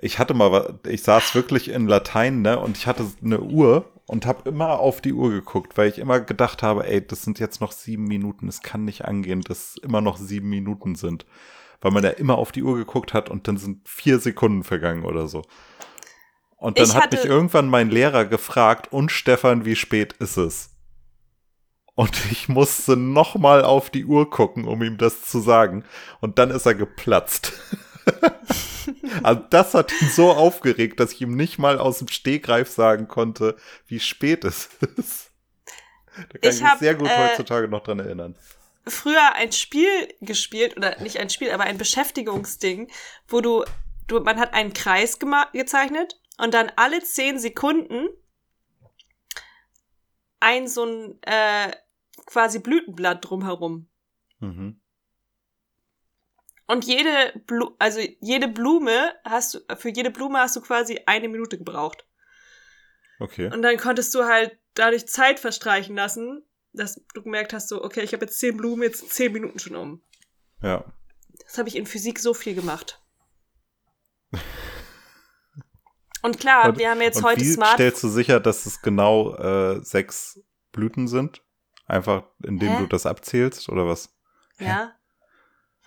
Ich 0.00 0.18
hatte 0.18 0.34
mal, 0.34 0.78
ich 0.86 1.02
saß 1.02 1.34
wirklich 1.34 1.68
in 1.68 1.86
Latein, 1.86 2.42
ne, 2.42 2.58
und 2.58 2.76
ich 2.76 2.86
hatte 2.86 3.06
eine 3.22 3.40
Uhr 3.40 3.90
und 4.06 4.26
habe 4.26 4.48
immer 4.48 4.80
auf 4.80 5.00
die 5.00 5.12
Uhr 5.12 5.30
geguckt, 5.30 5.76
weil 5.76 5.88
ich 5.88 5.98
immer 5.98 6.20
gedacht 6.20 6.62
habe, 6.62 6.86
ey, 6.86 7.06
das 7.06 7.22
sind 7.22 7.38
jetzt 7.38 7.60
noch 7.60 7.72
sieben 7.72 8.04
Minuten, 8.04 8.48
es 8.48 8.62
kann 8.62 8.84
nicht 8.84 9.04
angehen, 9.04 9.42
dass 9.42 9.76
immer 9.76 10.00
noch 10.00 10.16
sieben 10.16 10.48
Minuten 10.48 10.94
sind. 10.94 11.26
Weil 11.80 11.92
man 11.92 12.02
ja 12.02 12.10
immer 12.10 12.38
auf 12.38 12.50
die 12.50 12.62
Uhr 12.62 12.76
geguckt 12.76 13.14
hat 13.14 13.30
und 13.30 13.46
dann 13.46 13.56
sind 13.56 13.88
vier 13.88 14.18
Sekunden 14.18 14.64
vergangen 14.64 15.04
oder 15.04 15.28
so. 15.28 15.42
Und 16.56 16.80
dann 16.80 16.92
hat 16.94 17.12
mich 17.12 17.24
irgendwann 17.24 17.68
mein 17.68 17.88
Lehrer 17.88 18.24
gefragt, 18.24 18.92
und 18.92 19.12
Stefan, 19.12 19.64
wie 19.64 19.76
spät 19.76 20.14
ist 20.14 20.36
es? 20.36 20.70
Und 21.94 22.18
ich 22.30 22.48
musste 22.48 22.96
nochmal 22.96 23.64
auf 23.64 23.90
die 23.90 24.04
Uhr 24.04 24.30
gucken, 24.30 24.64
um 24.64 24.82
ihm 24.82 24.98
das 24.98 25.22
zu 25.22 25.40
sagen. 25.40 25.84
Und 26.20 26.38
dann 26.38 26.50
ist 26.50 26.66
er 26.66 26.74
geplatzt. 26.74 27.52
also 29.22 29.42
das 29.50 29.74
hat 29.74 29.92
ihn 30.00 30.08
so 30.08 30.32
aufgeregt, 30.32 31.00
dass 31.00 31.12
ich 31.12 31.20
ihm 31.20 31.36
nicht 31.36 31.58
mal 31.58 31.78
aus 31.78 31.98
dem 31.98 32.08
Stegreif 32.08 32.70
sagen 32.70 33.08
konnte, 33.08 33.56
wie 33.86 34.00
spät 34.00 34.44
es 34.44 34.70
ist. 34.96 35.30
Da 36.16 36.22
kann 36.22 36.38
ich, 36.42 36.48
Ich 36.48 36.60
mich 36.60 36.70
hab, 36.70 36.78
sehr 36.78 36.94
gut 36.94 37.08
äh, 37.08 37.30
heutzutage 37.30 37.68
noch 37.68 37.82
dran 37.82 38.00
erinnern. 38.00 38.36
früher 38.86 39.34
ein 39.34 39.52
Spiel 39.52 40.14
gespielt, 40.20 40.76
oder 40.76 41.00
nicht 41.00 41.18
ein 41.18 41.30
Spiel, 41.30 41.50
aber 41.50 41.64
ein 41.64 41.78
Beschäftigungsding, 41.78 42.90
wo 43.28 43.40
du, 43.40 43.64
du 44.06 44.20
man 44.20 44.38
hat 44.38 44.54
einen 44.54 44.72
Kreis 44.72 45.18
gezeichnet 45.18 46.20
und 46.38 46.54
dann 46.54 46.72
alle 46.76 47.02
zehn 47.02 47.38
Sekunden 47.38 48.08
ein 50.40 50.68
so 50.68 50.84
ein 50.84 51.18
äh, 51.22 51.72
quasi 52.26 52.58
Blütenblatt 52.58 53.24
drumherum. 53.28 53.88
Mhm. 54.40 54.80
Und 56.68 56.84
jede 56.84 57.32
Blu 57.46 57.74
also 57.78 57.98
jede 58.20 58.46
Blume 58.46 59.14
hast 59.24 59.54
du, 59.54 59.76
für 59.76 59.88
jede 59.88 60.10
Blume 60.10 60.38
hast 60.38 60.54
du 60.54 60.60
quasi 60.60 61.00
eine 61.06 61.28
Minute 61.28 61.58
gebraucht. 61.58 62.06
Okay. 63.18 63.50
Und 63.52 63.62
dann 63.62 63.78
konntest 63.78 64.14
du 64.14 64.24
halt 64.24 64.56
dadurch 64.74 65.08
Zeit 65.08 65.40
verstreichen 65.40 65.96
lassen, 65.96 66.44
dass 66.72 67.02
du 67.14 67.22
gemerkt 67.22 67.52
hast, 67.52 67.68
so, 67.68 67.82
okay, 67.82 68.02
ich 68.02 68.12
habe 68.12 68.26
jetzt 68.26 68.38
zehn 68.38 68.56
Blumen, 68.56 68.82
jetzt 68.82 69.10
zehn 69.10 69.32
Minuten 69.32 69.58
schon 69.58 69.74
um. 69.76 70.02
Ja. 70.62 70.84
Das 71.46 71.56
habe 71.58 71.68
ich 71.68 71.76
in 71.76 71.86
Physik 71.86 72.18
so 72.18 72.34
viel 72.34 72.54
gemacht. 72.54 73.02
Und 76.22 76.38
klar, 76.38 76.68
Und- 76.68 76.78
wir 76.78 76.90
haben 76.90 77.00
jetzt 77.00 77.22
heute 77.22 77.40
wie 77.40 77.50
Smart. 77.52 77.74
stellst 77.74 78.02
du 78.02 78.08
sicher, 78.08 78.40
dass 78.40 78.66
es 78.66 78.82
genau 78.82 79.34
äh, 79.36 79.82
sechs 79.82 80.40
Blüten 80.72 81.08
sind? 81.08 81.42
Einfach, 81.86 82.24
indem 82.44 82.72
Hä? 82.72 82.78
du 82.80 82.86
das 82.86 83.06
abzählst 83.06 83.68
oder 83.70 83.86
was? 83.86 84.14
Ja. 84.58 84.94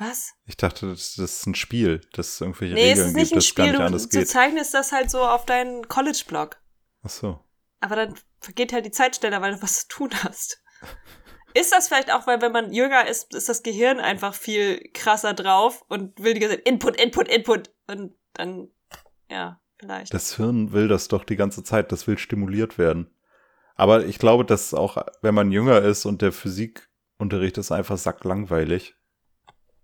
Was? 0.02 0.34
Ich 0.45 0.58
dachte, 0.58 0.88
das, 0.88 1.14
das 1.14 1.38
ist 1.38 1.45
ein 1.45 1.54
Spiel, 1.54 2.02
das 2.14 2.30
es 2.30 2.41
irgendwelche 2.41 2.74
Nee, 2.74 2.91
es 2.91 2.97
Regeln 2.97 3.08
ist 3.10 3.14
nicht 3.14 3.34
gibt, 3.34 3.60
ein 3.60 3.74
gar 3.74 3.88
Spiel. 3.88 3.89
nicht 3.91 4.14
Du, 4.16 4.20
du 4.20 4.26
zeichnest 4.26 4.74
das 4.74 4.91
halt 4.91 5.12
so 5.12 5.22
auf 5.22 5.45
deinen 5.45 5.88
College-Blog. 5.88 6.60
Ach 7.04 7.10
so. 7.12 7.39
Aber 7.82 7.95
dann 7.95 8.16
vergeht 8.39 8.74
halt 8.74 8.88
die 8.88 8.91
Zeit 8.91 9.16
schneller, 9.16 9.43
weil 9.43 9.54
du 9.54 9.62
was 9.62 9.82
zu 9.82 9.88
tun 9.89 10.10
hast. 10.24 10.60
Ist 11.54 11.72
das 11.72 11.88
vielleicht 11.88 12.12
auch, 12.12 12.26
weil 12.26 12.41
wenn 12.41 12.52
man 12.52 12.74
jünger 12.74 13.08
ist, 13.08 13.32
ist 13.36 13.47
das 13.47 13.62
Gehirn 13.62 13.99
einfach 13.99 14.34
viel 14.34 14.89
krasser 14.95 15.36
drauf 15.36 15.84
und 15.88 16.18
will 16.20 16.34
die 16.34 16.39
ganze 16.39 16.56
Zeit 16.56 16.68
Input, 16.68 16.99
Input, 16.99 17.28
Input. 17.28 17.70
Und 17.86 18.16
dann, 18.34 18.70
ja, 19.30 19.62
vielleicht. 19.78 20.12
Das 20.16 20.36
Hirn 20.36 20.72
will 20.72 20.88
das 20.88 21.10
doch 21.10 21.24
die 21.26 21.36
ganze 21.36 21.64
Zeit, 21.64 21.91
das 21.91 22.08
will 22.08 22.18
stimuliert 22.18 22.80
werden. 22.80 23.14
Aber 23.76 24.04
ich 24.04 24.18
glaube, 24.18 24.45
dass 24.45 24.74
auch, 24.74 24.97
wenn 25.22 25.36
man 25.36 25.52
jünger 25.52 25.80
ist 25.84 26.06
und 26.06 26.24
der 26.24 26.32
Physikunterricht 26.32 27.60
ist 27.60 27.72
einfach 27.72 27.99
sacklangweilig, 27.99 28.95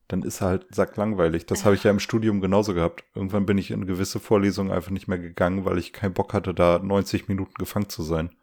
dann 0.08 0.22
ist 0.24 0.42
er 0.42 0.48
halt 0.48 0.66
sacklangweilig. 0.74 1.46
Das 1.46 1.66
habe 1.66 1.76
ich 1.76 1.84
ja 1.84 1.92
im 1.92 2.00
Studium 2.00 2.40
genauso 2.40 2.74
gehabt. 2.74 3.04
Irgendwann 3.14 3.46
bin 3.46 3.58
ich 3.58 3.72
in 3.72 3.86
gewisse 3.86 4.20
Vorlesungen 4.20 4.72
einfach 4.72 4.92
nicht 4.92 5.08
mehr 5.08 5.20
gegangen, 5.20 5.66
weil 5.66 5.78
ich 5.78 5.92
keinen 5.94 6.14
Bock 6.14 6.34
hatte, 6.34 6.54
da 6.54 6.80
90 6.80 7.28
Minuten 7.28 7.54
gefangen 7.56 7.90
zu 7.90 8.04
sein. 8.04 8.36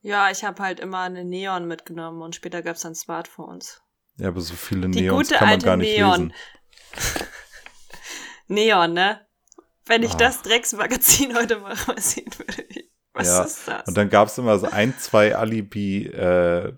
Ja, 0.00 0.30
ich 0.30 0.44
habe 0.44 0.62
halt 0.62 0.80
immer 0.80 1.00
eine 1.00 1.24
Neon 1.24 1.66
mitgenommen 1.66 2.22
und 2.22 2.34
später 2.34 2.62
gab's 2.62 2.80
dann 2.82 2.94
Smartphones. 2.94 3.82
Ja, 4.16 4.28
aber 4.28 4.40
so 4.40 4.54
viele 4.54 4.88
Die 4.88 5.02
Neons 5.02 5.28
gute 5.28 5.38
kann 5.38 5.48
man 5.48 5.54
alte 5.54 5.66
gar 5.66 5.76
nicht 5.76 5.96
Neon. 5.96 6.10
lesen. 6.12 6.32
Neon, 8.48 8.92
ne? 8.92 9.20
Wenn 9.86 10.02
ich 10.02 10.12
Ah. 10.14 10.18
das 10.18 10.42
Drecksmagazin 10.42 11.34
heute 11.36 11.58
mal 11.58 11.76
mal 11.86 12.00
sehen 12.00 12.30
würde. 12.38 12.64
Was 13.12 13.28
Ja, 13.28 13.42
ist 13.44 13.68
das? 13.68 13.88
Und 13.88 13.96
dann 13.96 14.08
gab 14.08 14.28
es 14.28 14.38
immer 14.38 14.58
so 14.58 14.66
ein, 14.66 14.96
zwei 14.98 15.36
Alibi, 15.36 16.06
äh, 16.06 16.72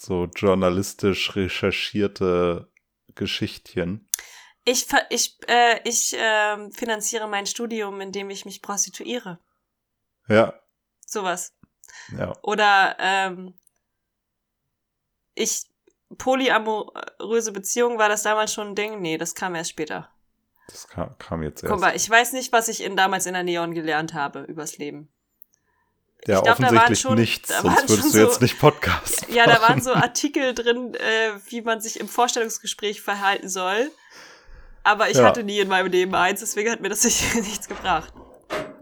so 0.00 0.24
journalistisch 0.34 1.36
recherchierte 1.36 2.68
Geschichtchen. 3.14 4.08
ich 4.64 4.86
ich, 5.10 5.38
äh, 5.48 5.80
ich 5.84 6.14
ähm, 6.16 6.72
finanziere 6.72 7.28
mein 7.28 7.46
Studium, 7.46 8.00
indem 8.00 8.30
ich 8.30 8.44
mich 8.44 8.62
prostituiere. 8.62 9.38
Ja, 10.28 10.54
Sowas. 11.06 11.54
ja. 12.16 12.32
Oder 12.42 12.96
ähm, 12.98 13.54
ich 15.34 15.66
polyamoröse 16.18 17.52
Beziehung, 17.52 17.98
war 17.98 18.08
das 18.08 18.22
damals 18.22 18.52
schon 18.52 18.68
ein 18.68 18.74
Ding? 18.74 19.00
Nee, 19.00 19.18
das 19.18 19.34
kam 19.34 19.54
erst 19.54 19.70
später. 19.70 20.10
Das 20.68 20.88
kam, 20.88 21.16
kam 21.18 21.42
jetzt 21.42 21.62
erst. 21.62 21.72
Guck 21.72 21.80
mal, 21.80 21.96
ich 21.96 22.08
weiß 22.08 22.32
nicht, 22.32 22.52
was 22.52 22.68
ich 22.68 22.82
in, 22.82 22.96
damals 22.96 23.26
in 23.26 23.34
der 23.34 23.42
Neon 23.42 23.74
gelernt 23.74 24.14
habe 24.14 24.42
übers 24.42 24.78
Leben. 24.78 25.12
Ja, 26.26 26.38
ich 26.38 26.42
glaub, 26.44 26.58
offensichtlich 26.60 27.00
schon- 27.00 27.14
nichts, 27.18 27.48
sonst 27.60 27.88
würdest 27.88 28.14
du 28.14 28.18
jetzt 28.18 28.34
so- 28.34 28.40
nicht 28.40 28.58
Podcast 28.58 29.26
Ja, 29.32 29.46
da 29.46 29.60
waren 29.62 29.80
so 29.80 29.92
Artikel 29.92 30.54
drin, 30.54 30.94
äh, 30.94 31.32
wie 31.48 31.62
man 31.62 31.80
sich 31.80 31.98
im 32.00 32.08
Vorstellungsgespräch 32.08 33.00
verhalten 33.02 33.48
soll. 33.48 33.90
Aber 34.84 35.10
ich 35.10 35.16
Ja. 35.18 35.24
hatte 35.24 35.42
nie 35.44 35.58
in 35.60 35.68
meinem 35.68 35.90
Leben 35.90 36.14
eins, 36.14 36.40
deswegen 36.40 36.70
hat 36.70 36.80
mir 36.80 36.88
das 36.88 37.04
nicht, 37.04 37.34
nichts 37.34 37.68
gebracht. 37.68 38.12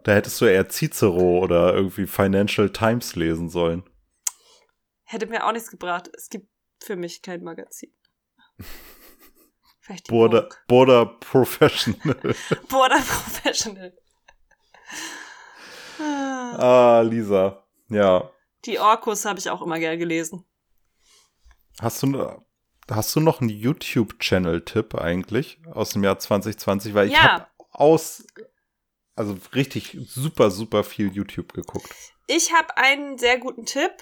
Da 0.05 0.13
hättest 0.13 0.41
du 0.41 0.47
eher 0.47 0.69
Cicero 0.69 1.41
oder 1.41 1.75
irgendwie 1.75 2.07
Financial 2.07 2.71
Times 2.71 3.17
lesen 3.17 3.51
sollen. 3.51 3.85
Hätte 5.05 5.27
mir 5.27 5.47
auch 5.47 5.53
nichts 5.53 5.71
gebracht. 5.71 6.09
Es 6.17 6.29
gibt 6.31 6.49
für 6.83 6.97
mich 6.97 7.21
kein 7.21 7.43
Magazin. 7.43 7.93
Vielleicht 9.81 10.07
die 10.09 10.11
Border. 10.13 10.49
Border 10.69 11.07
Professional. 11.07 12.35
Border 12.69 12.97
Professional. 12.99 13.93
Ah. 16.01 16.99
ah, 16.99 17.01
Lisa. 17.03 17.65
Ja. 17.89 18.31
Die 18.65 18.79
Orkus 18.79 19.25
habe 19.25 19.39
ich 19.39 19.49
auch 19.51 19.63
immer 19.63 19.79
gern 19.79 19.99
gelesen. 19.99 20.45
Hast 21.81 22.03
du, 22.03 22.43
hast 22.91 23.17
du 23.17 23.21
noch 23.21 23.41
einen 23.41 23.51
YouTube-Channel-Tipp 23.51 24.95
eigentlich 24.95 25.59
aus 25.73 25.91
dem 25.91 26.05
Jahr 26.05 26.19
2020? 26.19 26.95
Weil 26.95 27.09
ich 27.09 27.15
Ja. 27.15 27.23
habe 27.33 27.47
aus, 27.71 28.27
also 29.17 29.37
richtig 29.55 29.97
super, 30.07 30.51
super 30.51 30.85
viel 30.85 31.11
YouTube 31.13 31.53
geguckt. 31.53 31.91
Ich 32.27 32.53
habe 32.53 32.77
einen 32.77 33.19
sehr 33.19 33.39
guten 33.39 33.65
Tipp. 33.67 33.93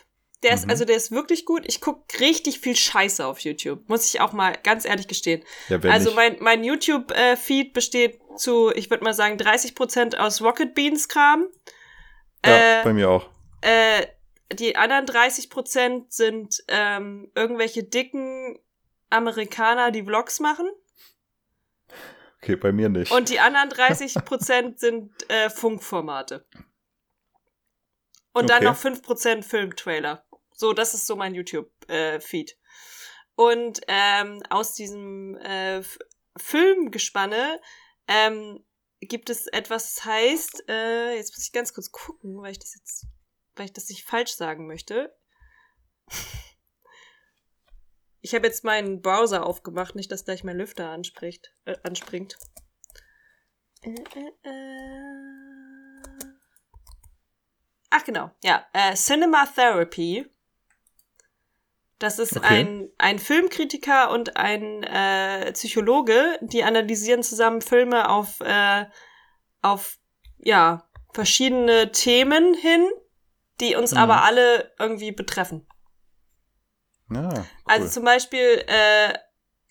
Der 0.44 0.55
ist, 0.55 0.64
Mhm. 0.66 0.70
also 0.70 0.84
der 0.84 0.96
ist 0.96 1.11
wirklich 1.11 1.44
gut. 1.44 1.62
Ich 1.66 1.80
guck 1.80 2.05
richtig 2.20 2.61
viel 2.61 2.76
Scheiße 2.76 3.26
auf 3.26 3.40
YouTube. 3.40 3.88
Muss 3.88 4.12
ich 4.12 4.20
auch 4.20 4.32
mal 4.32 4.57
ganz 4.62 4.84
ehrlich 4.84 5.09
gestehen. 5.09 5.42
Ja, 5.68 5.78
Also 5.80 6.11
nicht, 6.11 6.16
mein, 6.16 6.36
mein 6.40 6.62
YouTube-Feed 6.64 7.72
besteht 7.72 8.20
zu, 8.36 8.70
ich 8.72 8.88
würde 8.88 9.03
mal 9.03 9.14
sagen, 9.14 9.36
30% 9.36 10.16
aus 10.16 10.40
Rocket 10.40 10.74
Beans 10.76 11.09
Kram. 11.09 11.46
Ja, 12.45 12.80
äh, 12.80 12.84
bei 12.84 12.93
mir 12.93 13.11
auch. 13.11 13.28
Äh, 13.61 14.07
die 14.53 14.76
anderen 14.76 15.07
30% 15.07 16.07
sind 16.09 16.62
ähm, 16.68 17.30
irgendwelche 17.34 17.84
dicken 17.84 18.59
Amerikaner, 19.11 19.91
die 19.91 20.03
Vlogs 20.03 20.41
machen. 20.41 20.68
Okay, 22.41 22.57
bei 22.57 22.72
mir 22.72 22.89
nicht. 22.89 23.11
Und 23.12 23.28
die 23.28 23.41
anderen 23.41 23.68
30% 23.72 24.78
sind 24.78 25.30
äh, 25.30 25.51
Funkformate. 25.51 26.47
Und 28.32 28.51
dann 28.51 28.66
Okay. 28.66 28.66
noch 28.66 28.76
5% 28.76 29.43
Filmtrailer. 29.43 30.24
So, 30.53 30.72
das 30.72 30.95
ist 30.95 31.07
so 31.07 31.16
mein 31.16 31.34
YouTube-Feed. 31.34 32.57
Und 33.34 33.80
ähm, 33.89 34.43
aus 34.51 34.74
diesem 34.74 35.36
äh, 35.36 35.82
Filmgespanne 36.36 37.61
ähm, 38.07 38.64
gibt 39.01 39.30
es 39.30 39.46
etwas, 39.46 39.94
das 39.94 40.05
heißt, 40.05 40.68
äh, 40.68 41.14
jetzt 41.14 41.32
muss 41.36 41.44
ich 41.44 41.53
ganz 41.53 41.72
kurz 41.72 41.92
gucken, 41.92 42.40
weil 42.40 42.53
ich 42.53 42.59
das 42.59 42.74
jetzt, 42.74 43.07
weil 43.57 43.66
ich 43.66 43.72
das 43.72 43.88
nicht 43.88 44.05
falsch 44.05 44.32
sagen 44.32 44.66
möchte. 44.66 45.14
Ich 48.20 48.34
habe 48.34 48.49
jetzt 48.49 48.64
meinen 48.64 49.01
Browser 49.01 49.46
aufgemacht, 49.46 49.94
nicht, 49.94 50.11
dass 50.11 50.24
gleich 50.24 50.42
mein 50.42 50.59
Lüfter 50.59 50.90
anspricht, 50.90 51.55
äh, 51.66 51.76
anspringt. 51.84 52.36
Äh, 53.82 53.90
äh, 53.90 54.32
äh. 54.42 55.18
Ach 57.90 58.05
genau, 58.05 58.30
ja. 58.42 58.66
Äh, 58.72 58.94
Cinema 58.96 59.46
Therapy. 59.46 60.28
Das 61.99 62.18
ist 62.18 62.36
Okay. 62.36 62.46
ein, 62.46 62.90
ein 62.99 63.18
Filmkritiker 63.18 64.11
und 64.11 64.36
ein 64.36 64.84
äh, 64.84 65.53
Psychologe, 65.53 66.38
die 66.42 66.62
analysieren 66.62 67.22
zusammen 67.22 67.61
Filme 67.61 68.09
auf, 68.09 68.40
äh, 68.40 68.86
auf 69.62 69.99
ja, 70.38 70.88
verschiedene 71.12 71.90
Themen 71.90 72.55
hin, 72.55 72.88
die 73.61 73.74
uns 73.74 73.92
Mhm. 73.92 73.99
aber 73.99 74.22
alle 74.22 74.72
irgendwie 74.78 75.11
betreffen. 75.11 75.66
Ja, 77.11 77.28
cool. 77.30 77.46
Also 77.64 77.88
zum 77.88 78.05
Beispiel 78.05 78.64
äh, 78.66 79.14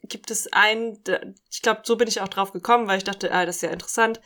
gibt 0.03 0.31
es 0.31 0.51
einen, 0.51 1.01
ich 1.49 1.61
glaube, 1.61 1.81
so 1.85 1.95
bin 1.95 2.07
ich 2.07 2.19
auch 2.19 2.27
drauf 2.27 2.51
gekommen, 2.51 2.87
weil 2.87 2.97
ich 2.97 3.03
dachte, 3.03 3.31
ah, 3.31 3.45
das 3.45 3.57
ist 3.57 3.61
ja 3.61 3.69
interessant. 3.69 4.19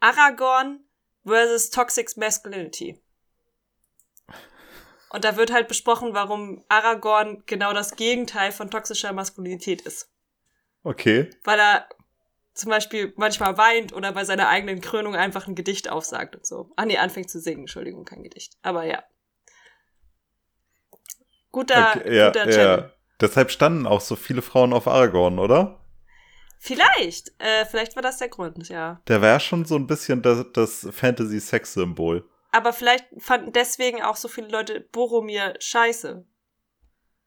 Aragorn 0.00 0.84
versus 1.24 1.70
Toxic 1.70 2.16
Masculinity. 2.16 3.02
Und 5.12 5.24
da 5.24 5.36
wird 5.36 5.52
halt 5.52 5.68
besprochen, 5.68 6.14
warum 6.14 6.64
Aragorn 6.68 7.42
genau 7.46 7.74
das 7.74 7.96
Gegenteil 7.96 8.50
von 8.50 8.70
toxischer 8.70 9.12
Maskulinität 9.12 9.82
ist. 9.82 10.10
okay. 10.84 11.28
Weil 11.44 11.58
er 11.60 11.86
zum 12.54 12.70
Beispiel 12.70 13.12
manchmal 13.16 13.56
weint 13.58 13.92
oder 13.92 14.12
bei 14.12 14.24
seiner 14.24 14.48
eigenen 14.48 14.80
Krönung 14.80 15.14
einfach 15.14 15.46
ein 15.46 15.54
Gedicht 15.54 15.90
aufsagt 15.90 16.36
und 16.36 16.46
so. 16.46 16.70
Ah 16.76 16.84
nee, 16.86 16.96
anfängt 16.98 17.30
zu 17.30 17.40
singen, 17.40 17.60
Entschuldigung, 17.60 18.04
kein 18.04 18.22
Gedicht. 18.22 18.56
Aber 18.62 18.84
ja. 18.84 19.02
Guter, 21.50 21.92
Okay, 21.96 22.16
ja, 22.16 22.26
guter 22.28 22.44
Channel. 22.50 22.78
ja. 22.78 22.90
Deshalb 23.20 23.50
standen 23.50 23.86
auch 23.86 24.00
so 24.00 24.16
viele 24.16 24.42
Frauen 24.42 24.72
auf 24.72 24.88
Aragorn, 24.88 25.38
oder? 25.38 25.78
Vielleicht, 26.58 27.32
äh, 27.38 27.64
vielleicht 27.66 27.96
war 27.96 28.02
das 28.02 28.18
der 28.18 28.28
Grund, 28.28 28.68
ja. 28.68 29.00
Der 29.08 29.20
war 29.20 29.28
ja 29.28 29.40
schon 29.40 29.64
so 29.64 29.76
ein 29.76 29.86
bisschen 29.86 30.22
das, 30.22 30.44
das 30.52 30.88
Fantasy-Sex-Symbol. 30.90 32.28
Aber 32.52 32.72
vielleicht 32.72 33.06
fanden 33.18 33.52
deswegen 33.52 34.02
auch 34.02 34.16
so 34.16 34.28
viele 34.28 34.48
Leute 34.48 34.80
Boromir 34.80 35.54
scheiße. 35.58 36.24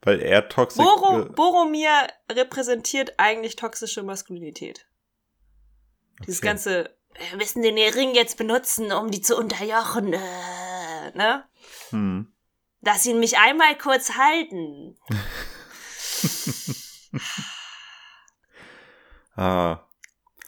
Weil 0.01 0.21
er 0.21 0.47
toxisch. 0.47 0.83
Boro, 0.83 1.25
Boromir 1.25 2.07
repräsentiert 2.31 3.15
eigentlich 3.17 3.55
toxische 3.55 4.03
Maskulinität. 4.03 4.87
Dieses 6.21 6.39
Okay. 6.39 6.47
ganze, 6.47 6.85
äh, 7.15 7.31
wir 7.31 7.37
müssen 7.39 7.63
den 7.63 7.77
Ring 7.77 8.13
jetzt 8.13 8.37
benutzen, 8.37 8.91
um 8.91 9.09
die 9.09 9.21
zu 9.21 9.35
unterjochen, 9.35 10.13
äh, 10.13 11.11
ne? 11.15 11.43
hm. 11.89 12.31
Lass 12.81 13.05
ihn 13.07 13.19
mich 13.19 13.37
einmal 13.39 13.77
kurz 13.77 14.11
halten. 14.15 14.97
Ah. 19.37 19.84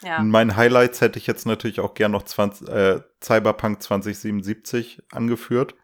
Ja. 0.01 0.19
Mein 0.21 0.55
Highlights 0.55 1.01
hätte 1.01 1.17
ich 1.17 1.25
jetzt 1.27 1.45
natürlich 1.45 1.79
auch 1.79 1.93
gern 1.95 2.11
noch 2.11 2.23
20, 2.23 2.67
äh, 2.69 3.01
Cyberpunk 3.23 3.81
2077 3.81 5.01
angeführt. 5.11 5.75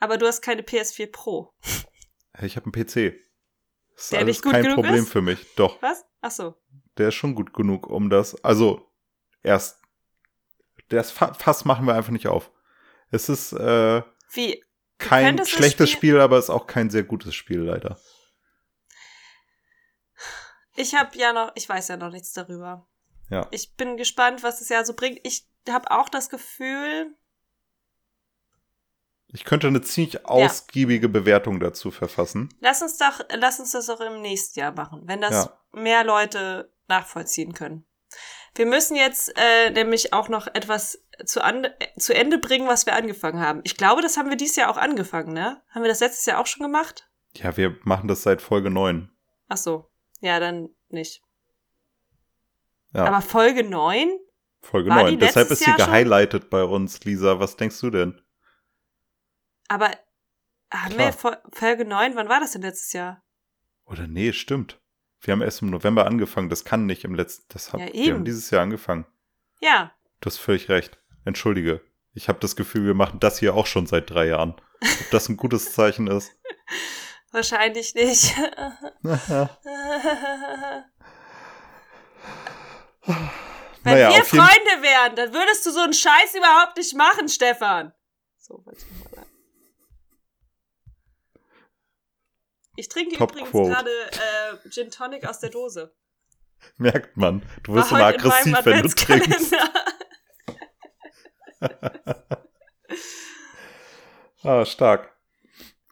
Aber 0.00 0.18
du 0.18 0.26
hast 0.26 0.42
keine 0.42 0.62
PS4 0.62 1.10
Pro. 1.12 1.54
Ich 2.42 2.56
habe 2.56 2.66
einen 2.66 2.72
PC. 2.72 3.14
Das 3.94 4.04
ist 4.04 4.12
Der 4.12 4.18
alles 4.20 4.28
nicht 4.36 4.42
gut 4.42 4.52
kein 4.52 4.62
genug 4.64 4.74
Problem 4.76 5.04
ist? 5.04 5.10
für 5.12 5.22
mich. 5.22 5.54
Doch, 5.54 5.80
Was? 5.82 6.04
Ach 6.20 6.30
so. 6.32 6.56
der 6.98 7.08
ist 7.08 7.14
schon 7.14 7.34
gut 7.36 7.52
genug, 7.54 7.86
um 7.86 8.10
das. 8.10 8.34
Also, 8.44 8.90
erst. 9.42 9.80
Das 10.88 11.10
Fa- 11.12 11.32
Fass 11.34 11.64
machen 11.64 11.86
wir 11.86 11.94
einfach 11.94 12.10
nicht 12.12 12.26
auf. 12.26 12.50
Es 13.10 13.28
ist 13.28 13.52
äh, 13.52 14.02
Wie? 14.32 14.62
kein 14.98 15.44
schlechtes 15.46 15.90
Spiel- 15.90 16.12
Spiel, 16.14 16.20
aber 16.20 16.38
es 16.38 16.46
ist 16.46 16.50
auch 16.50 16.66
kein 16.66 16.90
sehr 16.90 17.04
gutes 17.04 17.34
Spiel, 17.34 17.60
leider. 17.60 17.98
Ich 20.76 20.94
habe 20.94 21.16
ja 21.16 21.32
noch, 21.32 21.52
ich 21.54 21.68
weiß 21.68 21.88
ja 21.88 21.96
noch 21.96 22.10
nichts 22.10 22.32
darüber. 22.32 22.86
Ja. 23.30 23.46
Ich 23.50 23.74
bin 23.76 23.96
gespannt, 23.96 24.42
was 24.42 24.58
das 24.58 24.68
Jahr 24.68 24.84
so 24.84 24.94
bringt. 24.94 25.18
Ich 25.22 25.46
habe 25.68 25.90
auch 25.90 26.08
das 26.08 26.28
Gefühl, 26.30 27.14
Ich 29.28 29.44
könnte 29.44 29.66
eine 29.66 29.80
ziemlich 29.82 30.26
ausgiebige 30.26 31.08
Bewertung 31.08 31.58
dazu 31.58 31.90
verfassen. 31.90 32.50
lass 32.60 32.82
uns 32.82 32.98
doch, 32.98 33.20
lass 33.34 33.58
uns 33.58 33.72
das 33.72 33.90
auch 33.90 34.00
im 34.00 34.20
nächsten 34.20 34.60
Jahr 34.60 34.72
machen, 34.72 35.02
wenn 35.06 35.20
das 35.20 35.32
Ja. 35.46 35.58
mehr 35.72 36.04
Leute 36.04 36.72
nachvollziehen 36.86 37.52
können. 37.54 37.84
Wir 38.54 38.66
müssen 38.66 38.94
jetzt 38.94 39.32
äh, 39.36 39.70
nämlich 39.70 40.12
auch 40.12 40.28
noch 40.28 40.46
etwas 40.46 41.02
zu, 41.24 41.42
an, 41.42 41.66
zu 41.98 42.14
Ende 42.14 42.38
bringen, 42.38 42.68
was 42.68 42.86
wir 42.86 42.94
angefangen 42.94 43.40
haben. 43.40 43.60
Ich 43.64 43.76
glaube, 43.76 44.02
das 44.02 44.16
haben 44.16 44.30
wir 44.30 44.36
dieses 44.36 44.54
Jahr 44.54 44.70
auch 44.70 44.76
angefangen, 44.76 45.32
ne? 45.32 45.60
Haben 45.70 45.82
wir 45.82 45.88
das 45.88 45.98
letztes 45.98 46.26
Jahr 46.26 46.38
auch 46.40 46.46
schon 46.46 46.62
gemacht? 46.62 47.08
Ja, 47.34 47.56
wir 47.56 47.76
machen 47.82 48.06
das 48.06 48.22
seit 48.22 48.40
Folge 48.40 48.70
9. 48.70 49.10
Ach 49.48 49.56
so. 49.56 49.90
Ja, 50.20 50.38
dann 50.38 50.68
nicht. 50.90 51.23
Ja, 52.94 53.04
Aber 53.06 53.20
Folge 53.20 53.64
9? 53.64 54.08
Folge 54.62 54.88
war 54.90 55.04
die 55.04 55.12
9. 55.16 55.18
Deshalb 55.18 55.50
ist 55.50 55.62
sie 55.64 55.72
gehighlightet 55.72 56.48
bei 56.48 56.62
uns, 56.64 57.04
Lisa. 57.04 57.38
Was 57.40 57.56
denkst 57.56 57.80
du 57.80 57.90
denn? 57.90 58.20
Aber 59.68 59.90
haben 60.72 60.94
Klar. 60.94 60.98
wir 60.98 61.12
Fol- 61.12 61.42
Folge 61.52 61.84
9, 61.84 62.14
wann 62.16 62.28
war 62.28 62.40
das 62.40 62.52
denn 62.52 62.62
letztes 62.62 62.92
Jahr? 62.92 63.22
Oder 63.84 64.06
nee, 64.06 64.32
stimmt. 64.32 64.80
Wir 65.20 65.32
haben 65.32 65.42
erst 65.42 65.60
im 65.62 65.70
November 65.70 66.06
angefangen. 66.06 66.48
Das 66.48 66.64
kann 66.64 66.86
nicht 66.86 67.04
im 67.04 67.14
letzten. 67.14 67.44
Das 67.48 67.72
hat, 67.72 67.80
Ja, 67.80 67.86
wir 67.86 67.92
haben 67.92 68.16
eben. 68.16 68.24
dieses 68.24 68.50
Jahr 68.50 68.62
angefangen. 68.62 69.06
Ja, 69.60 69.92
Du 70.20 70.26
hast 70.30 70.38
völlig 70.38 70.68
recht. 70.70 70.98
Entschuldige. 71.26 71.82
Ich 72.14 72.28
habe 72.28 72.38
das 72.40 72.56
Gefühl, 72.56 72.86
wir 72.86 72.94
machen 72.94 73.20
das 73.20 73.38
hier 73.38 73.54
auch 73.54 73.66
schon 73.66 73.86
seit 73.86 74.08
drei 74.08 74.26
Jahren. 74.28 74.54
Ob 74.80 75.10
das 75.10 75.28
ein 75.28 75.36
gutes 75.36 75.72
Zeichen 75.74 76.06
ist? 76.06 76.32
wahrscheinlich 77.32 77.94
nicht. 77.94 78.34
Wenn 83.06 83.94
Naja, 83.94 84.10
wir 84.10 84.24
Freunde 84.24 84.82
wären, 84.82 85.16
dann 85.16 85.32
würdest 85.34 85.66
du 85.66 85.70
so 85.70 85.80
einen 85.80 85.92
Scheiß 85.92 86.34
überhaupt 86.34 86.76
nicht 86.76 86.94
machen, 86.94 87.28
Stefan. 87.28 87.92
So, 88.38 88.62
wollte 88.64 88.80
ich 88.80 89.16
mal. 89.16 89.26
Ich 92.76 92.88
trinke 92.88 93.16
Top 93.16 93.32
übrigens 93.32 93.52
gerade 93.52 93.90
äh, 93.90 94.68
Gin 94.68 94.90
Tonic 94.90 95.26
aus 95.28 95.38
der 95.38 95.50
Dose. 95.50 95.94
Merkt 96.76 97.16
man. 97.16 97.42
Du 97.62 97.74
wirst 97.74 97.92
immer 97.92 98.06
aggressiv, 98.06 98.56
wenn 98.64 98.82
du 98.82 98.88
trinkst. 98.88 99.54
Ah, 104.44 104.66
stark. 104.66 105.10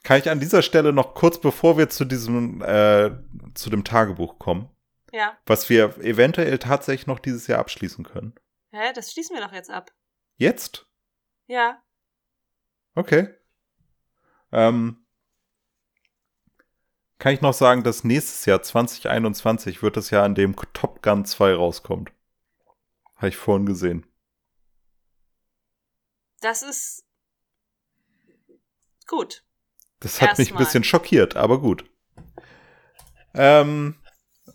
Kann 0.02 0.18
ich 0.18 0.28
an 0.28 0.38
dieser 0.38 0.60
Stelle 0.60 0.92
noch 0.92 1.14
kurz, 1.14 1.40
bevor 1.40 1.78
wir 1.78 1.88
zu 1.88 2.04
diesem, 2.04 2.60
äh, 2.60 3.10
zu 3.54 3.70
dem 3.70 3.82
Tagebuch 3.82 4.38
kommen, 4.38 4.68
ja. 5.12 5.38
was 5.46 5.68
wir 5.68 5.96
eventuell 5.98 6.58
tatsächlich 6.58 7.06
noch 7.06 7.20
dieses 7.20 7.46
Jahr 7.46 7.60
abschließen 7.60 8.04
können? 8.04 8.34
Hä, 8.72 8.92
das 8.94 9.12
schließen 9.12 9.36
wir 9.36 9.44
doch 9.44 9.52
jetzt 9.52 9.70
ab. 9.70 9.92
Jetzt? 10.36 10.86
Ja. 11.46 11.82
Okay. 12.94 13.28
Ähm, 14.50 15.06
kann 17.18 17.34
ich 17.34 17.40
noch 17.40 17.54
sagen, 17.54 17.84
dass 17.84 18.02
nächstes 18.02 18.46
Jahr 18.46 18.62
2021 18.62 19.82
wird 19.82 19.96
das 19.96 20.10
Jahr, 20.10 20.26
in 20.26 20.34
dem 20.34 20.56
Top 20.72 21.02
Gun 21.02 21.24
2 21.24 21.54
rauskommt. 21.54 22.12
Habe 23.16 23.28
ich 23.28 23.36
vorhin 23.36 23.66
gesehen. 23.66 24.06
Das 26.40 26.62
ist 26.62 27.06
gut. 29.06 29.44
Das 30.00 30.20
hat 30.20 30.30
mich 30.30 30.38
ein 30.38 30.40
Erstmal. 30.40 30.64
bisschen 30.64 30.84
schockiert, 30.84 31.36
aber 31.36 31.60
gut. 31.60 31.88
Ähm, 33.34 34.01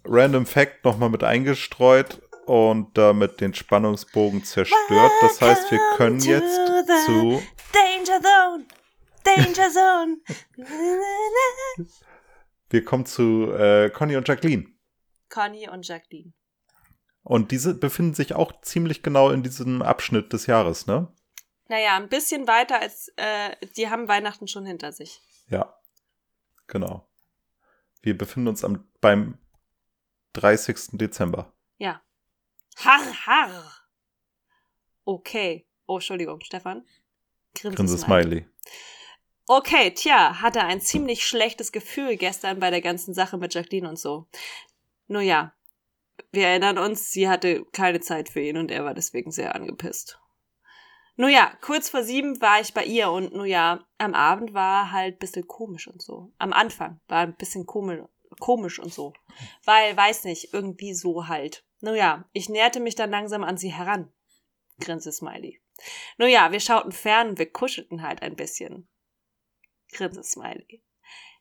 Random 0.07 0.45
Fact 0.45 0.83
nochmal 0.83 1.09
mit 1.09 1.23
eingestreut 1.23 2.21
und 2.45 2.97
damit 2.97 3.41
den 3.41 3.53
Spannungsbogen 3.53 4.43
zerstört. 4.43 5.11
Das 5.21 5.41
heißt, 5.41 5.71
wir 5.71 5.79
können 5.95 6.19
jetzt 6.19 6.55
zu 7.05 7.41
Danger 7.73 8.21
Zone! 8.21 8.65
Danger 9.23 9.69
Zone! 9.71 10.17
wir 12.69 12.85
kommen 12.85 13.05
zu 13.05 13.51
äh, 13.51 13.89
Conny 13.89 14.15
und 14.15 14.27
Jacqueline. 14.27 14.65
Conny 15.29 15.69
und 15.69 15.87
Jacqueline. 15.87 16.33
Und 17.23 17.51
diese 17.51 17.73
befinden 17.73 18.13
sich 18.13 18.33
auch 18.33 18.61
ziemlich 18.61 19.03
genau 19.03 19.31
in 19.31 19.43
diesem 19.43 19.81
Abschnitt 19.81 20.31
des 20.31 20.45
Jahres, 20.45 20.87
ne? 20.87 21.13
Naja, 21.67 21.97
ein 21.97 22.07
bisschen 22.07 22.47
weiter 22.47 22.79
als, 22.79 23.11
äh, 23.17 23.55
die 23.75 23.89
haben 23.89 24.07
Weihnachten 24.07 24.47
schon 24.47 24.65
hinter 24.65 24.93
sich. 24.93 25.21
Ja. 25.49 25.77
Genau. 26.67 27.05
Wir 28.01 28.17
befinden 28.17 28.47
uns 28.47 28.63
am, 28.63 28.87
beim 29.01 29.37
30. 30.37 30.97
Dezember. 30.97 31.53
Ja. 31.77 32.01
Har, 32.77 33.25
har. 33.25 33.89
Okay. 35.05 35.67
Oh, 35.87 35.95
Entschuldigung, 35.95 36.41
Stefan. 36.41 36.85
Grinse 37.55 37.97
Smiley. 37.97 38.45
Okay, 39.47 39.91
tja, 39.91 40.41
hatte 40.41 40.61
ein 40.61 40.81
ziemlich 40.81 41.25
schlechtes 41.25 41.71
Gefühl 41.71 42.17
gestern 42.17 42.59
bei 42.59 42.69
der 42.69 42.81
ganzen 42.81 43.13
Sache 43.13 43.37
mit 43.37 43.53
Jacqueline 43.53 43.87
und 43.87 43.97
so. 43.97 44.27
Nur 45.07 45.21
ja, 45.21 45.53
wir 46.31 46.47
erinnern 46.47 46.77
uns, 46.77 47.11
sie 47.11 47.29
hatte 47.29 47.63
keine 47.71 48.01
Zeit 48.01 48.29
für 48.29 48.41
ihn 48.41 48.57
und 48.57 48.71
er 48.71 48.83
war 48.83 48.93
deswegen 48.93 49.31
sehr 49.31 49.55
angepisst. 49.55 50.19
Nur 51.15 51.29
ja, 51.29 51.51
kurz 51.61 51.89
vor 51.89 52.03
sieben 52.03 52.41
war 52.41 52.59
ich 52.59 52.73
bei 52.73 52.83
ihr 52.83 53.09
und 53.09 53.33
nur 53.33 53.45
ja, 53.45 53.87
am 53.97 54.13
Abend 54.13 54.53
war 54.53 54.91
halt 54.91 55.15
ein 55.15 55.19
bisschen 55.19 55.47
komisch 55.47 55.87
und 55.87 56.01
so. 56.01 56.31
Am 56.37 56.53
Anfang 56.53 56.99
war 57.07 57.19
ein 57.19 57.35
bisschen 57.35 57.65
komisch, 57.65 58.01
komisch 58.39 58.79
und 58.79 58.93
so. 58.93 59.13
Weil, 59.63 59.95
weiß 59.95 60.23
nicht, 60.25 60.53
irgendwie 60.53 60.93
so 60.93 61.27
halt. 61.27 61.65
Nur 61.81 61.95
ja, 61.95 62.27
ich 62.33 62.49
näherte 62.49 62.79
mich 62.79 62.95
dann 62.95 63.11
langsam 63.11 63.43
an 63.43 63.57
sie 63.57 63.71
heran. 63.71 64.11
Grinse 64.79 65.11
Smiley. 65.11 65.61
Nur 66.17 66.27
ja, 66.27 66.51
wir 66.51 66.59
schauten 66.59 66.91
fern 66.91 67.37
wir 67.37 67.51
kuschelten 67.51 68.01
halt 68.01 68.21
ein 68.21 68.35
bisschen. 68.35 68.87
Grinse 69.91 70.23
Smiley. 70.23 70.83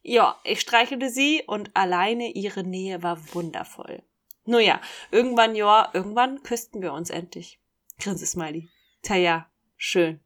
Ja, 0.03 0.39
ich 0.45 0.61
streichelte 0.61 1.11
sie 1.11 1.43
und 1.47 1.74
alleine 1.74 2.30
ihre 2.30 2.62
Nähe 2.62 3.03
war 3.03 3.34
wundervoll. 3.34 4.03
Nur 4.45 4.61
ja, 4.61 4.80
irgendwann, 5.11 5.57
ja, 5.57 5.91
irgendwann 5.93 6.43
küssten 6.43 6.80
wir 6.80 6.93
uns 6.93 7.11
endlich. 7.11 7.61
Grinse 7.99 8.26
Smiley. 8.26 8.68
Tja, 9.03 9.16
ja, 9.16 9.51
schön. 9.76 10.20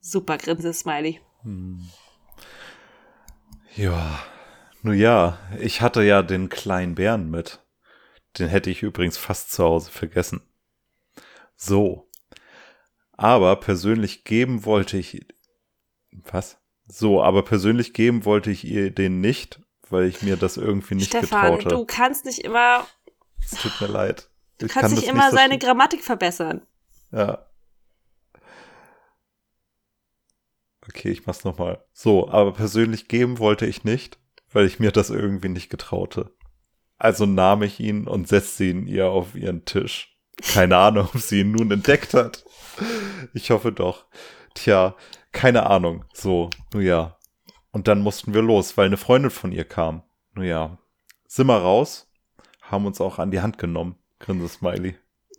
Super 0.00 0.38
Grinse 0.38 0.72
Smiley. 0.72 1.20
Hm. 1.42 1.90
Ja, 3.74 4.24
nun 4.86 4.96
ja, 4.96 5.38
ich 5.58 5.82
hatte 5.82 6.02
ja 6.02 6.22
den 6.22 6.48
kleinen 6.48 6.94
Bären 6.94 7.30
mit. 7.30 7.60
Den 8.38 8.48
hätte 8.48 8.70
ich 8.70 8.82
übrigens 8.82 9.18
fast 9.18 9.50
zu 9.50 9.64
Hause 9.64 9.90
vergessen. 9.90 10.42
So. 11.56 12.08
Aber 13.12 13.56
persönlich 13.56 14.24
geben 14.24 14.64
wollte 14.64 14.96
ich. 14.98 15.26
Was? 16.30 16.58
So, 16.86 17.22
aber 17.22 17.44
persönlich 17.44 17.94
geben 17.94 18.24
wollte 18.24 18.50
ich 18.50 18.64
ihr 18.64 18.90
den 18.90 19.20
nicht, 19.20 19.60
weil 19.88 20.04
ich 20.04 20.22
mir 20.22 20.36
das 20.36 20.56
irgendwie 20.56 20.94
nicht 20.94 21.08
Stefan, 21.08 21.56
getraute. 21.56 21.68
du 21.68 21.84
kannst 21.84 22.24
nicht 22.24 22.40
immer. 22.40 22.86
Es 23.42 23.60
tut 23.60 23.80
mir 23.80 23.88
leid. 23.88 24.30
Du 24.58 24.66
Ich 24.66 24.72
kannst 24.72 24.94
kann 24.94 25.00
das 25.00 25.04
immer 25.10 25.24
nicht 25.24 25.30
so 25.30 25.36
seine 25.36 25.58
Grammatik 25.58 26.04
verbessern. 26.04 26.66
Ja. 27.10 27.46
Okay, 30.88 31.10
ich 31.10 31.26
mach's 31.26 31.44
nochmal. 31.44 31.84
So, 31.92 32.28
aber 32.28 32.52
persönlich 32.52 33.08
geben 33.08 33.38
wollte 33.40 33.66
ich 33.66 33.82
nicht, 33.82 34.20
weil 34.56 34.64
ich 34.64 34.80
mir 34.80 34.90
das 34.90 35.10
irgendwie 35.10 35.50
nicht 35.50 35.68
getraute. 35.68 36.34
Also 36.96 37.26
nahm 37.26 37.62
ich 37.62 37.78
ihn 37.78 38.08
und 38.08 38.26
setzte 38.26 38.64
ihn 38.64 38.86
ihr 38.86 39.10
auf 39.10 39.34
ihren 39.34 39.66
Tisch. 39.66 40.16
Keine 40.40 40.78
Ahnung, 40.78 41.10
ob 41.12 41.20
sie 41.20 41.40
ihn 41.40 41.52
nun 41.52 41.70
entdeckt 41.70 42.14
hat. 42.14 42.42
Ich 43.34 43.50
hoffe 43.50 43.70
doch. 43.70 44.06
Tja, 44.54 44.96
keine 45.30 45.66
Ahnung. 45.66 46.06
So, 46.14 46.48
nun 46.72 46.82
ja. 46.82 47.18
Und 47.70 47.86
dann 47.86 48.00
mussten 48.00 48.32
wir 48.32 48.40
los, 48.40 48.78
weil 48.78 48.86
eine 48.86 48.96
Freundin 48.96 49.30
von 49.30 49.52
ihr 49.52 49.66
kam. 49.66 50.04
Nun 50.32 50.46
ja. 50.46 50.78
Sind 51.26 51.48
wir 51.48 51.58
raus, 51.58 52.10
haben 52.62 52.86
uns 52.86 52.98
auch 53.02 53.18
an 53.18 53.30
die 53.30 53.42
Hand 53.42 53.58
genommen. 53.58 53.96
Grinse 54.20 54.48
Smiley. 54.48 54.96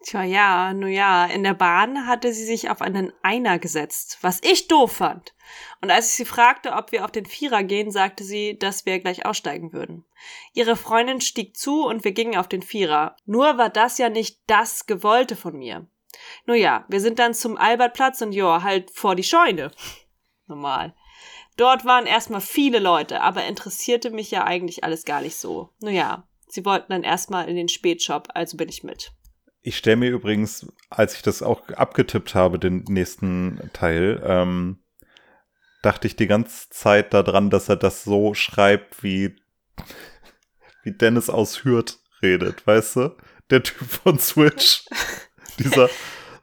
Tja, 0.08 0.24
ja, 0.24 0.74
nun 0.74 0.90
ja, 0.90 1.26
in 1.26 1.44
der 1.44 1.54
Bahn 1.54 2.08
hatte 2.08 2.32
sie 2.32 2.46
sich 2.46 2.70
auf 2.70 2.82
einen 2.82 3.12
Einer 3.24 3.60
gesetzt, 3.60 4.20
was 4.22 4.40
ich 4.42 4.70
doof 4.70 4.94
fand. 4.94 5.36
Und 5.82 5.92
als 5.92 6.08
ich 6.08 6.14
sie 6.14 6.24
fragte, 6.24 6.72
ob 6.72 6.94
wir 6.94 7.04
auf 7.04 7.12
den 7.12 7.26
Vierer 7.26 7.62
gehen, 7.64 7.92
sagte 7.92 8.24
sie, 8.24 8.58
dass 8.58 8.86
wir 8.86 9.02
gleich 9.02 9.26
aussteigen 9.26 9.74
würden. 9.74 10.06
Ihre 10.54 10.78
Freundin 10.78 11.20
stieg 11.20 11.58
zu 11.58 11.86
und 11.86 12.06
wir 12.06 12.14
gingen 12.14 12.38
auf 12.38 12.48
den 12.48 12.62
Vierer. 12.62 13.18
Nur 13.26 13.58
war 13.58 13.70
das 13.70 13.98
ja 13.98 14.08
nicht 14.08 14.40
das 14.48 14.86
Gewollte 14.86 15.36
von 15.36 15.58
mir. 15.58 15.90
Nun 16.46 16.56
ja, 16.56 16.86
wir 16.88 17.02
sind 17.02 17.20
dann 17.20 17.34
zum 17.34 17.58
Albertplatz 17.58 18.22
und 18.22 18.32
ja, 18.32 18.64
halt 18.64 18.92
vor 18.92 19.14
die 19.14 19.24
Scheune. 19.24 19.72
Normal. 20.48 20.96
Dort 21.58 21.84
waren 21.84 22.06
erstmal 22.06 22.40
viele 22.40 22.80
Leute, 22.80 23.20
aber 23.20 23.44
interessierte 23.44 24.12
mich 24.12 24.32
ja 24.32 24.46
eigentlich 24.46 24.86
alles 24.86 25.04
gar 25.04 25.20
nicht 25.20 25.36
so. 25.36 25.74
Nun 25.82 25.94
ja, 25.94 26.30
sie 26.48 26.64
wollten 26.64 26.94
dann 26.94 27.04
erstmal 27.04 27.50
in 27.50 27.58
den 27.58 27.68
Spätshop, 27.68 28.30
also 28.34 28.56
bin 28.56 28.70
ich 28.70 28.86
mit. 28.86 29.12
Ich 29.68 29.76
stelle 29.76 29.98
mir 29.98 30.12
übrigens, 30.12 30.66
als 30.90 31.16
ich 31.16 31.24
das 31.24 31.44
auch 31.44 31.68
abgetippt 31.72 32.36
habe, 32.36 32.58
den 32.58 32.86
nächsten 32.88 33.70
Teil, 33.74 34.24
ähm, 34.24 34.80
dachte 35.82 36.08
ich 36.08 36.16
die 36.16 36.28
ganze 36.28 36.70
Zeit 36.70 37.14
daran, 37.14 37.50
dass 37.50 37.68
er 37.68 37.76
das 37.76 38.06
so 38.06 38.34
schreibt, 38.34 39.04
wie, 39.04 39.36
wie 40.84 40.94
Dennis 40.94 41.30
aus 41.30 41.66
Hürth 41.66 42.00
redet, 42.22 42.66
weißt 42.66 42.96
du? 42.96 43.18
Der 43.50 43.62
Typ 43.62 43.86
von 43.86 44.18
Switch. 44.20 44.86
Dieser, 45.60 45.90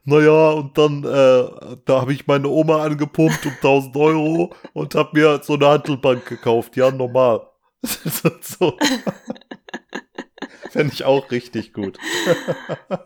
naja, 0.03 0.51
und 0.51 0.77
dann, 0.77 1.03
äh, 1.03 1.77
da 1.83 2.01
habe 2.01 2.13
ich 2.13 2.27
meine 2.27 2.47
Oma 2.47 2.83
angepumpt 2.83 3.43
um 3.43 3.53
1000 3.53 3.97
Euro 3.97 4.55
und 4.73 4.93
habe 4.93 5.19
mir 5.19 5.41
so 5.41 5.55
eine 5.55 5.65
Handelbank 5.65 6.27
gekauft. 6.27 6.77
Ja, 6.77 6.91
normal. 6.91 7.41
so. 8.41 8.77
Fände 10.75 10.93
ich 10.93 11.05
auch 11.05 11.31
richtig 11.31 11.71
gut. 11.71 11.97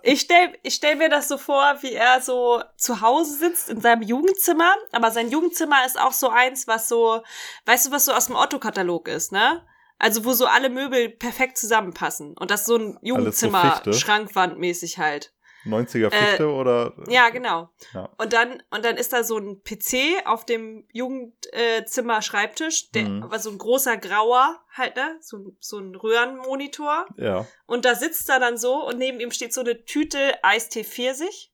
Ich 0.02 0.22
stell, 0.22 0.58
ich 0.64 0.76
stell 0.76 0.96
mir 0.96 1.10
das 1.10 1.28
so 1.28 1.38
vor, 1.38 1.78
wie 1.82 1.94
er 1.94 2.22
so 2.22 2.64
zu 2.78 3.02
Hause 3.02 3.38
sitzt 3.38 3.70
in 3.70 3.80
seinem 3.80 4.02
Jugendzimmer, 4.02 4.74
aber 4.92 5.12
sein 5.12 5.30
Jugendzimmer 5.30 5.86
ist 5.86 6.00
auch 6.00 6.14
so 6.14 6.30
eins, 6.30 6.68
was 6.68 6.90
so, 6.90 7.22
weißt 7.66 7.88
du, 7.88 7.92
was 7.92 8.06
so 8.06 8.14
aus 8.14 8.28
dem 8.28 8.36
Otto-Katalog 8.36 9.08
ist, 9.08 9.32
ne? 9.32 9.64
Also 10.00 10.26
wo 10.26 10.34
so 10.34 10.46
alle 10.46 10.70
Möbel 10.70 11.10
perfekt 11.10 11.58
zusammenpassen 11.58 12.36
und 12.38 12.50
das 12.50 12.66
so 12.66 12.78
ein 12.78 12.98
Jugendzimmer, 13.02 13.74
Fichte? 13.74 13.94
Schrankwandmäßig 13.94 14.98
halt. 14.98 15.34
90er 15.66 16.10
Fichte 16.12 16.48
oder? 16.50 16.94
Ja, 17.10 17.30
genau. 17.30 17.70
Ja. 17.94 18.10
Und 18.18 18.34
dann, 18.34 18.64
und 18.70 18.86
dann 18.86 18.96
ist 18.98 19.12
da 19.14 19.24
so 19.24 19.38
ein 19.38 19.62
PC 19.64 20.26
auf 20.26 20.46
dem 20.46 20.88
Jugendzimmer 20.92 22.22
Schreibtisch, 22.22 22.92
der, 22.92 23.04
Mhm. 23.04 23.24
aber 23.24 23.40
so 23.40 23.50
ein 23.50 23.58
großer 23.58 23.98
grauer 23.98 24.60
halt, 24.74 24.96
ne? 24.96 25.18
So, 25.22 25.38
ein- 25.38 25.58
so 25.60 25.78
ein 25.80 25.96
Röhrenmonitor. 25.96 27.08
Ja. 27.18 27.46
Und 27.66 27.86
da 27.86 27.96
sitzt 27.96 28.30
er 28.30 28.40
dann 28.40 28.58
so 28.58 28.86
und 28.88 28.98
neben 28.98 29.20
ihm 29.20 29.32
steht 29.32 29.54
so 29.54 29.62
eine 29.62 29.84
Tüte 29.86 30.44
Eistee 30.44 30.84
Pfirsich. 30.84 31.54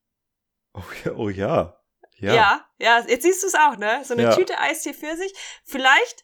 Oh 0.73 0.81
ja. 1.03 1.11
Oh 1.15 1.29
ja. 1.29 1.81
Ja. 2.17 2.33
Ja, 2.33 2.65
ja, 2.79 2.99
jetzt 3.07 3.23
siehst 3.23 3.43
du 3.43 3.47
es 3.47 3.55
auch, 3.55 3.75
ne? 3.77 4.01
So 4.05 4.13
eine 4.13 4.23
Ja. 4.23 4.35
Tüte 4.35 4.57
Eistee 4.59 4.93
Pfirsich. 4.93 5.33
Vielleicht 5.65 6.23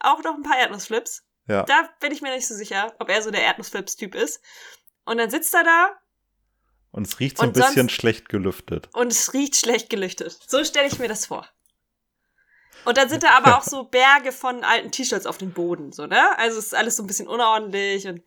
auch 0.00 0.22
noch 0.22 0.34
ein 0.34 0.42
paar 0.42 0.58
Erdnussflips. 0.58 1.24
Ja. 1.48 1.62
Da 1.62 1.88
bin 2.00 2.12
ich 2.12 2.20
mir 2.20 2.34
nicht 2.34 2.46
so 2.46 2.54
sicher, 2.54 2.94
ob 2.98 3.08
er 3.08 3.22
so 3.22 3.30
der 3.30 3.42
Erdnussflips-Typ 3.42 4.14
ist. 4.14 4.42
Und 5.04 5.18
dann 5.18 5.30
sitzt 5.30 5.54
er 5.54 5.64
da 5.64 5.90
Und 6.92 7.06
es 7.06 7.18
riecht 7.20 7.38
so 7.38 7.42
ein 7.42 7.48
Und 7.48 7.56
sonst- 7.56 7.68
bisschen 7.70 7.88
schlecht 7.88 8.28
gelüftet. 8.28 8.88
und 8.94 9.10
es 9.10 9.32
riecht 9.32 9.56
schlecht 9.56 9.88
gelüftet. 9.90 10.38
So 10.46 10.62
stelle 10.64 10.86
ich 10.88 10.98
mir 10.98 11.08
das 11.08 11.26
vor. 11.26 11.48
Und 12.84 12.96
dann 12.98 13.08
sind 13.08 13.22
da 13.22 13.30
aber 13.30 13.56
auch 13.58 13.62
so 13.62 13.84
Berge 13.90 14.30
von 14.32 14.62
alten 14.64 14.90
T-Shirts 14.92 15.26
auf 15.26 15.38
dem 15.38 15.52
Boden, 15.52 15.92
so, 15.92 16.06
ne? 16.06 16.36
Also 16.38 16.58
es 16.58 16.66
ist 16.66 16.74
alles 16.74 16.96
so 16.96 17.02
ein 17.02 17.06
bisschen 17.06 17.28
unordentlich 17.28 18.06
und 18.06 18.22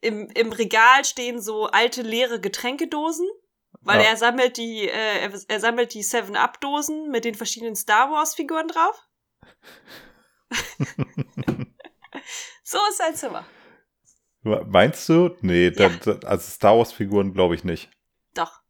im, 0.00 0.28
im 0.30 0.52
Regal 0.52 1.04
stehen 1.04 1.40
so 1.40 1.66
alte 1.66 2.02
leere 2.02 2.40
Getränkedosen, 2.40 3.26
weil 3.80 4.00
Ja. 4.02 4.08
er 4.10 4.16
sammelt 4.16 4.56
die, 4.58 4.88
äh, 4.88 5.18
er, 5.20 5.32
er 5.48 5.60
sammelt 5.60 5.92
die 5.94 6.02
Seven-Up-Dosen 6.02 7.10
mit 7.10 7.24
den 7.24 7.34
verschiedenen 7.34 7.74
Star 7.76 8.10
Wars-Figuren 8.10 8.68
drauf. 8.68 9.02
so 12.62 12.78
ist 12.88 12.98
sein 12.98 13.14
Zimmer. 13.16 13.44
Meinst 14.44 15.08
du? 15.08 15.34
Nee, 15.40 15.68
Ja. 15.68 15.88
da, 15.88 16.12
da, 16.14 16.26
also 16.28 16.50
Star 16.50 16.76
Wars-Figuren 16.78 17.32
glaube 17.32 17.54
ich 17.54 17.64
nicht. 17.64 17.90
Doch. 18.34 18.60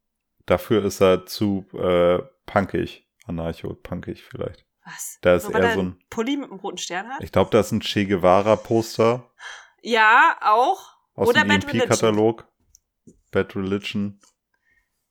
Dafür 0.46 0.84
ist 0.84 1.00
er 1.00 1.26
zu 1.26 1.66
äh, 1.72 2.22
punkig. 2.46 3.06
Anarcho-punkig 3.26 4.22
vielleicht. 4.22 4.64
Was? 4.84 5.18
Da 5.22 5.34
ist 5.34 5.44
Nur 5.48 5.54
eher 5.58 5.68
er 5.70 5.74
so 5.74 5.82
ein- 5.82 5.98
Pulli 6.10 6.36
mit 6.36 6.50
einem 6.50 6.60
roten 6.60 6.76
Stern 6.78 7.08
hat? 7.08 7.22
Ich 7.24 7.32
glaube, 7.32 7.50
da 7.50 7.60
ist 7.60 7.72
ein 7.72 7.80
Che 7.80 8.04
Guevara-Poster 8.06 9.30
Ja, 9.82 10.36
auch. 10.42 10.94
aus 11.14 11.28
Oder 11.28 11.40
dem 11.42 11.48
Bad 11.48 11.64
Religion. 11.64 11.80
EMP-Katalog. 11.82 12.46
Bad 13.30 13.56
Religion. 13.56 14.20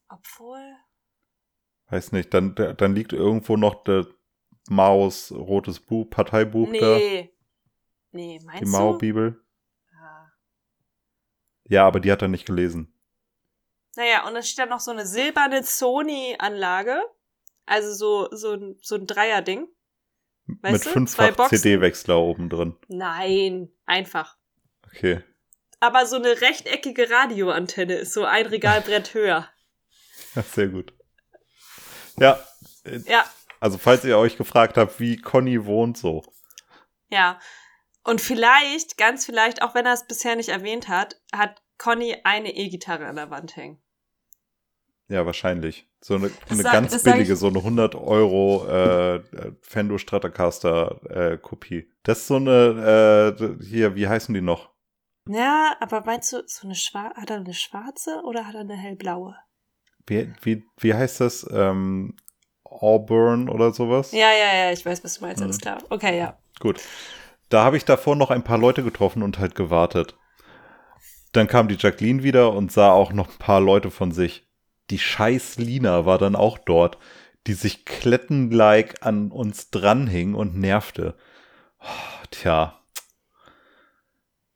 Obwohl. 0.10 0.62
Weiß 1.90 2.12
nicht. 2.12 2.34
Dann, 2.34 2.54
da- 2.56 2.74
dann 2.74 2.94
liegt 2.96 3.14
irgendwo 3.14 3.58
noch 3.58 3.84
der 3.84 4.06
Maos 4.70 5.32
rotes 5.32 5.80
Buch, 5.80 6.10
Parteibuch 6.10 6.68
da. 6.80 6.96
Nee. 6.98 7.34
Nee, 8.12 8.40
meinst 8.46 8.62
Die 8.62 8.66
du? 8.66 8.72
Mao-Bibel. 8.72 9.43
Ja. 11.68 11.86
Aber 11.88 12.00
die 12.00 12.12
hat 12.12 12.22
er 12.22 12.28
nicht 12.28 12.46
gelesen. 12.46 12.90
Naja, 13.96 14.26
und 14.28 14.34
dann 14.34 14.44
steht 14.44 14.60
da 14.60 14.66
noch 14.66 14.80
so 14.80 14.92
eine 14.92 15.06
silberne 15.06 15.64
Sony-Anlage. 15.64 17.02
Also 17.66 17.94
so, 17.94 18.36
so, 18.36 18.54
ein- 18.54 18.78
so 18.82 18.96
ein 18.96 19.06
Dreier-Ding. 19.08 19.68
Mit 20.46 20.84
fünffach. 20.84 21.50
CD-Wechsler 21.50 22.18
oben 22.18 22.50
drin. 22.50 22.76
Nein, 22.90 23.70
einfach. 23.86 24.38
Okay. 24.88 25.22
Aber 25.80 26.06
so 26.06 26.18
eine 26.18 26.42
rechteckige 26.42 27.10
Radioantenne 27.10 27.94
ist 27.96 28.14
so 28.14 28.26
ein 28.26 28.46
Regalbrett 28.48 29.14
höher. 29.14 29.48
Ja, 30.36 30.42
sehr 30.42 30.68
gut. 30.68 30.94
Ja, 32.18 32.40
Ja, 33.06 33.26
also 33.60 33.78
falls 33.78 34.04
ihr 34.04 34.18
euch 34.18 34.36
gefragt 34.38 34.78
habt, 34.78 35.00
wie 35.00 35.18
Conny 35.18 35.66
wohnt 35.66 35.98
so. 35.98 36.24
ja. 37.10 37.40
Und 38.04 38.20
vielleicht, 38.22 38.98
ganz 38.98 39.26
vielleicht, 39.26 39.62
auch 39.62 39.76
wenn 39.76 39.86
er 39.86 39.94
es 39.94 40.06
bisher 40.08 40.36
nicht 40.36 40.50
erwähnt 40.50 40.88
hat, 40.90 41.22
hat 41.34 41.62
Conny 41.78 42.18
eine 42.24 42.54
E-Gitarre 42.56 43.06
an 43.06 43.16
der 43.16 43.30
Wand 43.30 43.56
hängen. 43.56 43.82
Ja, 45.10 45.26
wahrscheinlich. 45.26 45.88
So 46.02 46.16
eine, 46.16 46.32
eine 46.50 46.62
sag- 46.64 46.74
ganz 46.74 47.04
billige, 47.04 47.34
ich- 47.34 47.40
so 47.40 47.48
eine 47.48 47.60
100 47.64 47.96
Euro 47.96 48.66
äh, 48.68 49.16
äh, 49.16 49.22
Fender 49.62 50.00
Stratocaster 50.00 51.00
äh, 51.34 51.38
Kopie. 51.38 51.90
Das 52.04 52.20
ist 52.20 52.28
so 52.28 52.36
eine, 52.38 53.36
äh, 53.40 53.64
hier, 53.64 53.96
wie 53.96 54.08
heißen 54.08 54.34
die 54.34 54.42
noch? 54.42 54.72
Ja, 55.30 55.76
aber 55.80 56.04
meinst 56.06 56.34
du, 56.34 56.44
so 56.46 56.68
eine 56.68 56.76
schwarze, 56.76 57.22
hat 57.22 57.30
er 57.30 57.38
eine 57.38 57.54
schwarze 57.54 58.22
oder 58.26 58.46
hat 58.48 58.56
er 58.56 58.62
eine 58.62 58.76
hellblaue? 58.76 59.36
Wie, 60.06 60.34
wie, 60.42 60.66
wie 60.80 60.94
heißt 60.94 61.22
das? 61.22 61.48
Ähm, 61.50 62.18
Auburn 62.66 63.48
oder 63.48 63.72
sowas? 63.72 64.12
Ja, 64.12 64.32
ja, 64.34 64.56
ja, 64.66 64.72
ich 64.74 64.86
weiß, 64.86 65.04
was 65.04 65.16
du 65.20 65.22
meinst, 65.26 65.40
Mhm. 65.40 65.46
alles 65.46 65.60
klar. 65.60 65.82
Okay, 65.90 66.18
ja. 66.18 66.38
Gut. 66.60 66.82
Da 67.54 67.64
habe 67.64 67.78
ich 67.78 67.86
davor 67.86 68.16
noch 68.16 68.32
ein 68.32 68.44
paar 68.44 68.58
Leute 68.58 68.82
getroffen 68.82 69.22
und 69.22 69.38
halt 69.38 69.54
gewartet. 69.54 70.18
Dann 71.34 71.46
kam 71.46 71.68
die 71.68 71.78
Jacqueline 71.78 72.24
wieder 72.24 72.52
und 72.52 72.72
sah 72.72 72.92
auch 72.92 73.14
noch 73.14 73.30
ein 73.30 73.38
paar 73.38 73.62
Leute 73.62 73.92
von 73.92 74.12
sich. 74.12 74.48
Die 74.90 74.98
scheiß 74.98 75.60
Lina 75.60 76.08
war 76.08 76.18
dann 76.18 76.36
auch 76.36 76.58
dort, 76.58 76.98
die 77.46 77.54
sich 77.54 77.86
klettenlike 77.86 79.04
an 79.04 79.30
uns 79.30 79.70
dranhing 79.70 80.34
und 80.34 80.58
nervte. 80.58 81.14
Oh, 81.80 82.26
tja. 82.32 82.80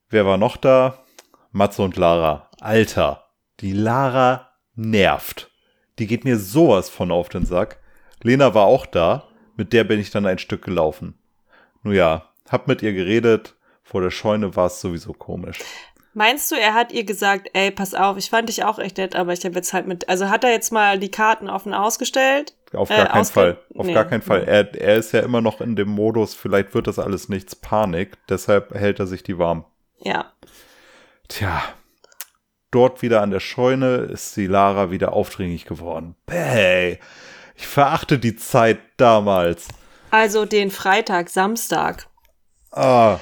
Wer 0.10 0.26
war 0.26 0.38
noch 0.40 0.58
da? 0.58 1.06
Matze 1.52 1.84
und 1.84 1.98
Lara. 1.98 2.50
Alter, 2.62 3.26
die 3.60 3.74
Lara 3.74 4.50
nervt. 4.74 5.52
Die 6.00 6.08
geht 6.08 6.26
mir 6.26 6.40
sowas 6.40 6.90
von 6.90 7.12
auf 7.12 7.30
den 7.30 7.46
Sack. 7.46 7.80
Lena 8.24 8.56
war 8.56 8.66
auch 8.66 8.88
da. 8.88 9.28
Mit 9.56 9.72
der 9.72 9.84
bin 9.84 10.00
ich 10.00 10.10
dann 10.10 10.26
ein 10.26 10.40
Stück 10.40 10.64
gelaufen. 10.66 11.20
Nun 11.84 11.94
ja, 11.94 12.27
hab 12.50 12.68
mit 12.68 12.82
ihr 12.82 12.94
geredet. 12.94 13.56
Vor 13.84 14.02
der 14.02 14.12
Scheune 14.12 14.56
war 14.56 14.68
es 14.68 14.82
sowieso 14.82 15.14
komisch. 15.14 15.60
Meinst 16.14 16.52
du, 16.52 16.56
er 16.56 16.74
hat 16.74 16.92
ihr 16.92 17.04
gesagt, 17.04 17.50
ey, 17.54 17.70
pass 17.72 17.94
auf, 17.94 18.18
ich 18.18 18.30
fand 18.32 18.50
dich 18.50 18.64
auch 18.64 18.80
echt 18.80 18.98
nett, 18.98 19.16
aber 19.16 19.34
ich 19.34 19.46
habe 19.46 19.54
jetzt 19.56 19.72
halt 19.72 19.86
mit, 19.88 20.10
also 20.10 20.30
hat 20.30 20.44
er 20.44 20.52
jetzt 20.52 20.72
mal 20.72 20.98
die 20.98 21.12
Karten 21.12 21.48
offen 21.48 21.74
ausgestellt? 21.76 22.56
Auf 22.74 22.90
Äh, 22.90 22.98
gar 22.98 23.06
keinen 23.08 23.22
ausge- 23.22 23.34
Fall. 23.34 23.58
Auf 23.76 23.86
Nee. 23.86 23.94
gar 23.94 24.06
keinen 24.06 24.24
Fall. 24.24 24.44
Er, 24.46 24.74
er 24.76 24.96
ist 24.96 25.14
ja 25.14 25.20
immer 25.22 25.42
noch 25.42 25.62
in 25.62 25.76
dem 25.76 25.90
Modus, 25.90 26.34
vielleicht 26.34 26.74
wird 26.74 26.88
das 26.88 26.98
alles 27.00 27.30
nichts 27.30 27.56
Panik. 27.56 28.18
Deshalb 28.30 28.74
hält 28.74 29.00
er 29.00 29.06
sich 29.08 29.22
die 29.24 29.38
warm. 29.38 29.66
Ja. 30.00 30.34
Tja. 31.30 31.62
dort 32.72 33.02
wieder 33.02 33.22
an 33.22 33.32
der 33.32 33.40
Scheune 33.40 33.96
ist 33.98 34.36
die 34.36 34.46
Lara 34.48 34.92
wieder 34.92 35.14
aufdringlich 35.14 35.66
geworden. 35.66 36.16
Hey, 36.30 37.00
ich 37.56 37.66
verachte 37.66 38.20
die 38.20 38.36
Zeit 38.36 38.80
damals. 38.98 39.68
Also 40.12 40.46
den 40.46 40.70
Freitag, 40.72 41.30
Samstag. 41.30 42.08
Ah, 42.72 43.20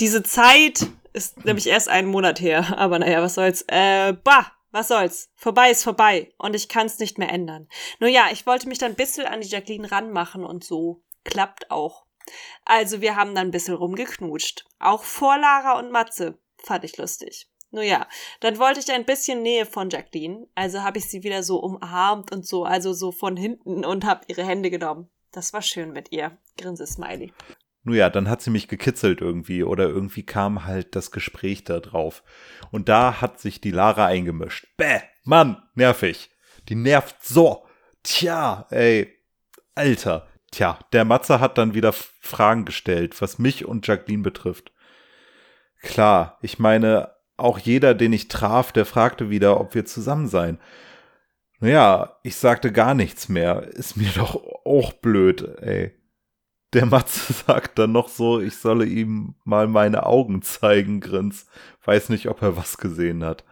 Diese 0.00 0.22
Zeit 0.22 0.86
ist 1.12 1.44
nämlich 1.44 1.66
erst 1.66 1.88
einen 1.88 2.08
Monat 2.08 2.40
her. 2.40 2.74
Aber 2.78 2.98
naja, 2.98 3.22
was 3.22 3.34
soll's. 3.34 3.62
Äh, 3.68 4.12
bah, 4.12 4.52
was 4.70 4.88
soll's. 4.88 5.30
Vorbei 5.34 5.70
ist 5.70 5.82
vorbei. 5.82 6.32
Und 6.38 6.54
ich 6.54 6.68
kann's 6.68 6.98
nicht 6.98 7.18
mehr 7.18 7.30
ändern. 7.30 7.68
Nur 7.98 8.10
ja, 8.10 8.28
ich 8.30 8.46
wollte 8.46 8.68
mich 8.68 8.78
dann 8.78 8.92
ein 8.92 8.96
bisschen 8.96 9.26
an 9.26 9.40
die 9.40 9.48
Jacqueline 9.48 9.90
ranmachen 9.90 10.44
und 10.44 10.64
so. 10.64 11.02
Klappt 11.24 11.70
auch. 11.70 12.04
Also 12.64 13.00
wir 13.00 13.16
haben 13.16 13.34
dann 13.34 13.48
ein 13.48 13.52
bisschen 13.52 13.74
rumgeknutscht. 13.74 14.64
Auch 14.78 15.04
vor 15.04 15.38
Lara 15.38 15.78
und 15.78 15.90
Matze. 15.92 16.38
Fand 16.58 16.84
ich 16.84 16.96
lustig. 16.96 17.48
Nur 17.70 17.82
ja, 17.82 18.06
dann 18.40 18.58
wollte 18.58 18.80
ich 18.80 18.90
ein 18.90 19.04
bisschen 19.04 19.42
Nähe 19.42 19.66
von 19.66 19.90
Jacqueline. 19.90 20.48
Also 20.54 20.82
habe 20.82 20.98
ich 20.98 21.08
sie 21.08 21.22
wieder 21.22 21.42
so 21.42 21.58
umarmt 21.58 22.32
und 22.32 22.46
so, 22.46 22.64
also 22.64 22.92
so 22.92 23.12
von 23.12 23.36
hinten 23.36 23.84
und 23.84 24.04
habe 24.04 24.24
ihre 24.28 24.44
Hände 24.44 24.70
genommen. 24.70 25.10
Das 25.32 25.52
war 25.52 25.62
schön 25.62 25.92
mit 25.92 26.12
ihr. 26.12 26.38
Grinse 26.56 26.86
Smiley. 26.86 27.32
Nun 27.86 27.94
ja, 27.94 28.10
dann 28.10 28.28
hat 28.28 28.42
sie 28.42 28.50
mich 28.50 28.66
gekitzelt 28.66 29.20
irgendwie 29.20 29.62
oder 29.62 29.84
irgendwie 29.84 30.24
kam 30.24 30.64
halt 30.64 30.96
das 30.96 31.12
Gespräch 31.12 31.62
da 31.62 31.78
drauf. 31.78 32.24
Und 32.72 32.88
da 32.88 33.20
hat 33.20 33.38
sich 33.38 33.60
die 33.60 33.70
Lara 33.70 34.06
eingemischt. 34.06 34.66
Bäh, 34.76 34.98
Mann, 35.22 35.62
nervig. 35.76 36.30
Die 36.68 36.74
nervt 36.74 37.22
so. 37.22 37.64
Tja, 38.02 38.66
ey, 38.70 39.14
Alter. 39.76 40.26
Tja, 40.50 40.80
der 40.92 41.04
Matze 41.04 41.38
hat 41.38 41.58
dann 41.58 41.74
wieder 41.74 41.92
Fragen 41.92 42.64
gestellt, 42.64 43.22
was 43.22 43.38
mich 43.38 43.64
und 43.64 43.86
Jacqueline 43.86 44.24
betrifft. 44.24 44.72
Klar, 45.80 46.38
ich 46.42 46.58
meine, 46.58 47.12
auch 47.36 47.60
jeder, 47.60 47.94
den 47.94 48.12
ich 48.12 48.26
traf, 48.26 48.72
der 48.72 48.84
fragte 48.84 49.30
wieder, 49.30 49.60
ob 49.60 49.76
wir 49.76 49.84
zusammen 49.84 50.26
seien. 50.26 50.58
Naja, 51.60 52.18
ich 52.24 52.34
sagte 52.34 52.72
gar 52.72 52.94
nichts 52.94 53.28
mehr. 53.28 53.62
Ist 53.62 53.96
mir 53.96 54.10
doch 54.16 54.34
auch 54.64 54.92
blöd, 54.92 55.42
ey. 55.60 55.95
Der 56.72 56.86
Matze 56.86 57.32
sagt 57.46 57.78
dann 57.78 57.92
noch 57.92 58.08
so, 58.08 58.40
ich 58.40 58.56
solle 58.56 58.86
ihm 58.86 59.34
mal 59.44 59.66
meine 59.68 60.06
Augen 60.06 60.42
zeigen, 60.42 61.00
grins. 61.00 61.46
Weiß 61.84 62.08
nicht, 62.08 62.28
ob 62.28 62.42
er 62.42 62.56
was 62.56 62.78
gesehen 62.78 63.24
hat. 63.24 63.44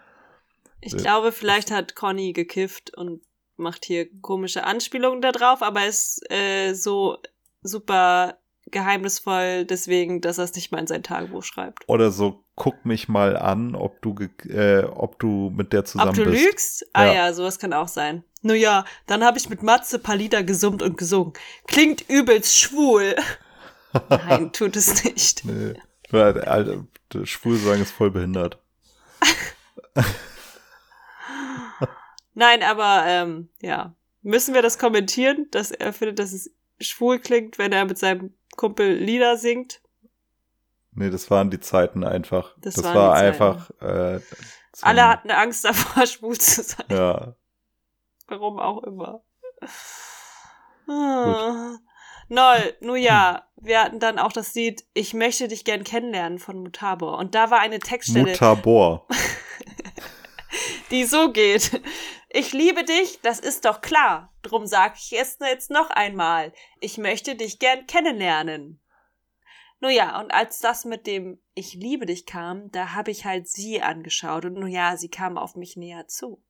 Ich 0.80 0.96
glaube, 0.96 1.32
vielleicht 1.32 1.70
hat 1.70 1.94
Conny 1.94 2.32
gekifft 2.32 2.94
und 2.94 3.22
macht 3.56 3.84
hier 3.84 4.06
komische 4.20 4.64
Anspielungen 4.64 5.22
da 5.22 5.32
drauf, 5.32 5.62
aber 5.62 5.86
ist 5.86 6.20
äh, 6.30 6.74
so 6.74 7.18
super 7.62 8.38
geheimnisvoll 8.70 9.64
deswegen, 9.64 10.20
dass 10.20 10.38
er 10.38 10.44
es 10.44 10.54
nicht 10.54 10.72
mal 10.72 10.78
in 10.78 10.86
sein 10.86 11.02
Tagebuch 11.02 11.42
schreibt. 11.42 11.88
Oder 11.88 12.10
so, 12.10 12.44
guck 12.54 12.84
mich 12.84 13.08
mal 13.08 13.36
an, 13.36 13.74
ob 13.74 14.00
du, 14.02 14.14
äh, 14.48 14.84
ob 14.84 15.18
du 15.18 15.50
mit 15.54 15.72
der 15.72 15.84
zusammen 15.84 16.10
Ob 16.10 16.16
du 16.16 16.24
bist. 16.24 16.44
lügst? 16.44 16.86
Ah 16.92 17.06
Ja. 17.06 17.12
ja, 17.14 17.32
sowas 17.32 17.58
kann 17.58 17.72
auch 17.72 17.88
sein. 17.88 18.24
Nun 18.42 18.56
ja, 18.56 18.84
dann 19.06 19.24
habe 19.24 19.38
ich 19.38 19.48
mit 19.48 19.62
Matze 19.62 19.98
paar 19.98 20.16
Lieder 20.16 20.42
gesummt 20.42 20.82
und 20.82 20.98
gesungen. 20.98 21.32
Klingt 21.66 22.08
übelst 22.08 22.58
schwul. 22.58 23.16
Nein, 24.08 24.52
tut 24.52 24.76
es 24.76 25.04
nicht. 25.04 25.44
Nee. 25.44 25.74
Alter, 26.12 26.84
der 27.12 27.26
Schwulsang 27.26 27.80
ist 27.80 27.90
voll 27.90 28.10
behindert. 28.10 28.58
Nein, 32.34 32.62
aber 32.62 33.04
ähm, 33.06 33.48
ja. 33.60 33.94
Müssen 34.22 34.54
wir 34.54 34.62
das 34.62 34.78
kommentieren, 34.78 35.48
dass 35.50 35.70
er 35.70 35.92
findet, 35.92 36.18
dass 36.18 36.32
es 36.32 36.50
schwul 36.80 37.18
klingt, 37.18 37.58
wenn 37.58 37.72
er 37.72 37.84
mit 37.84 37.98
seinem 37.98 38.32
Kumpel 38.56 38.94
Lieder 38.94 39.36
singt? 39.36 39.80
Nee, 40.92 41.10
das 41.10 41.30
waren 41.30 41.50
die 41.50 41.60
Zeiten 41.60 42.04
einfach. 42.04 42.54
Das 42.58 42.74
Das, 42.74 42.84
war 42.84 43.14
einfach. 43.14 43.70
Äh, 43.80 44.20
Alle 44.82 45.08
hatten 45.08 45.30
Angst 45.30 45.64
davor, 45.64 46.06
schwul 46.06 46.38
zu 46.38 46.62
sein. 46.62 46.86
Ja, 46.88 47.34
Warum 48.26 48.58
auch 48.58 48.82
immer. 48.84 49.22
Ah. 50.88 51.76
Noll, 52.28 52.74
nun 52.80 52.96
ja, 52.96 53.46
wir 53.56 53.82
hatten 53.82 54.00
dann 54.00 54.18
auch 54.18 54.32
das 54.32 54.54
Lied 54.54 54.84
Ich 54.94 55.12
möchte 55.12 55.48
dich 55.48 55.64
gern 55.64 55.84
kennenlernen 55.84 56.38
von 56.38 56.58
Mutabor. 56.58 57.18
Und 57.18 57.34
da 57.34 57.50
war 57.50 57.60
eine 57.60 57.78
Textstelle, 57.78 58.30
Mutabor. 58.32 59.06
die 60.90 61.04
so 61.04 61.32
geht. 61.32 61.82
Ich 62.36 62.52
liebe 62.52 62.82
dich, 62.82 63.20
das 63.22 63.38
ist 63.38 63.64
doch 63.64 63.80
klar. 63.80 64.34
Drum 64.42 64.66
sag 64.66 64.96
ich 64.96 65.12
es 65.12 65.38
jetzt 65.40 65.70
noch 65.70 65.90
einmal. 65.90 66.52
Ich 66.80 66.98
möchte 66.98 67.36
dich 67.36 67.60
gern 67.60 67.86
kennenlernen. 67.86 68.80
Nun 69.78 69.92
ja, 69.92 70.20
und 70.20 70.34
als 70.34 70.58
das 70.58 70.84
mit 70.84 71.06
dem 71.06 71.38
Ich 71.54 71.74
liebe 71.74 72.06
dich 72.06 72.26
kam, 72.26 72.72
da 72.72 72.92
habe 72.94 73.12
ich 73.12 73.24
halt 73.24 73.46
sie 73.46 73.80
angeschaut 73.82 74.46
und 74.46 74.54
nun 74.54 74.66
ja, 74.66 74.96
sie 74.96 75.08
kam 75.08 75.38
auf 75.38 75.54
mich 75.54 75.76
näher 75.76 76.08
zu. 76.08 76.42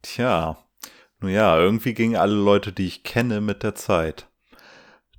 Tja, 0.00 0.64
nun 1.18 1.32
ja, 1.32 1.58
irgendwie 1.58 1.94
gingen 1.94 2.14
alle 2.14 2.36
Leute, 2.36 2.72
die 2.72 2.86
ich 2.86 3.02
kenne, 3.02 3.40
mit 3.40 3.64
der 3.64 3.74
Zeit. 3.74 4.28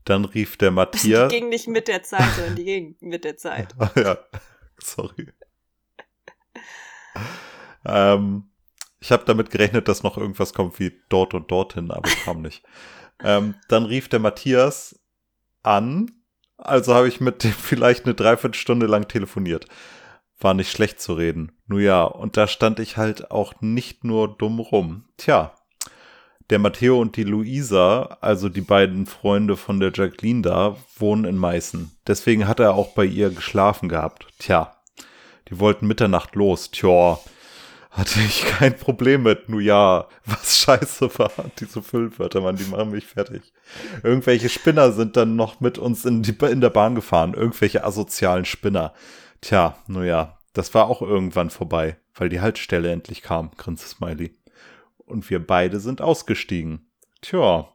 Dann 0.05 0.24
rief 0.24 0.55
der 0.55 0.70
Die 0.72 0.76
Matthias. 0.76 1.30
ging 1.30 1.49
nicht 1.49 1.68
mit 1.68 1.89
der 1.89 2.03
Zeit, 2.03 2.34
sondern 2.34 2.55
die 2.55 2.64
ging 2.64 2.95
mit 3.01 3.26
der 3.26 3.36
Zeit. 3.36 3.76
Ja, 3.97 4.18
sorry. 4.78 5.34
ähm, 7.86 8.47
ich 9.00 9.12
habe 9.12 9.26
damit 9.26 9.52
gerechnet, 9.52 9.88
dass 9.88 10.04
noch 10.04 10.18
irgendwas 10.18 10.54
kommt 10.54 10.80
wie 10.80 10.93
dort 11.10 11.34
und 11.34 11.52
dorthin, 11.52 11.91
aber 11.91 12.10
kam 12.24 12.41
nicht. 12.41 12.64
ähm, 13.24 13.56
dann 13.68 13.86
rief 13.86 14.10
der 14.10 14.20
Matthias 14.20 15.00
an, 15.64 16.12
also 16.58 16.93
habe 16.95 17.08
ich 17.08 17.20
mit 17.20 17.43
dem 17.43 17.52
vielleicht 17.60 18.06
eine 18.06 18.16
Dreiviertelstunde 18.16 18.86
lang 18.86 19.08
telefoniert. 19.08 19.66
War 20.39 20.54
nicht 20.54 20.72
schlecht 20.72 21.02
zu 21.02 21.14
reden. 21.14 21.52
Nun 21.66 21.82
ja, 21.82 22.04
und 22.04 22.38
da 22.38 22.48
stand 22.48 22.80
ich 22.80 22.98
halt 22.98 23.32
auch 23.32 23.54
nicht 23.62 24.04
nur 24.04 24.38
dumm 24.38 24.60
rum. 24.60 25.06
Tja, 25.18 25.56
der 26.50 26.60
Matteo 26.60 27.02
und 27.02 27.18
die 27.18 27.24
Luisa, 27.24 28.18
also 28.22 28.48
die 28.48 28.62
beiden 28.62 29.06
Freunde 29.06 29.58
von 29.58 29.80
der 29.80 29.91
Jacqueline 29.93 30.43
da, 30.43 30.78
wohnen 30.98 31.26
in 31.26 31.38
Meißen. 31.38 31.91
Deswegen 32.06 32.48
hat 32.48 32.60
er 32.60 32.76
auch 32.76 32.93
bei 32.93 33.04
ihr 33.04 33.32
geschlafen 33.32 33.89
gehabt. 33.89 34.28
Tja, 34.39 34.78
die 35.50 35.60
wollten 35.60 35.88
Mitternacht 35.88 36.36
los. 36.36 36.72
Tja, 36.72 37.20
hatte 37.98 38.20
ich 38.22 38.45
kein 38.45 38.78
Problem 38.78 39.24
mit. 39.24 39.50
Nun 39.50 39.62
ja, 39.62 40.08
was 40.26 40.60
scheiße 40.60 41.18
war. 41.18 41.32
Diese 41.60 41.82
Füllwörter, 41.82 42.41
Mann, 42.41 42.56
die 42.56 42.66
machen 42.66 42.91
mich 42.91 43.08
fertig. 43.08 43.54
Irgendwelche 44.04 44.50
Spinner 44.50 44.91
sind 44.91 45.18
dann 45.18 45.36
noch 45.36 45.60
mit 45.60 45.78
uns 45.78 46.06
in, 46.06 46.22
die, 46.22 46.36
in 46.45 46.62
der 46.62 46.70
Bahn 46.70 46.95
gefahren. 46.95 47.34
Irgendwelche 47.34 47.84
asozialen 47.84 48.45
Spinner. 48.45 48.93
Tja, 49.41 49.78
nun 49.88 50.06
ja, 50.06 50.38
das 50.54 50.74
war 50.74 50.88
auch 50.88 51.02
irgendwann 51.02 51.50
vorbei, 51.50 51.98
weil 52.16 52.30
die 52.30 52.41
Haltestelle 52.41 52.91
endlich 52.91 53.22
kam, 53.22 53.52
grinste 53.58 53.88
Smiley. 53.88 54.36
Und 54.98 55.30
wir 55.30 55.45
beide 55.45 55.80
sind 55.80 56.02
ausgestiegen. 56.02 56.89
Tja, 57.22 57.68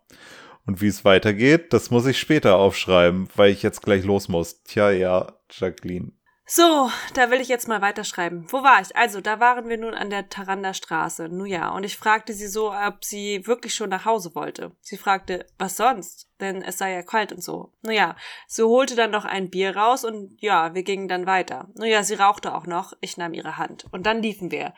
und 0.65 0.81
wie 0.81 0.87
es 0.87 1.05
weitergeht, 1.05 1.73
das 1.73 1.91
muss 1.91 2.07
ich 2.07 2.19
später 2.19 2.57
aufschreiben, 2.57 3.29
weil 3.35 3.51
ich 3.51 3.63
jetzt 3.63 3.83
gleich 3.83 4.05
los 4.05 4.29
muss. 4.29 4.63
Tja, 4.63 4.91
ja, 4.91 5.33
Jacqueline. 5.51 6.13
So, 6.55 6.91
da 7.15 7.31
will 7.31 7.41
ich 7.41 7.49
jetzt 7.49 7.67
mal 7.67 7.81
weiterschreiben. 7.81 8.45
Wo 8.53 8.63
war 8.63 8.83
ich? 8.83 8.95
Also, 8.95 9.23
da 9.23 9.41
waren 9.41 9.71
wir 9.71 9.79
nun 9.79 9.95
an 9.95 10.11
der 10.11 10.29
Tarander 10.29 10.75
Straße. 10.75 11.31
Nun 11.31 11.47
ja, 11.47 11.71
und 11.71 11.83
ich 11.83 11.97
fragte 11.97 12.35
sie 12.35 12.47
so, 12.47 12.75
ob 12.75 13.07
sie 13.07 13.47
wirklich 13.47 13.73
schon 13.75 13.89
nach 13.89 14.05
Hause 14.05 14.35
wollte. 14.35 14.77
Sie 14.83 14.99
fragte, 14.99 15.47
was 15.59 15.79
sonst? 15.79 16.29
Denn 16.41 16.61
es 16.61 16.77
sei 16.77 16.93
ja 16.93 17.01
kalt 17.01 17.33
und 17.33 17.43
so. 17.43 17.73
Nun 17.81 17.95
ja, 17.95 18.17
sie 18.47 18.65
holte 18.65 18.97
dann 18.97 19.13
noch 19.13 19.25
ein 19.25 19.49
Bier 19.49 19.75
raus 19.75 20.05
und 20.05 20.37
ja, 20.43 20.75
wir 20.75 20.83
gingen 20.83 21.09
dann 21.09 21.25
weiter. 21.25 21.71
Nun 21.75 21.89
ja, 21.89 22.03
sie 22.03 22.17
rauchte 22.17 22.55
auch 22.55 22.67
noch. 22.67 22.93
Ich 23.01 23.17
nahm 23.17 23.33
ihre 23.33 23.57
Hand. 23.57 23.87
Und 23.91 24.05
dann 24.05 24.21
liefen 24.21 24.51
wir. 24.51 24.75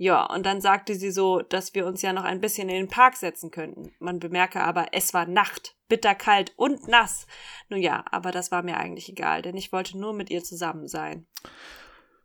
Ja, 0.00 0.24
und 0.26 0.46
dann 0.46 0.60
sagte 0.60 0.94
sie 0.94 1.10
so, 1.10 1.40
dass 1.40 1.74
wir 1.74 1.84
uns 1.84 2.02
ja 2.02 2.12
noch 2.12 2.22
ein 2.22 2.40
bisschen 2.40 2.68
in 2.68 2.76
den 2.76 2.88
Park 2.88 3.16
setzen 3.16 3.50
könnten. 3.50 3.90
Man 3.98 4.20
bemerke 4.20 4.60
aber, 4.60 4.86
es 4.92 5.12
war 5.12 5.26
Nacht, 5.26 5.74
bitterkalt 5.88 6.52
und 6.56 6.86
nass. 6.86 7.26
Nun 7.68 7.82
ja, 7.82 8.04
aber 8.12 8.30
das 8.30 8.52
war 8.52 8.62
mir 8.62 8.76
eigentlich 8.76 9.08
egal, 9.08 9.42
denn 9.42 9.56
ich 9.56 9.72
wollte 9.72 9.98
nur 9.98 10.12
mit 10.12 10.30
ihr 10.30 10.44
zusammen 10.44 10.86
sein. 10.86 11.26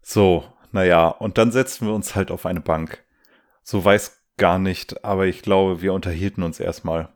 So, 0.03 0.43
naja, 0.71 1.07
und 1.07 1.39
dann 1.39 1.51
setzten 1.51 1.87
wir 1.87 1.95
uns 1.95 2.13
halt 2.13 2.29
auf 2.29 2.45
eine 2.45 2.61
Bank. 2.61 3.03
So 3.63 3.83
weiß 3.83 4.21
gar 4.37 4.59
nicht, 4.59 5.03
aber 5.03 5.25
ich 5.25 5.41
glaube, 5.41 5.81
wir 5.81 5.93
unterhielten 5.93 6.43
uns 6.43 6.59
erstmal. 6.59 7.09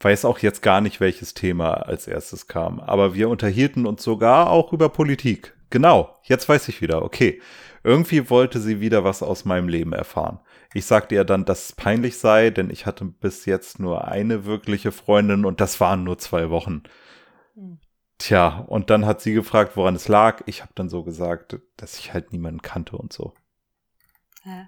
Weiß 0.00 0.24
auch 0.24 0.38
jetzt 0.38 0.62
gar 0.62 0.80
nicht, 0.80 0.98
welches 1.00 1.34
Thema 1.34 1.74
als 1.74 2.06
erstes 2.06 2.46
kam, 2.46 2.80
aber 2.80 3.14
wir 3.14 3.28
unterhielten 3.28 3.84
uns 3.84 4.02
sogar 4.02 4.48
auch 4.48 4.72
über 4.72 4.88
Politik. 4.88 5.54
Genau, 5.68 6.16
jetzt 6.22 6.48
weiß 6.48 6.68
ich 6.68 6.80
wieder, 6.80 7.02
okay. 7.02 7.42
Irgendwie 7.84 8.28
wollte 8.30 8.60
sie 8.60 8.80
wieder 8.80 9.04
was 9.04 9.22
aus 9.22 9.44
meinem 9.44 9.68
Leben 9.68 9.92
erfahren. 9.92 10.40
Ich 10.74 10.86
sagte 10.86 11.14
ihr 11.14 11.24
dann, 11.24 11.44
dass 11.44 11.66
es 11.66 11.72
peinlich 11.72 12.18
sei, 12.18 12.50
denn 12.50 12.70
ich 12.70 12.86
hatte 12.86 13.04
bis 13.04 13.44
jetzt 13.46 13.78
nur 13.80 14.06
eine 14.08 14.44
wirkliche 14.44 14.92
Freundin 14.92 15.44
und 15.44 15.60
das 15.60 15.80
waren 15.80 16.04
nur 16.04 16.18
zwei 16.18 16.50
Wochen. 16.50 16.82
Hm. 17.54 17.78
Tja, 18.18 18.64
und 18.66 18.90
dann 18.90 19.06
hat 19.06 19.20
sie 19.20 19.32
gefragt, 19.32 19.76
woran 19.76 19.94
es 19.94 20.08
lag. 20.08 20.42
Ich 20.46 20.62
habe 20.62 20.72
dann 20.74 20.88
so 20.88 21.04
gesagt, 21.04 21.58
dass 21.76 21.98
ich 21.98 22.12
halt 22.12 22.32
niemanden 22.32 22.62
kannte 22.62 22.96
und 22.96 23.12
so. 23.12 23.32
Hä? 24.42 24.66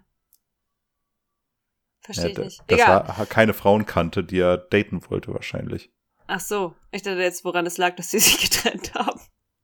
Verstehe 2.02 2.30
ich 2.30 2.36
Ja, 2.36 2.44
nicht. 2.44 2.61
dass 2.68 2.78
Egal. 2.80 3.14
er 3.18 3.26
keine 3.26 3.52
Frauen 3.54 3.86
kannte, 3.86 4.24
die 4.24 4.38
er 4.38 4.56
daten 4.56 5.00
wollte 5.11 5.34
wahrscheinlich. 5.34 5.92
Ach 6.26 6.40
so, 6.40 6.74
ich 6.92 7.02
dachte 7.02 7.20
jetzt, 7.20 7.44
woran 7.44 7.66
es 7.66 7.76
lag, 7.76 7.96
dass 7.96 8.11
sie 8.11 8.20
sich 8.20 8.38
getrennt 8.50 8.94
haben. 8.94 9.20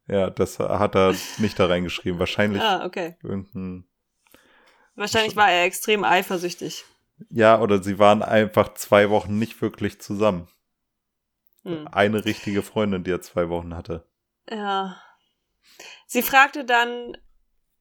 Ja, 0.09 0.31
das 0.31 0.59
hat 0.59 0.95
er 0.95 1.15
nicht 1.39 1.59
da 1.59 1.67
reingeschrieben. 1.67 2.19
Wahrscheinlich 2.19 2.63
Ah, 2.63 2.85
okay. 2.85 3.17
irgendein 3.23 3.87
Wahrscheinlich 4.95 5.37
war 5.37 5.51
er 5.51 5.65
extrem 5.65 6.05
eifersüchtig. 6.05 6.85
Ja, 7.31 7.61
oder 7.61 7.83
sie 7.83 7.99
waren 7.99 8.23
einfach 8.23 8.75
zwei 8.75 9.11
Wochen 9.11 9.39
nicht 9.39 9.61
wirklich 9.61 10.01
zusammen. 10.01 10.49
Hm. 11.65 11.87
Eine 11.89 12.25
richtige 12.25 12.63
Freundin, 12.63 13.05
die 13.05 13.11
er 13.11 13.21
zwei 13.21 13.49
Wochen 13.49 13.75
hatte. 13.75 14.07
Ja. 14.51 15.01
Sie 16.07 16.23
fragte 16.23 16.65
dann, 16.65 17.17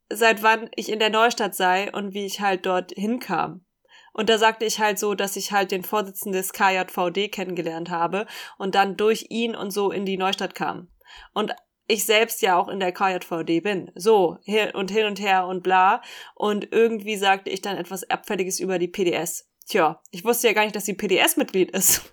seit 0.09 0.43
wann 0.43 0.69
ich 0.75 0.91
in 0.91 0.99
der 0.99 1.09
Neustadt 1.09 1.55
sei 1.55 1.91
und 1.91 2.13
wie 2.13 2.25
ich 2.25 2.41
halt 2.41 2.65
dort 2.65 2.91
hinkam. 2.91 3.65
Und 4.13 4.29
da 4.29 4.37
sagte 4.37 4.65
ich 4.65 4.79
halt 4.79 4.97
so, 4.97 5.13
dass 5.13 5.35
ich 5.35 5.51
halt 5.51 5.71
den 5.71 5.83
Vorsitzenden 5.83 6.41
des 6.41 6.53
KJVD 6.53 7.29
kennengelernt 7.29 7.89
habe 7.89 8.25
und 8.57 8.75
dann 8.75 8.97
durch 8.97 9.27
ihn 9.29 9.55
und 9.55 9.71
so 9.71 9.91
in 9.91 10.05
die 10.05 10.17
Neustadt 10.17 10.55
kam. 10.55 10.89
Und 11.33 11.53
ich 11.87 12.05
selbst 12.05 12.41
ja 12.41 12.57
auch 12.57 12.67
in 12.67 12.79
der 12.79 12.91
KJVD 12.91 13.59
bin. 13.61 13.91
So, 13.95 14.37
hin 14.43 14.71
und 14.71 14.91
hin 14.91 15.05
und 15.05 15.19
her 15.19 15.45
und 15.47 15.63
bla. 15.63 16.01
Und 16.33 16.69
irgendwie 16.71 17.15
sagte 17.15 17.49
ich 17.49 17.61
dann 17.61 17.77
etwas 17.77 18.09
Abfälliges 18.09 18.59
über 18.59 18.79
die 18.79 18.87
PDS. 18.87 19.47
Tja, 19.67 20.01
ich 20.11 20.23
wusste 20.23 20.47
ja 20.47 20.53
gar 20.53 20.63
nicht, 20.63 20.75
dass 20.75 20.85
sie 20.85 20.93
PDS-Mitglied 20.93 21.71
ist. 21.71 22.01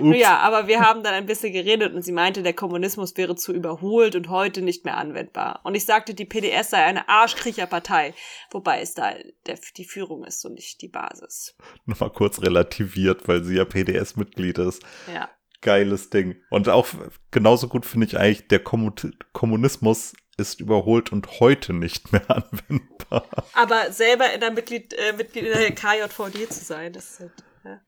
Ja, 0.00 0.38
aber 0.38 0.66
wir 0.68 0.80
haben 0.80 1.02
dann 1.02 1.14
ein 1.14 1.26
bisschen 1.26 1.52
geredet 1.52 1.92
und 1.92 2.02
sie 2.02 2.12
meinte, 2.12 2.42
der 2.42 2.52
Kommunismus 2.52 3.16
wäre 3.16 3.36
zu 3.36 3.52
überholt 3.52 4.14
und 4.14 4.28
heute 4.28 4.62
nicht 4.62 4.84
mehr 4.84 4.96
anwendbar. 4.96 5.60
Und 5.64 5.74
ich 5.74 5.84
sagte, 5.84 6.14
die 6.14 6.24
PDS 6.24 6.70
sei 6.70 6.84
eine 6.84 7.08
Arschkriecherpartei, 7.08 8.14
wobei 8.50 8.80
es 8.80 8.94
da 8.94 9.14
der, 9.46 9.58
die 9.76 9.84
Führung 9.84 10.24
ist 10.24 10.44
und 10.44 10.54
nicht 10.54 10.80
die 10.80 10.88
Basis. 10.88 11.56
Nochmal 11.86 12.10
kurz 12.10 12.40
relativiert, 12.40 13.28
weil 13.28 13.44
sie 13.44 13.56
ja 13.56 13.64
PDS-Mitglied 13.64 14.58
ist. 14.58 14.82
Ja. 15.12 15.28
Geiles 15.60 16.10
Ding. 16.10 16.36
Und 16.50 16.68
auch 16.68 16.86
genauso 17.30 17.68
gut 17.68 17.86
finde 17.86 18.06
ich 18.06 18.18
eigentlich, 18.18 18.48
der 18.48 18.62
Kommu 18.62 18.92
Kommunismus 19.32 20.14
ist 20.36 20.60
überholt 20.60 21.10
und 21.12 21.40
heute 21.40 21.72
nicht 21.72 22.12
mehr 22.12 22.30
anwendbar. 22.30 23.28
Aber 23.54 23.90
selber 23.92 24.32
in 24.32 24.40
der 24.40 24.52
Mitglied, 24.52 24.94
äh, 24.94 25.12
Mitglied 25.14 25.44
in 25.44 25.52
der 25.52 25.74
KJVD 25.74 26.48
zu 26.48 26.64
sein, 26.64 26.92
das 26.92 27.10
ist 27.10 27.20
halt, 27.20 27.32
ja. 27.64 27.80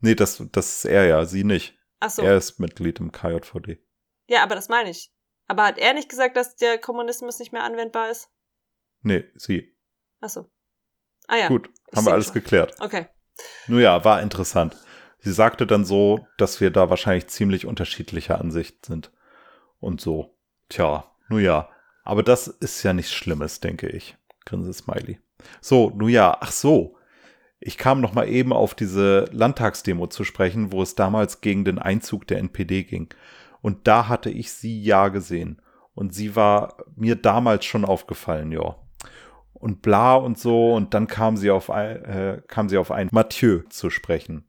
Nee, 0.00 0.14
das, 0.14 0.42
das 0.52 0.78
ist 0.78 0.84
er 0.84 1.06
ja, 1.06 1.24
sie 1.24 1.44
nicht. 1.44 1.76
Ach 2.00 2.10
so. 2.10 2.22
Er 2.22 2.36
ist 2.36 2.60
Mitglied 2.60 3.00
im 3.00 3.10
KJVD. 3.10 3.84
Ja, 4.28 4.42
aber 4.42 4.54
das 4.54 4.68
meine 4.68 4.90
ich. 4.90 5.12
Aber 5.48 5.64
hat 5.64 5.78
er 5.78 5.94
nicht 5.94 6.08
gesagt, 6.08 6.36
dass 6.36 6.56
der 6.56 6.78
Kommunismus 6.78 7.38
nicht 7.38 7.52
mehr 7.52 7.64
anwendbar 7.64 8.10
ist? 8.10 8.30
Nee, 9.02 9.24
sie. 9.34 9.76
Ach 10.20 10.28
so. 10.28 10.50
Ah 11.26 11.36
ja. 11.36 11.48
Gut, 11.48 11.70
ich 11.90 11.96
haben 11.96 12.06
wir 12.06 12.12
alles 12.12 12.26
schon. 12.26 12.34
geklärt. 12.34 12.74
Okay. 12.80 13.06
Nun 13.66 13.80
ja, 13.80 14.04
war 14.04 14.22
interessant. 14.22 14.76
Sie 15.20 15.32
sagte 15.32 15.66
dann 15.66 15.84
so, 15.84 16.26
dass 16.36 16.60
wir 16.60 16.70
da 16.70 16.90
wahrscheinlich 16.90 17.28
ziemlich 17.28 17.66
unterschiedlicher 17.66 18.40
Ansicht 18.40 18.86
sind. 18.86 19.10
Und 19.80 20.00
so. 20.00 20.34
Tja, 20.68 21.04
nun 21.28 21.42
ja. 21.42 21.68
Aber 22.04 22.22
das 22.22 22.46
ist 22.48 22.82
ja 22.82 22.92
nichts 22.92 23.12
Schlimmes, 23.12 23.60
denke 23.60 23.88
ich. 23.88 24.16
Grinse 24.44 24.72
Smiley. 24.72 25.18
So, 25.60 25.90
nun 25.90 26.08
ja, 26.08 26.36
ach 26.40 26.52
so. 26.52 26.96
Ich 27.60 27.76
kam 27.76 28.00
noch 28.00 28.14
mal 28.14 28.28
eben 28.28 28.52
auf 28.52 28.74
diese 28.74 29.24
Landtagsdemo 29.32 30.06
zu 30.06 30.24
sprechen, 30.24 30.72
wo 30.72 30.82
es 30.82 30.94
damals 30.94 31.40
gegen 31.40 31.64
den 31.64 31.78
Einzug 31.78 32.26
der 32.26 32.38
NPD 32.38 32.84
ging. 32.84 33.08
Und 33.60 33.88
da 33.88 34.08
hatte 34.08 34.30
ich 34.30 34.52
sie 34.52 34.82
ja 34.82 35.08
gesehen. 35.08 35.60
Und 35.94 36.14
sie 36.14 36.36
war 36.36 36.76
mir 36.94 37.16
damals 37.16 37.64
schon 37.64 37.84
aufgefallen, 37.84 38.52
ja. 38.52 38.76
Und 39.52 39.82
bla 39.82 40.14
und 40.14 40.38
so. 40.38 40.74
Und 40.74 40.94
dann 40.94 41.08
kam 41.08 41.36
sie 41.36 41.50
auf 41.50 41.70
ein, 41.70 42.04
äh, 42.04 42.42
kam 42.46 42.68
sie 42.68 42.78
auf 42.78 42.92
ein 42.92 43.08
Mathieu 43.10 43.62
zu 43.68 43.90
sprechen. 43.90 44.47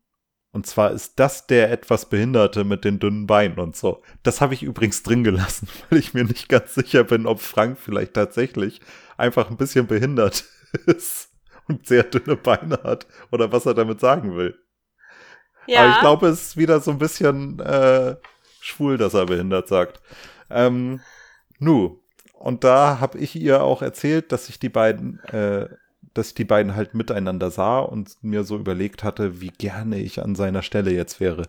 Und 0.51 0.65
zwar 0.65 0.91
ist 0.91 1.19
das 1.19 1.45
der 1.45 1.71
etwas 1.71 2.09
Behinderte 2.09 2.63
mit 2.63 2.83
den 2.83 2.99
dünnen 2.99 3.27
Beinen 3.27 3.59
und 3.59 3.75
so. 3.75 4.01
Das 4.23 4.41
habe 4.41 4.55
ich 4.55 4.63
übrigens 4.63 5.03
drin 5.03 5.23
gelassen, 5.23 5.67
weil 5.89 5.99
ich 5.99 6.13
mir 6.13 6.23
nicht 6.23 6.49
ganz 6.49 6.73
sicher 6.73 7.03
bin, 7.03 7.27
ob 7.27 7.39
Frank 7.39 7.77
vielleicht 7.79 8.13
tatsächlich 8.13 8.81
einfach 9.17 9.49
ein 9.49 9.57
bisschen 9.57 9.87
behindert 9.87 10.45
ist 10.85 11.29
und 11.67 11.85
sehr 11.85 12.03
dünne 12.03 12.35
Beine 12.35 12.79
hat 12.83 13.05
oder 13.31 13.51
was 13.51 13.65
er 13.65 13.75
damit 13.75 13.99
sagen 13.99 14.35
will. 14.35 14.57
Ja. 15.67 15.81
Aber 15.81 15.91
ich 15.91 15.99
glaube, 15.99 16.27
es 16.29 16.41
ist 16.41 16.57
wieder 16.57 16.79
so 16.79 16.89
ein 16.89 16.97
bisschen 16.97 17.59
äh, 17.59 18.15
schwul, 18.59 18.97
dass 18.97 19.13
er 19.13 19.27
behindert 19.27 19.67
sagt. 19.67 20.01
Ähm, 20.49 21.01
nu, 21.59 22.01
und 22.33 22.63
da 22.63 22.99
habe 22.99 23.19
ich 23.19 23.35
ihr 23.35 23.61
auch 23.63 23.81
erzählt, 23.81 24.31
dass 24.31 24.49
ich 24.49 24.59
die 24.59 24.69
beiden, 24.69 25.19
äh, 25.25 25.67
dass 26.19 26.27
ich 26.29 26.33
die 26.35 26.45
beiden 26.45 26.75
halt 26.75 26.93
miteinander 26.93 27.49
sah 27.49 27.79
und 27.79 28.15
mir 28.21 28.43
so 28.43 28.55
überlegt 28.57 29.03
hatte, 29.03 29.41
wie 29.41 29.49
gerne 29.49 29.97
ich 29.99 30.21
an 30.21 30.35
seiner 30.35 30.61
Stelle 30.61 30.91
jetzt 30.91 31.19
wäre. 31.19 31.47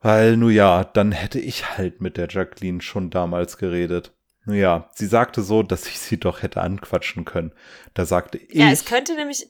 Weil, 0.00 0.36
nu 0.36 0.48
ja, 0.48 0.84
dann 0.84 1.12
hätte 1.12 1.40
ich 1.40 1.76
halt 1.76 2.00
mit 2.00 2.16
der 2.16 2.28
Jacqueline 2.28 2.80
schon 2.80 3.10
damals 3.10 3.58
geredet. 3.58 4.12
Nu 4.44 4.54
ja, 4.54 4.88
sie 4.94 5.06
sagte 5.06 5.42
so, 5.42 5.62
dass 5.62 5.86
ich 5.86 5.98
sie 5.98 6.18
doch 6.18 6.42
hätte 6.42 6.60
anquatschen 6.62 7.24
können. 7.24 7.52
Da 7.94 8.04
sagte 8.04 8.38
ich, 8.38 8.54
ja, 8.54 8.70
es 8.70 8.84
könnte 8.84 9.14
nämlich, 9.14 9.46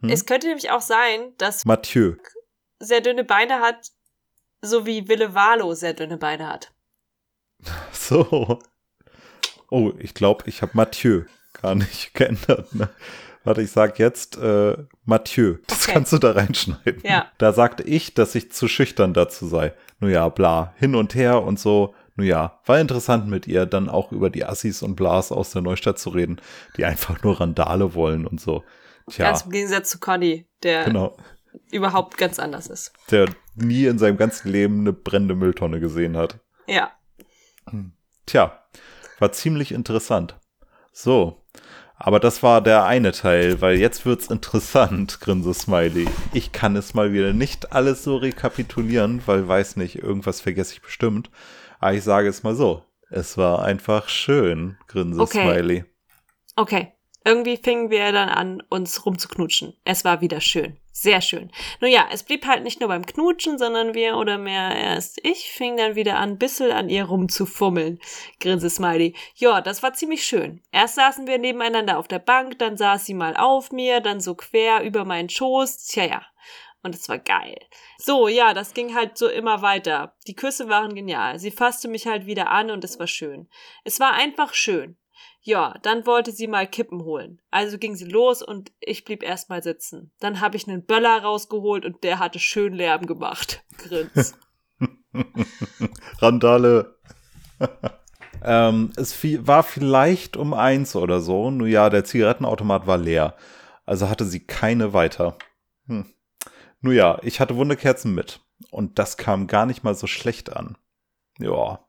Hm? 0.00 0.10
es 0.10 0.26
könnte 0.26 0.46
nämlich 0.46 0.70
auch 0.70 0.80
sein, 0.82 1.32
dass 1.38 1.64
Mathieu. 1.64 2.14
sehr 2.78 3.00
dünne 3.00 3.24
Beine 3.24 3.60
hat, 3.60 3.90
so 4.62 4.86
wie 4.86 5.08
Wille 5.08 5.34
Valo 5.34 5.74
sehr 5.74 5.94
dünne 5.94 6.16
Beine 6.18 6.48
hat. 6.48 6.72
So. 7.92 8.60
Oh, 9.70 9.92
ich 9.98 10.14
glaube, 10.14 10.44
ich 10.46 10.62
habe 10.62 10.72
Mathieu 10.74 11.24
gar 11.60 11.74
nicht 11.74 12.14
geändert. 12.14 12.74
Ne? 12.74 12.88
Warte, 13.44 13.62
ich 13.62 13.70
sag 13.70 13.98
jetzt 13.98 14.36
äh, 14.36 14.76
Mathieu. 15.04 15.56
Das 15.66 15.84
Okay. 15.84 15.92
kannst 15.94 16.12
du 16.12 16.18
da 16.18 16.32
reinschneiden. 16.32 17.00
Ja. 17.04 17.26
Da 17.38 17.52
sagte 17.52 17.82
ich, 17.82 18.12
dass 18.14 18.34
ich 18.34 18.52
zu 18.52 18.68
schüchtern 18.68 19.14
dazu 19.14 19.46
sei. 19.46 19.72
Nun 20.00 20.10
ja, 20.10 20.28
bla, 20.28 20.74
hin 20.76 20.94
und 20.94 21.14
her 21.14 21.42
und 21.42 21.58
so. 21.58 21.94
Nun 22.16 22.26
ja, 22.26 22.60
war 22.66 22.78
interessant 22.80 23.28
mit 23.28 23.46
ihr 23.46 23.64
dann 23.64 23.88
auch 23.88 24.12
über 24.12 24.28
die 24.28 24.44
Assis 24.44 24.82
und 24.82 24.96
Blas 24.96 25.32
aus 25.32 25.50
der 25.52 25.62
Neustadt 25.62 25.98
zu 25.98 26.10
reden, 26.10 26.40
die 26.76 26.84
einfach 26.84 27.22
nur 27.22 27.40
Randale 27.40 27.94
wollen 27.94 28.26
und 28.26 28.40
so. 28.40 28.64
Tja, 29.08 29.26
Ganz 29.26 29.42
im 29.42 29.50
Gegensatz 29.52 29.90
zu 29.90 29.98
Conny, 29.98 30.46
der 30.62 30.84
genau. 30.84 31.16
überhaupt 31.70 32.18
ganz 32.18 32.38
anders 32.38 32.66
ist. 32.66 32.92
Der 33.10 33.28
nie 33.54 33.86
in 33.86 33.98
seinem 33.98 34.16
ganzen 34.18 34.50
Leben 34.50 34.80
eine 34.80 34.92
brennende 34.92 35.34
Mülltonne 35.34 35.80
gesehen 35.80 36.16
hat. 36.16 36.38
Ja. 36.66 36.90
Tja, 38.26 38.62
war 39.18 39.32
ziemlich 39.32 39.72
interessant. 39.72 40.38
So, 40.92 41.44
aber 41.98 42.20
das 42.20 42.42
war 42.42 42.60
der 42.60 42.84
eine 42.84 43.12
Teil, 43.12 43.60
weil 43.60 43.78
jetzt 43.78 44.06
wird's 44.06 44.28
interessant, 44.28 45.20
grinse 45.20 45.52
Smiley. 45.52 46.06
Ich 46.32 46.52
kann 46.52 46.76
es 46.76 46.94
mal 46.94 47.12
wieder 47.12 47.32
nicht 47.32 47.72
alles 47.72 48.04
so 48.04 48.16
rekapitulieren, 48.16 49.22
weil 49.26 49.46
weiß 49.46 49.76
nicht, 49.76 49.96
irgendwas 49.96 50.40
vergesse 50.40 50.74
ich 50.74 50.82
bestimmt. 50.82 51.30
Aber 51.80 51.94
ich 51.94 52.04
sage 52.04 52.28
es 52.28 52.42
mal 52.42 52.54
so. 52.54 52.84
Es 53.10 53.36
war 53.36 53.64
einfach 53.64 54.08
schön, 54.08 54.76
grinse 54.86 55.20
Okay. 55.20 55.42
Smiley. 55.42 55.84
Okay. 56.56 56.92
Irgendwie 57.28 57.58
fingen 57.58 57.90
wir 57.90 58.10
dann 58.10 58.30
an, 58.30 58.62
uns 58.70 59.04
rumzuknutschen. 59.04 59.76
Es 59.84 60.02
war 60.02 60.22
wieder 60.22 60.40
schön. 60.40 60.78
Sehr 60.92 61.20
schön. 61.20 61.52
Nun 61.78 61.90
ja, 61.90 62.08
es 62.10 62.22
blieb 62.22 62.46
halt 62.46 62.62
nicht 62.62 62.80
nur 62.80 62.88
beim 62.88 63.04
Knutschen, 63.04 63.58
sondern 63.58 63.92
wir 63.92 64.16
oder 64.16 64.38
mehr 64.38 64.74
erst 64.74 65.20
ich 65.22 65.50
fing 65.50 65.76
dann 65.76 65.94
wieder 65.94 66.16
an, 66.16 66.38
bissel 66.38 66.72
an 66.72 66.88
ihr 66.88 67.04
rumzufummeln. 67.04 68.00
Grinse 68.40 68.70
Smiley. 68.70 69.14
Ja, 69.34 69.60
das 69.60 69.82
war 69.82 69.92
ziemlich 69.92 70.24
schön. 70.24 70.62
Erst 70.72 70.94
saßen 70.94 71.26
wir 71.26 71.36
nebeneinander 71.36 71.98
auf 71.98 72.08
der 72.08 72.18
Bank, 72.18 72.58
dann 72.60 72.78
saß 72.78 73.04
sie 73.04 73.12
mal 73.12 73.36
auf 73.36 73.72
mir, 73.72 74.00
dann 74.00 74.20
so 74.20 74.34
quer 74.34 74.82
über 74.82 75.04
meinen 75.04 75.28
Schoß. 75.28 75.86
Tja, 75.88 76.04
ja. 76.06 76.22
Und 76.82 76.94
es 76.94 77.10
war 77.10 77.18
geil. 77.18 77.58
So, 77.98 78.28
ja, 78.28 78.54
das 78.54 78.72
ging 78.72 78.94
halt 78.94 79.18
so 79.18 79.28
immer 79.28 79.60
weiter. 79.60 80.16
Die 80.26 80.34
Küsse 80.34 80.70
waren 80.70 80.94
genial. 80.94 81.38
Sie 81.38 81.50
fasste 81.50 81.88
mich 81.88 82.06
halt 82.06 82.24
wieder 82.24 82.48
an 82.50 82.70
und 82.70 82.84
es 82.84 82.98
war 82.98 83.06
schön. 83.06 83.50
Es 83.84 84.00
war 84.00 84.14
einfach 84.14 84.54
schön. 84.54 84.96
Ja, 85.48 85.72
dann 85.80 86.04
wollte 86.04 86.30
sie 86.30 86.46
mal 86.46 86.66
Kippen 86.66 87.04
holen. 87.04 87.40
Also 87.50 87.78
ging 87.78 87.96
sie 87.96 88.04
los 88.04 88.42
und 88.42 88.70
ich 88.80 89.06
blieb 89.06 89.22
erstmal 89.22 89.62
sitzen. 89.62 90.12
Dann 90.20 90.42
habe 90.42 90.58
ich 90.58 90.68
einen 90.68 90.84
Böller 90.84 91.22
rausgeholt 91.22 91.86
und 91.86 92.04
der 92.04 92.18
hatte 92.18 92.38
schön 92.38 92.74
Lärm 92.74 93.06
gemacht. 93.06 93.64
Grins. 93.78 94.34
Randale. 96.18 96.98
ähm, 98.44 98.92
es 98.98 99.16
war 99.46 99.62
vielleicht 99.62 100.36
um 100.36 100.52
eins 100.52 100.94
oder 100.94 101.22
so. 101.22 101.50
Nun 101.50 101.66
ja, 101.66 101.88
der 101.88 102.04
Zigarettenautomat 102.04 102.86
war 102.86 102.98
leer. 102.98 103.34
Also 103.86 104.10
hatte 104.10 104.26
sie 104.26 104.46
keine 104.46 104.92
weiter. 104.92 105.38
Hm. 105.86 106.12
Nun 106.82 106.94
ja, 106.94 107.20
ich 107.22 107.40
hatte 107.40 107.56
Wunderkerzen 107.56 108.14
mit. 108.14 108.42
Und 108.70 108.98
das 108.98 109.16
kam 109.16 109.46
gar 109.46 109.64
nicht 109.64 109.82
mal 109.82 109.94
so 109.94 110.06
schlecht 110.06 110.54
an. 110.54 110.76
Ja. 111.38 111.88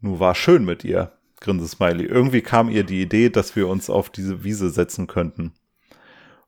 Nun 0.00 0.20
war 0.20 0.34
schön 0.34 0.64
mit 0.64 0.84
ihr, 0.84 1.12
grinse 1.42 1.68
Smiley. 1.68 2.06
Irgendwie 2.06 2.40
kam 2.40 2.70
ihr 2.70 2.84
die 2.84 3.02
Idee, 3.02 3.28
dass 3.28 3.54
wir 3.56 3.68
uns 3.68 3.90
auf 3.90 4.08
diese 4.08 4.44
Wiese 4.44 4.70
setzen 4.70 5.06
könnten. 5.06 5.52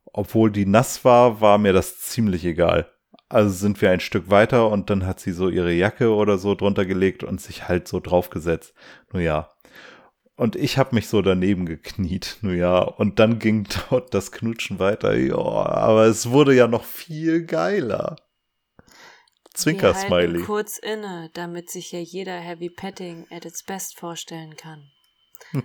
Obwohl 0.06 0.50
die 0.50 0.64
nass 0.64 1.04
war, 1.04 1.40
war 1.40 1.58
mir 1.58 1.72
das 1.72 1.98
ziemlich 1.98 2.44
egal. 2.44 2.88
Also 3.28 3.50
sind 3.50 3.82
wir 3.82 3.90
ein 3.90 4.00
Stück 4.00 4.30
weiter 4.30 4.70
und 4.70 4.90
dann 4.90 5.06
hat 5.06 5.18
sie 5.18 5.32
so 5.32 5.48
ihre 5.48 5.72
Jacke 5.72 6.14
oder 6.14 6.38
so 6.38 6.54
drunter 6.54 6.86
gelegt 6.86 7.24
und 7.24 7.40
sich 7.40 7.68
halt 7.68 7.88
so 7.88 7.98
draufgesetzt. 8.00 8.74
Nun 9.12 9.22
ja. 9.22 9.48
Und 10.36 10.56
ich 10.56 10.78
habe 10.78 10.94
mich 10.94 11.08
so 11.08 11.22
daneben 11.22 11.66
gekniet, 11.66 12.38
nun 12.42 12.56
ja. 12.56 12.78
Und 12.78 13.18
dann 13.18 13.38
ging 13.38 13.66
dort 13.90 14.14
das 14.14 14.30
Knutschen 14.32 14.78
weiter. 14.78 15.16
Ja, 15.16 15.36
aber 15.36 16.04
es 16.06 16.30
wurde 16.30 16.54
ja 16.54 16.68
noch 16.68 16.84
viel 16.84 17.44
geiler. 17.44 18.16
Zwinker-Smiley. 19.54 20.42
kurz 20.42 20.78
inne, 20.78 21.30
damit 21.34 21.70
sich 21.70 21.92
ja 21.92 22.00
jeder 22.00 22.38
Heavy 22.38 22.70
Petting 22.70 23.26
at 23.30 23.44
its 23.44 23.62
best 23.62 23.98
vorstellen 23.98 24.56
kann. 24.56 24.90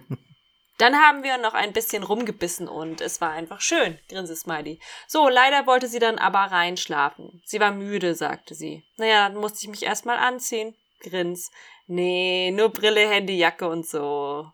Dann 0.80 0.96
haben 0.96 1.24
wir 1.24 1.38
noch 1.38 1.56
ein 1.56 1.74
bisschen 1.74 2.04
rumgebissen 2.04 2.70
und 2.70 3.02
es 3.02 3.20
war 3.20 3.32
einfach 3.32 3.60
schön, 3.60 4.00
grinste 4.08 4.38
Smiley. 4.38 4.80
So, 5.08 5.28
leider 5.28 5.68
wollte 5.68 5.90
sie 5.90 6.00
dann 6.00 6.18
aber 6.18 6.40
reinschlafen. 6.40 7.42
Sie 7.46 7.60
war 7.60 7.74
müde, 7.74 8.16
sagte 8.16 8.56
sie. 8.56 8.86
Naja, 8.96 9.28
dann 9.28 9.42
musste 9.42 9.60
ich 9.62 9.68
mich 9.68 9.84
erstmal 9.84 10.18
anziehen. 10.18 10.78
Grins. 11.02 11.52
Nee, 11.88 12.52
nur 12.52 12.70
Brille, 12.70 13.10
Handy, 13.10 13.38
Jacke 13.38 13.68
und 13.68 13.86
so. 13.86 14.50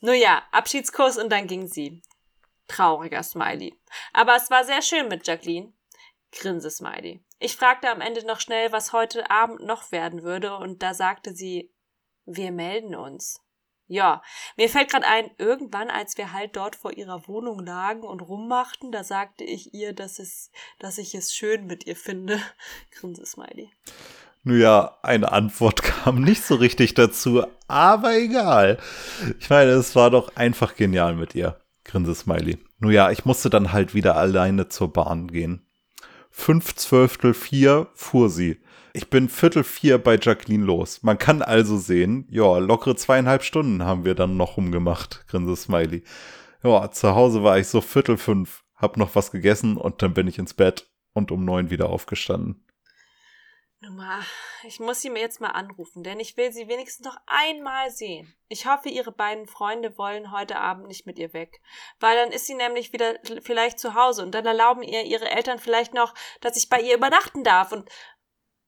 Nur 0.00 0.12
ja, 0.12 0.42
Abschiedskuss 0.50 1.16
und 1.16 1.30
dann 1.30 1.46
ging 1.46 1.66
sie. 1.66 2.02
Trauriger 2.68 3.22
Smiley. 3.22 3.74
Aber 4.12 4.36
es 4.36 4.50
war 4.50 4.64
sehr 4.64 4.82
schön 4.82 5.08
mit 5.08 5.26
Jacqueline. 5.26 5.72
Grinse 6.32 6.70
Smiley. 6.70 7.24
Ich 7.42 7.56
fragte 7.56 7.90
am 7.90 8.00
Ende 8.00 8.24
noch 8.24 8.38
schnell, 8.38 8.70
was 8.70 8.92
heute 8.92 9.28
Abend 9.28 9.66
noch 9.66 9.90
werden 9.90 10.22
würde, 10.22 10.56
und 10.56 10.80
da 10.80 10.94
sagte 10.94 11.34
sie, 11.34 11.72
wir 12.24 12.52
melden 12.52 12.94
uns. 12.94 13.40
Ja, 13.88 14.22
mir 14.56 14.68
fällt 14.68 14.92
gerade 14.92 15.08
ein, 15.08 15.28
irgendwann, 15.38 15.90
als 15.90 16.16
wir 16.16 16.32
halt 16.32 16.54
dort 16.54 16.76
vor 16.76 16.92
ihrer 16.92 17.26
Wohnung 17.26 17.58
lagen 17.58 18.04
und 18.04 18.20
rummachten, 18.20 18.92
da 18.92 19.02
sagte 19.02 19.42
ich 19.42 19.74
ihr, 19.74 19.92
dass, 19.92 20.20
es, 20.20 20.52
dass 20.78 20.98
ich 20.98 21.16
es 21.16 21.34
schön 21.34 21.66
mit 21.66 21.84
ihr 21.84 21.96
finde. 21.96 22.40
Grinse 22.92 23.26
Smiley. 23.26 23.70
Nun 24.44 24.60
ja, 24.60 24.96
eine 25.02 25.32
Antwort 25.32 25.82
kam 25.82 26.22
nicht 26.22 26.44
so 26.44 26.54
richtig 26.54 26.94
dazu, 26.94 27.44
aber 27.66 28.14
egal. 28.14 28.78
Ich 29.40 29.50
meine, 29.50 29.72
es 29.72 29.96
war 29.96 30.10
doch 30.10 30.36
einfach 30.36 30.76
genial 30.76 31.16
mit 31.16 31.34
ihr. 31.34 31.60
Grinse 31.84 32.14
Smiley. 32.14 32.58
Nun 32.78 32.92
ja, 32.92 33.10
ich 33.10 33.24
musste 33.24 33.50
dann 33.50 33.72
halt 33.72 33.94
wieder 33.94 34.14
alleine 34.14 34.68
zur 34.68 34.92
Bahn 34.92 35.26
gehen. 35.26 35.66
Fünf 36.34 36.74
Zwölftel 36.74 37.34
vier 37.34 37.88
fuhr 37.94 38.30
sie. 38.30 38.58
Ich 38.94 39.10
bin 39.10 39.28
Viertel 39.28 39.64
vier 39.64 39.98
bei 39.98 40.18
Jacqueline 40.20 40.64
los. 40.64 41.02
Man 41.02 41.18
kann 41.18 41.42
also 41.42 41.76
sehen, 41.76 42.26
ja, 42.30 42.58
lockere 42.58 42.96
zweieinhalb 42.96 43.44
Stunden 43.44 43.84
haben 43.84 44.04
wir 44.04 44.14
dann 44.14 44.36
noch 44.36 44.56
rumgemacht, 44.56 45.26
grinse 45.28 45.54
Smiley. 45.54 46.02
Ja, 46.64 46.90
zu 46.90 47.14
Hause 47.14 47.44
war 47.44 47.58
ich 47.58 47.68
so 47.68 47.80
Viertel 47.80 48.16
fünf, 48.16 48.64
hab 48.74 48.96
noch 48.96 49.14
was 49.14 49.30
gegessen 49.30 49.76
und 49.76 50.02
dann 50.02 50.14
bin 50.14 50.26
ich 50.26 50.38
ins 50.38 50.54
Bett 50.54 50.90
und 51.12 51.30
um 51.30 51.44
neun 51.44 51.70
wieder 51.70 51.90
aufgestanden. 51.90 52.64
Ich 54.64 54.78
muss 54.78 55.00
sie 55.00 55.10
mir 55.10 55.18
jetzt 55.18 55.40
mal 55.40 55.50
anrufen, 55.50 56.04
denn 56.04 56.20
ich 56.20 56.36
will 56.36 56.52
sie 56.52 56.68
wenigstens 56.68 57.04
noch 57.04 57.16
einmal 57.26 57.90
sehen. 57.90 58.32
Ich 58.46 58.66
hoffe, 58.66 58.88
ihre 58.88 59.10
beiden 59.10 59.48
Freunde 59.48 59.98
wollen 59.98 60.30
heute 60.30 60.58
Abend 60.58 60.86
nicht 60.86 61.04
mit 61.04 61.18
ihr 61.18 61.32
weg, 61.32 61.60
weil 61.98 62.16
dann 62.16 62.30
ist 62.30 62.46
sie 62.46 62.54
nämlich 62.54 62.92
wieder 62.92 63.16
vielleicht 63.42 63.80
zu 63.80 63.94
Hause 63.94 64.22
und 64.22 64.32
dann 64.36 64.46
erlauben 64.46 64.84
ihr 64.84 65.02
ihre 65.02 65.28
Eltern 65.28 65.58
vielleicht 65.58 65.94
noch, 65.94 66.14
dass 66.40 66.56
ich 66.56 66.68
bei 66.68 66.80
ihr 66.80 66.94
übernachten 66.94 67.42
darf 67.42 67.72
und 67.72 67.90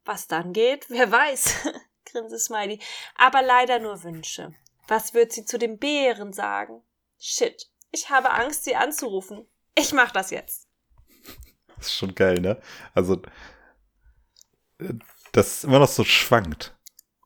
was 0.05 0.27
dann 0.27 0.53
geht, 0.53 0.87
wer 0.91 1.11
weiß, 1.11 1.69
grinse 2.07 2.39
Smiley, 2.39 2.81
aber 3.15 3.41
leider 3.43 3.79
nur 3.79 4.03
Wünsche. 4.03 4.53
Was 4.89 5.15
wird 5.15 5.33
sie 5.33 5.45
zu 5.45 5.59
dem 5.59 5.79
Bären 5.79 6.33
sagen? 6.33 6.83
Shit, 7.19 7.71
ich 7.93 8.11
habe 8.11 8.31
Angst, 8.31 8.65
sie 8.65 8.75
anzurufen. 8.75 9.47
Ich 9.77 9.93
mach 9.93 10.11
das 10.11 10.31
jetzt. 10.31 10.69
Das 11.77 11.87
ist 11.87 11.95
schon 11.95 12.15
geil, 12.15 12.41
ne? 12.41 12.61
Also 12.95 13.23
das 15.33 15.65
immer 15.65 15.79
noch 15.79 15.89
so 15.89 16.05
schwankt. 16.05 16.77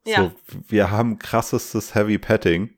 Ja. 0.04 0.22
So, 0.22 0.32
wir 0.68 0.90
haben 0.90 1.18
krassestes 1.18 1.94
Heavy 1.94 2.18
Petting. 2.18 2.74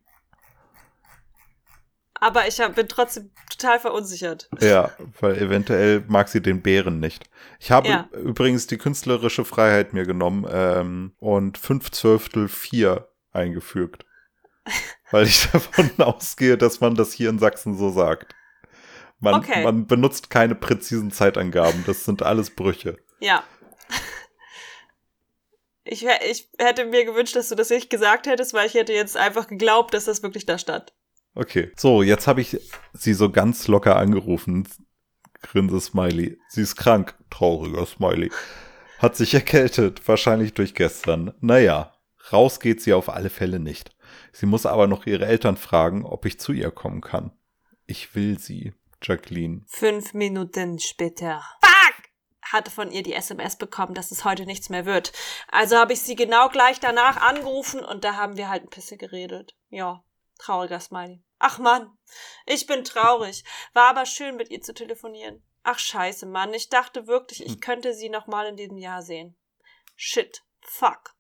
Aber 2.14 2.47
ich 2.47 2.61
hab, 2.61 2.75
bin 2.75 2.87
trotzdem 2.87 3.31
total 3.51 3.81
verunsichert. 3.81 4.51
Ja, 4.61 4.91
weil 5.21 5.39
eventuell 5.39 6.05
mag 6.07 6.29
sie 6.29 6.43
den 6.43 6.61
Bären 6.61 7.01
nicht. 7.01 7.31
Ich 7.59 7.71
habe 7.71 7.89
Ja. 7.89 8.09
übrigens 8.12 8.66
die 8.66 8.77
künstlerische 8.77 9.45
Freiheit 9.45 9.95
mir 9.95 10.05
genommen 10.05 10.47
ähm, 10.51 11.12
und 11.18 11.57
fünf 11.57 11.91
Zwölftel 11.91 12.49
vier 12.49 13.09
eingefügt. 13.33 14.05
weil 15.11 15.25
ich 15.27 15.49
davon 15.51 15.91
ausgehe, 15.99 16.59
dass 16.59 16.81
man 16.81 16.95
das 16.95 17.12
hier 17.12 17.31
in 17.31 17.39
Sachsen 17.39 17.77
so 17.77 17.91
sagt. 17.91 18.35
Man, 19.18 19.35
Okay. 19.37 19.64
man 19.64 19.87
benutzt 19.87 20.29
keine 20.31 20.55
präzisen 20.55 21.11
Zeitangaben. 21.11 21.85
Das 21.87 22.05
sind 22.05 22.23
alles 22.23 22.51
Brüche. 22.51 22.99
Ja. 23.21 23.43
Ich, 25.91 26.07
ich 26.07 26.49
hätte 26.57 26.84
mir 26.84 27.05
gewünscht, 27.05 27.34
dass 27.34 27.49
du 27.49 27.57
das 27.57 27.70
nicht 27.70 27.91
gesagt 27.91 28.28
hättest, 28.28 28.55
weil 28.55 28.68
ich 28.68 28.74
hätte 28.74 28.93
jetzt 28.93 29.16
einfach 29.16 29.49
geglaubt, 29.49 29.93
dass 29.93 30.05
das 30.05 30.22
wirklich 30.22 30.47
da 30.47 30.57
stand. 30.57 30.95
Okay. 31.34 31.72
So, 31.76 32.05
jetzt 32.05 32.28
habe 32.28 32.41
ich 32.41 32.61
sie 32.93 33.12
so 33.12 33.28
ganz 33.28 33.66
locker 33.66 33.97
angerufen. 33.97 34.68
Grinse 35.43 35.80
Smiley. 35.80 36.38
Sie 36.49 36.62
ist 36.62 36.76
krank. 36.76 37.16
Trauriger 37.28 37.86
Smiley. 37.86 38.30
Hat 38.99 39.16
sich 39.16 39.34
erkältet. 39.34 40.07
Wahrscheinlich 40.07 40.55
durch 40.55 40.74
gestern. 40.74 41.34
Naja, 41.41 41.93
raus 42.32 42.61
geht 42.61 42.80
sie 42.80 42.93
auf 42.93 43.09
alle 43.09 43.30
Fälle 43.30 43.59
nicht. 43.59 43.91
Sie 44.32 44.47
muss 44.47 44.66
aber 44.66 44.86
noch 44.86 45.07
ihre 45.07 45.26
Eltern 45.26 45.57
fragen, 45.57 46.05
ob 46.05 46.24
ich 46.24 46.38
zu 46.38 46.53
ihr 46.53 46.70
kommen 46.70 47.01
kann. 47.01 47.32
Ich 47.86 48.14
will 48.14 48.38
sie. 48.38 48.74
Jacqueline. 49.03 49.62
Fünf 49.66 50.14
Minuten 50.14 50.78
später. 50.78 51.43
Fuck! 51.62 51.80
Hatte 52.53 52.70
von 52.70 52.90
ihr 52.90 53.03
die 53.03 53.14
SMS 53.14 53.57
bekommen, 53.57 53.94
dass 53.94 54.11
es 54.11 54.24
heute 54.24 54.46
nichts 54.46 54.68
mehr 54.68 54.86
wird. 54.86 55.12
Also 55.48 55.76
habe 55.76 55.92
ich 55.92 56.03
sie 56.03 56.16
genau 56.16 56.48
gleich 56.48 56.80
danach 56.80 57.16
angerufen 57.16 57.84
und 57.84 58.05
da 58.05 58.16
haben 58.16 58.36
wir 58.36 58.48
halt 58.48 58.64
ein 58.64 58.70
bisschen 58.70 58.98
geredet. 58.98 59.57
Ja, 59.68 60.03
trauriger 60.38 60.80
Smiley. 60.80 61.22
Ach 61.38 61.59
Mann, 61.59 61.96
ich 62.46 62.66
bin 62.66 62.84
traurig. 62.84 63.44
War 63.72 63.88
aber 63.88 64.07
schön 64.07 64.36
mit 64.36 64.51
ihr 64.51 64.61
zu 64.61 64.74
telefonieren. 64.74 65.42
Ach 65.62 65.78
scheiße, 65.78 66.26
Mann, 66.26 66.55
ich 66.55 66.68
dachte 66.68 67.07
wirklich, 67.07 67.44
ich 67.44 67.61
könnte 67.61 67.94
sie 67.94 68.09
noch 68.09 68.26
mal 68.26 68.46
in 68.46 68.57
diesem 68.57 68.78
Jahr 68.78 69.03
sehen. 69.03 69.36
Shit, 69.96 70.42
fuck. 70.61 71.14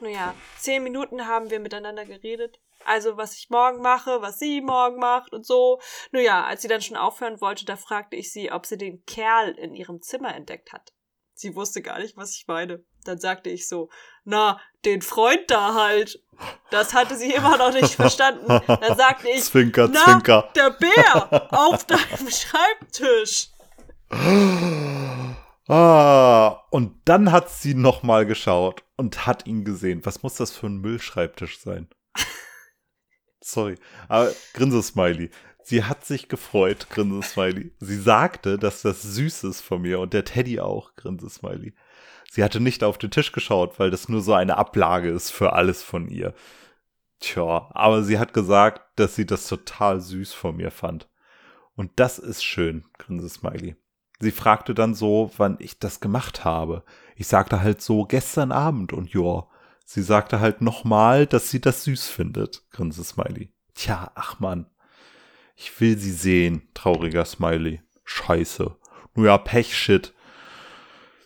Nun 0.00 0.10
ja, 0.10 0.34
zehn 0.58 0.82
Minuten 0.82 1.26
haben 1.26 1.50
wir 1.50 1.60
miteinander 1.60 2.04
geredet. 2.04 2.60
Also, 2.86 3.16
was 3.16 3.36
ich 3.36 3.50
morgen 3.50 3.80
mache, 3.80 4.22
was 4.22 4.38
sie 4.38 4.60
morgen 4.60 4.98
macht 4.98 5.32
und 5.32 5.46
so. 5.46 5.80
Nun 6.12 6.22
ja, 6.22 6.44
als 6.44 6.62
sie 6.62 6.68
dann 6.68 6.82
schon 6.82 6.96
aufhören 6.96 7.40
wollte, 7.40 7.64
da 7.64 7.76
fragte 7.76 8.16
ich 8.16 8.32
sie, 8.32 8.52
ob 8.52 8.66
sie 8.66 8.78
den 8.78 9.04
Kerl 9.06 9.52
in 9.52 9.74
ihrem 9.74 10.02
Zimmer 10.02 10.34
entdeckt 10.34 10.72
hat. 10.72 10.92
Sie 11.34 11.56
wusste 11.56 11.82
gar 11.82 11.98
nicht, 11.98 12.16
was 12.16 12.36
ich 12.36 12.46
meine. 12.46 12.84
Dann 13.04 13.18
sagte 13.18 13.50
ich 13.50 13.68
so, 13.68 13.90
na, 14.24 14.60
den 14.84 15.02
Freund 15.02 15.50
da 15.50 15.74
halt. 15.74 16.22
Das 16.70 16.94
hatte 16.94 17.16
sie 17.16 17.32
immer 17.32 17.58
noch 17.58 17.72
nicht 17.72 17.94
verstanden. 17.94 18.46
Dann 18.66 18.96
sagte 18.96 19.28
ich, 19.28 19.42
Zwinker, 19.44 19.88
na, 19.92 20.04
Zwinker. 20.04 20.50
der 20.54 20.70
Bär 20.70 21.52
auf 21.52 21.84
deinem 21.84 22.30
Schreibtisch. 22.30 23.48
Ah, 25.66 26.62
und 26.70 27.00
dann 27.04 27.32
hat 27.32 27.50
sie 27.50 27.74
nochmal 27.74 28.26
geschaut 28.26 28.84
und 28.96 29.26
hat 29.26 29.46
ihn 29.46 29.64
gesehen. 29.64 30.04
Was 30.04 30.22
muss 30.22 30.34
das 30.34 30.50
für 30.52 30.66
ein 30.66 30.76
Müllschreibtisch 30.76 31.58
sein? 31.58 31.88
Sorry, 33.46 33.74
aber 34.08 34.32
Grinse 34.54 34.82
Smiley. 34.82 35.28
Sie 35.62 35.84
hat 35.84 36.06
sich 36.06 36.28
gefreut, 36.28 36.88
Grinse 36.88 37.28
Smiley. 37.28 37.72
Sie 37.78 37.98
sagte, 37.98 38.58
dass 38.58 38.80
das 38.80 39.02
süß 39.02 39.44
ist 39.44 39.60
von 39.60 39.82
mir 39.82 40.00
und 40.00 40.14
der 40.14 40.24
Teddy 40.24 40.60
auch, 40.60 40.96
Grinse 40.96 41.28
Smiley. 41.28 41.74
Sie 42.30 42.42
hatte 42.42 42.58
nicht 42.58 42.82
auf 42.82 42.96
den 42.96 43.10
Tisch 43.10 43.32
geschaut, 43.32 43.78
weil 43.78 43.90
das 43.90 44.08
nur 44.08 44.22
so 44.22 44.32
eine 44.32 44.56
Ablage 44.56 45.10
ist 45.10 45.30
für 45.30 45.52
alles 45.52 45.82
von 45.82 46.08
ihr. 46.08 46.32
Tja, 47.20 47.70
aber 47.74 48.02
sie 48.02 48.18
hat 48.18 48.32
gesagt, 48.32 48.80
dass 48.98 49.14
sie 49.14 49.26
das 49.26 49.46
total 49.46 50.00
süß 50.00 50.32
von 50.32 50.56
mir 50.56 50.70
fand. 50.70 51.10
Und 51.76 51.92
das 51.96 52.18
ist 52.18 52.42
schön, 52.42 52.86
Grinse 52.96 53.28
Smiley. 53.28 53.76
Sie 54.20 54.32
fragte 54.32 54.72
dann 54.72 54.94
so, 54.94 55.30
wann 55.36 55.58
ich 55.58 55.78
das 55.78 56.00
gemacht 56.00 56.46
habe. 56.46 56.82
Ich 57.14 57.26
sagte 57.26 57.60
halt 57.60 57.82
so 57.82 58.06
gestern 58.06 58.52
Abend 58.52 58.94
und 58.94 59.12
ja. 59.12 59.46
Sie 59.84 60.02
sagte 60.02 60.40
halt 60.40 60.60
nochmal, 60.60 61.26
dass 61.26 61.50
sie 61.50 61.60
das 61.60 61.84
süß 61.84 62.08
findet, 62.08 62.68
grinste 62.70 63.04
Smiley. 63.04 63.52
Tja, 63.74 64.10
ach 64.14 64.40
man. 64.40 64.66
Ich 65.56 65.80
will 65.80 65.98
sie 65.98 66.12
sehen, 66.12 66.68
trauriger 66.74 67.24
Smiley. 67.24 67.82
Scheiße. 68.04 68.76
Nur 69.14 69.26
ja, 69.26 69.38
Pechshit. 69.38 70.14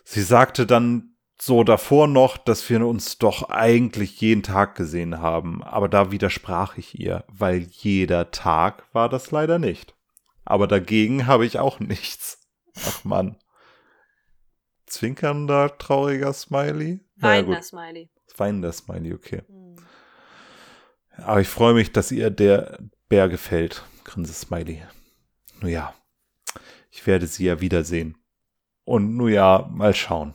Sie 0.03 0.21
sagte 0.21 0.65
dann 0.65 1.15
so 1.41 1.63
davor 1.63 2.07
noch, 2.07 2.37
dass 2.37 2.69
wir 2.69 2.85
uns 2.85 3.17
doch 3.17 3.49
eigentlich 3.49 4.19
jeden 4.19 4.43
Tag 4.43 4.75
gesehen 4.75 5.19
haben, 5.19 5.63
aber 5.63 5.87
da 5.87 6.11
widersprach 6.11 6.77
ich 6.77 6.99
ihr, 6.99 7.23
weil 7.29 7.59
jeder 7.59 8.31
Tag 8.31 8.83
war 8.93 9.07
das 9.07 9.31
leider 9.31 9.57
nicht. 9.57 9.95
Aber 10.43 10.67
dagegen 10.67 11.27
habe 11.27 11.45
ich 11.45 11.59
auch 11.59 11.79
nichts. 11.79 12.45
Ach 12.85 13.03
Mann. 13.03 13.37
Zwinkernder, 14.85 15.77
trauriger 15.77 16.33
Smiley? 16.33 16.99
Naja, 17.15 17.37
Weinender 17.37 17.55
gut. 17.57 17.63
Smiley. 17.63 18.09
Weinender 18.37 18.71
Smiley, 18.71 19.13
okay. 19.13 19.41
Hm. 19.47 19.75
Aber 21.17 21.41
ich 21.41 21.47
freue 21.47 21.73
mich, 21.73 21.91
dass 21.91 22.11
ihr 22.11 22.29
der 22.29 22.79
Bär 23.09 23.27
gefällt, 23.29 23.83
grinse 24.03 24.33
Smiley. 24.33 24.81
Nun 25.61 25.71
ja, 25.71 25.93
ich 26.89 27.05
werde 27.07 27.27
sie 27.27 27.45
ja 27.45 27.61
wiedersehen. 27.61 28.17
Und 28.83 29.15
nun 29.15 29.31
ja, 29.31 29.69
mal 29.71 29.93
schauen. 29.93 30.33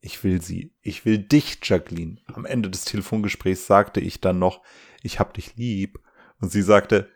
Ich 0.00 0.24
will 0.24 0.42
sie. 0.42 0.74
Ich 0.80 1.04
will 1.04 1.18
dich, 1.18 1.58
Jacqueline. 1.62 2.20
Am 2.26 2.44
Ende 2.44 2.68
des 2.68 2.84
Telefongesprächs 2.84 3.66
sagte 3.66 4.00
ich 4.00 4.20
dann 4.20 4.38
noch, 4.38 4.62
ich 5.02 5.20
hab 5.20 5.34
dich 5.34 5.54
lieb. 5.56 6.00
Und 6.40 6.50
sie 6.50 6.62
sagte, 6.62 7.08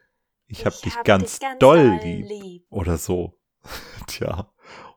ich 0.46 0.64
hab 0.64 0.80
dich 0.82 0.94
ganz, 1.02 1.40
doll 1.58 1.98
lieb. 2.02 2.64
Oder 2.70 2.96
so. 2.96 3.40
Tja. 4.06 4.52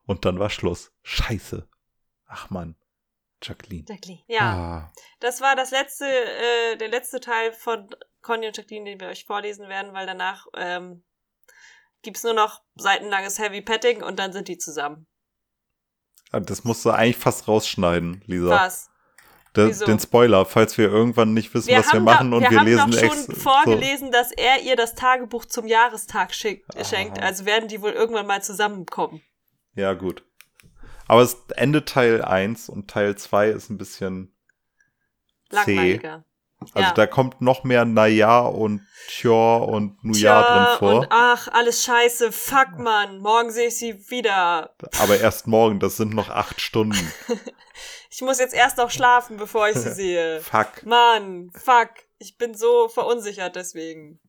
Und 0.05 0.25
dann 0.25 0.37
war 0.37 0.51
Schluss. 0.51 0.91
Scheiße. 1.01 1.67
Ach 2.25 2.51
man. 2.51 2.75
Jacqueline. 3.41 3.85
Jacqueline. 3.87 4.21
Ja, 4.27 4.41
Ah. 4.41 4.93
das 5.19 5.39
war 5.41 5.55
das 5.55 5.71
letzte, 5.71 6.05
äh, 6.05 6.75
der 6.77 6.89
letzte 6.89 7.19
Teil 7.19 7.53
von 7.53 7.89
Conny 8.21 8.47
und 8.47 8.57
Jacqueline, 8.57 8.91
die 8.93 8.99
wir 8.99 9.07
euch 9.07 9.25
vorlesen 9.25 9.69
werden, 9.69 9.93
weil 9.93 10.05
danach 10.05 10.45
ähm, 10.55 11.03
gibt's 12.01 12.23
nur 12.23 12.33
noch 12.33 12.61
seitenlanges 12.75 13.39
Heavy 13.39 13.61
Petting 13.61 14.03
und 14.03 14.19
dann 14.19 14.33
sind 14.33 14.47
die 14.47 14.57
zusammen. 14.57 15.07
Ah, 16.31 16.39
Das 16.39 16.63
musst 16.63 16.83
du 16.85 16.91
eigentlich 16.91 17.17
fast 17.17 17.47
rausschneiden, 17.47 18.23
Lisa. 18.27 18.49
Was? 18.49 18.89
Wieso? 19.55 19.85
den 19.85 19.99
Spoiler, 19.99 20.45
falls 20.45 20.77
wir 20.77 20.85
irgendwann 20.89 21.33
nicht 21.33 21.53
wissen, 21.53 21.75
was 21.75 21.91
wir 21.91 21.99
machen 21.99 22.29
doch, 22.31 22.37
und 22.37 22.43
wir, 22.43 22.51
wir 22.51 22.59
haben 22.59 22.65
lesen 22.67 22.91
doch 22.91 22.99
schon 22.99 23.07
extra. 23.33 23.33
vorgelesen, 23.35 24.11
dass 24.11 24.31
er 24.31 24.61
ihr 24.61 24.75
das 24.75 24.93
Tagebuch 24.95 25.43
zum 25.45 25.65
Jahrestag 25.65 26.33
schickt, 26.35 26.73
Aha. 26.75 26.83
schenkt. 26.85 27.19
Also 27.19 27.45
werden 27.45 27.67
die 27.67 27.81
wohl 27.81 27.91
irgendwann 27.91 28.27
mal 28.27 28.43
zusammenkommen. 28.43 29.21
So. 29.75 29.81
Ja, 29.81 29.93
gut. 29.93 30.23
Aber 31.09 31.21
es 31.23 31.37
Ende 31.55 31.85
Teil 31.85 32.21
1 32.21 32.69
und 32.69 32.89
Teil 32.89 33.17
2 33.17 33.49
ist 33.49 33.69
ein 33.71 33.79
bisschen. 33.79 34.31
Langweiliger. 35.49 36.23
Also 36.59 36.89
ja. 36.89 36.91
da 36.93 37.07
kommt 37.07 37.41
noch 37.41 37.63
mehr 37.63 37.83
Naja 37.83 38.41
und 38.41 38.85
Tja 39.07 39.55
und 39.57 40.03
Nuja 40.03 40.41
drin 40.43 40.77
vor. 40.77 40.99
Und 40.99 41.07
ach, 41.09 41.47
alles 41.47 41.83
scheiße. 41.83 42.31
Fuck, 42.31 42.77
Mann. 42.77 43.19
Morgen 43.19 43.49
sehe 43.49 43.69
ich 43.69 43.77
sie 43.77 44.09
wieder. 44.11 44.75
Aber 44.99 45.19
erst 45.19 45.47
morgen, 45.47 45.79
das 45.79 45.97
sind 45.97 46.13
noch 46.13 46.29
acht 46.29 46.61
Stunden. 46.61 47.11
Ich 48.11 48.23
muss 48.23 48.39
jetzt 48.39 48.55
erst 48.55 48.77
noch 48.77 48.89
schlafen, 48.89 49.37
bevor 49.37 49.69
ich 49.69 49.77
sie 49.77 49.91
sehe. 49.93 50.41
Fuck. 50.41 50.83
Mann, 50.83 51.51
fuck. 51.53 51.91
Ich 52.17 52.37
bin 52.37 52.55
so 52.55 52.89
verunsichert 52.89 53.55
deswegen. 53.55 54.19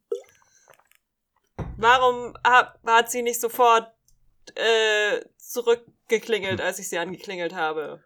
Warum 1.79 2.35
hat, 2.45 2.79
hat 2.87 3.11
sie 3.11 3.23
nicht 3.23 3.41
sofort 3.41 3.91
äh, 4.55 5.21
zurückgeklingelt, 6.11 6.61
als 6.61 6.79
ich 6.79 6.89
sie 6.89 6.99
angeklingelt 6.99 7.55
habe? 7.55 8.03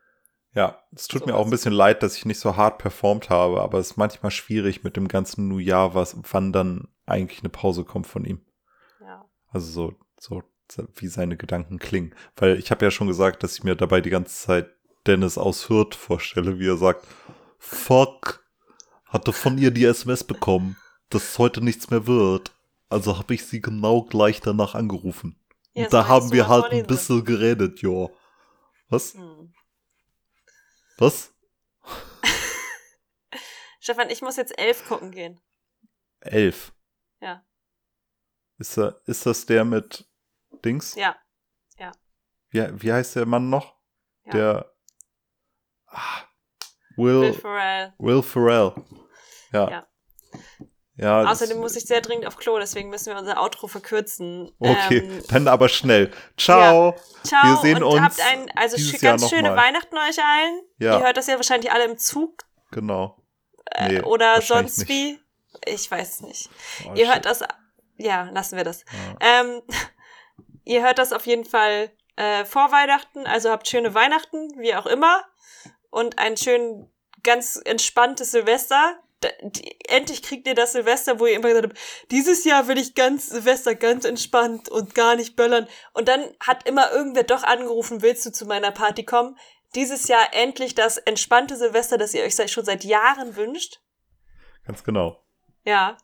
Ja, 0.55 0.79
es 0.95 1.09
tut 1.09 1.23
mir 1.27 1.33
Sowas. 1.33 1.41
auch 1.41 1.45
ein 1.47 1.51
bisschen 1.51 1.73
leid, 1.73 2.03
dass 2.03 2.17
ich 2.17 2.27
nicht 2.27 2.39
so 2.39 2.57
hart 2.57 2.79
performt 2.79 3.29
habe, 3.29 3.61
aber 3.61 3.79
es 3.79 3.93
ist 3.93 3.97
manchmal 3.97 4.31
schwierig 4.31 4.85
mit 4.85 4.97
dem 4.97 5.09
ganzen 5.09 5.49
Nuja, 5.49 5.95
was, 5.95 6.17
wann 6.31 6.53
dann 6.53 6.89
eigentlich 7.07 7.41
eine 7.41 7.49
Pause 7.49 7.85
kommt 7.85 8.07
von 8.07 8.25
ihm. 8.25 8.41
Ja. 9.01 9.25
Also 9.49 9.97
so, 10.21 10.43
so 10.71 10.85
wie 10.95 11.09
seine 11.09 11.37
Gedanken 11.37 11.79
klingen. 11.79 12.15
Weil 12.37 12.59
ich 12.59 12.71
habe 12.71 12.85
ja 12.85 12.93
schon 12.93 13.09
gesagt, 13.09 13.43
dass 13.43 13.57
ich 13.57 13.65
mir 13.65 13.75
dabei 13.75 14.01
die 14.01 14.11
ganze 14.11 14.35
Zeit 14.47 14.71
Dennis 15.07 15.39
aus 15.39 15.69
Hürth 15.69 15.97
vorstelle, 15.97 16.59
wie 16.61 16.69
er 16.69 16.77
sagt, 16.77 17.05
fuck, 17.59 18.45
hatte 19.07 19.33
von 19.33 19.59
ihr 19.59 19.73
die 19.73 19.85
SMS 19.85 20.23
bekommen, 20.23 20.77
dass 21.11 21.39
heute 21.39 21.63
nichts 21.63 21.91
mehr 21.91 22.07
wird. 22.07 22.53
Also 22.89 23.19
habe 23.19 23.35
ich 23.35 23.45
sie 23.45 23.61
genau 23.61 24.03
gleich 24.03 24.41
danach 24.41 24.77
angerufen. 24.77 25.37
Ja, 25.75 25.85
Und 25.85 25.93
da 25.93 26.09
haben 26.09 26.33
wir 26.33 26.49
halt 26.49 26.73
ein 26.73 26.87
bisschen 26.87 27.25
geredet, 27.25 27.83
ja. 27.83 28.09
Was? 28.89 29.15
Hm. 29.15 29.53
Was? 30.99 31.35
Stefan, 33.81 34.11
ich 34.11 34.23
muss 34.23 34.37
jetzt 34.37 34.57
elf 34.59 34.87
gucken 34.87 35.11
gehen. 35.11 35.41
Elf. 36.21 36.73
Ja. 37.21 37.45
Ist, 38.59 38.79
er, 38.79 39.01
ist 39.07 39.27
das 39.27 39.47
der 39.47 39.65
mit 39.65 40.09
Dings? 40.65 40.95
Ja. 40.95 41.17
Wie, 42.55 42.83
wie 42.83 42.93
heißt 42.93 43.17
der 43.17 43.27
Mann 43.27 43.51
noch? 43.51 43.77
Ja. 44.27 44.33
Der 44.33 44.75
ah, 45.87 46.23
Will, 46.97 47.21
Will 47.23 47.35
Will, 47.99 48.23
Ferrell. 48.23 48.23
Ferrell. 48.23 48.85
Ja. 49.53 49.71
Ja. 49.71 49.89
Ja, 50.97 51.25
Außerdem 51.25 51.59
muss 51.59 51.75
ich 51.75 51.87
sehr 51.87 52.01
dringend 52.01 52.27
auf 52.27 52.37
Klo, 52.37 52.57
deswegen 52.59 52.89
müssen 52.89 53.13
wir 53.13 53.19
unser 53.19 53.43
Outro 53.43 53.67
verkürzen. 53.67 54.53
Okay, 54.61 54.99
Ähm, 54.99 55.23
dann 55.29 55.49
aber 55.49 55.69
schnell. 55.69 56.13
Ciao. 56.37 56.95
ciao 57.25 57.43
wir 57.43 57.57
sehen 57.63 57.83
und 57.83 57.95
uns 57.95 58.01
habt 58.01 58.21
ein, 58.21 58.49
also 58.55 58.77
Jahr 58.77 59.01
ganz 59.01 59.23
noch 59.23 59.29
schöne 59.31 59.51
mal. 59.51 59.57
Weihnachten 59.57 59.97
euch 59.97 60.19
allen. 60.25 60.61
Ja. 60.79 60.99
Ihr 60.99 61.05
hört 61.05 61.17
das 61.17 61.27
ja 61.27 61.35
wahrscheinlich 61.35 61.73
alle 61.73 61.85
im 61.85 61.99
Zug 61.99 62.45
Genau. 62.71 63.17
äh, 63.73 63.89
Nee, 63.95 64.01
oder 64.03 64.35
wahrscheinlich 64.35 64.73
sonst 64.75 64.89
wie. 64.89 65.19
Ich 65.67 65.91
weiß 65.91 66.15
es 66.15 66.21
nicht. 66.21 66.51
Oh, 66.87 66.91
ihr 66.95 67.07
shit. 67.07 67.15
hört 67.15 67.25
das, 67.27 67.43
ja, 67.97 68.29
lassen 68.33 68.57
wir 68.57 68.65
das. 68.65 68.85
Ja. 69.21 69.41
Ähm, 69.41 69.63
ihr 70.65 70.83
hört 70.83 70.99
das 70.99 71.13
auf 71.13 71.27
jeden 71.27 71.45
Fall 71.45 71.91
äh, 72.17 72.45
vor 72.45 72.71
Weihnachten, 72.71 73.27
also 73.27 73.51
habt 73.51 73.67
schöne 73.69 73.95
Weihnachten, 73.95 74.53
wie 74.59 74.75
auch 74.77 74.87
immer. 74.87 75.25
Und 75.91 76.19
ein 76.19 76.37
schön, 76.37 76.89
ganz 77.25 77.61
entspanntes 77.65 78.31
Silvester. 78.31 78.99
Endlich 79.89 80.23
kriegt 80.23 80.47
ihr 80.47 80.55
das 80.55 80.73
Silvester, 80.73 81.19
wo 81.21 81.27
ihr 81.27 81.35
immer 81.35 81.49
gesagt 81.49 81.67
habt, 81.67 81.79
dieses 82.11 82.45
Jahr 82.45 82.69
will 82.69 82.79
ich 82.79 82.95
ganz 82.95 83.29
Silvester 83.29 83.75
ganz 83.75 84.05
entspannt 84.05 84.69
und 84.69 84.95
gar 84.95 85.17
nicht 85.17 85.37
böllern. 85.37 85.67
Und 85.93 86.09
dann 86.09 86.25
hat 86.41 86.69
immer 86.69 86.91
irgendwer 86.93 87.25
doch 87.25 87.43
angerufen, 87.43 88.03
willst 88.03 88.25
du 88.27 88.33
zu 88.33 88.47
meiner 88.47 88.71
Party 88.71 89.05
kommen? 89.05 89.37
Dieses 89.75 90.09
Jahr 90.09 90.33
endlich 90.33 90.75
das 90.75 90.99
entspannte 90.99 91.57
Silvester, 91.57 91.99
das 91.99 92.15
ihr 92.15 92.23
euch 92.23 92.35
schon 92.51 92.65
seit 92.65 92.85
Jahren 92.85 93.37
wünscht. 93.37 93.81
Ganz 94.67 94.85
genau. 94.85 95.23
Ja. 95.65 95.97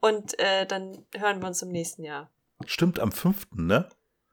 Und 0.00 0.38
äh, 0.38 0.66
dann 0.66 1.06
hören 1.16 1.40
wir 1.40 1.46
uns 1.48 1.62
im 1.62 1.70
nächsten 1.70 2.04
Jahr. 2.04 2.30
Stimmt, 2.66 2.98
am 2.98 3.12
5., 3.12 3.46
ne? 3.52 3.88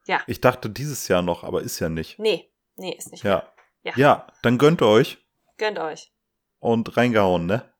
Ja. 0.06 0.22
Ich 0.28 0.42
dachte 0.42 0.70
dieses 0.70 1.08
Jahr 1.08 1.22
noch, 1.22 1.44
aber 1.44 1.62
ist 1.62 1.80
ja 1.80 1.90
nicht. 1.90 2.18
Nee, 2.20 2.52
nee, 2.76 2.96
ist 2.98 3.12
nicht. 3.12 3.24
Ja. 3.24 3.52
Ja. 3.84 3.94
Ja, 3.96 4.28
dann 4.44 4.58
gönnt 4.58 4.82
euch 4.82 5.18
Gönnt 5.58 5.80
euch. 5.80 6.12
und 6.60 6.98
reingehauen, 6.98 7.46
ne? 7.46 7.71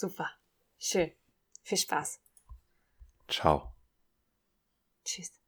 Super. 0.00 0.30
Schön. 0.78 1.12
Viel 1.62 1.76
Spaß. 1.76 2.20
Ciao. 3.28 3.74
Tschüss. 5.04 5.39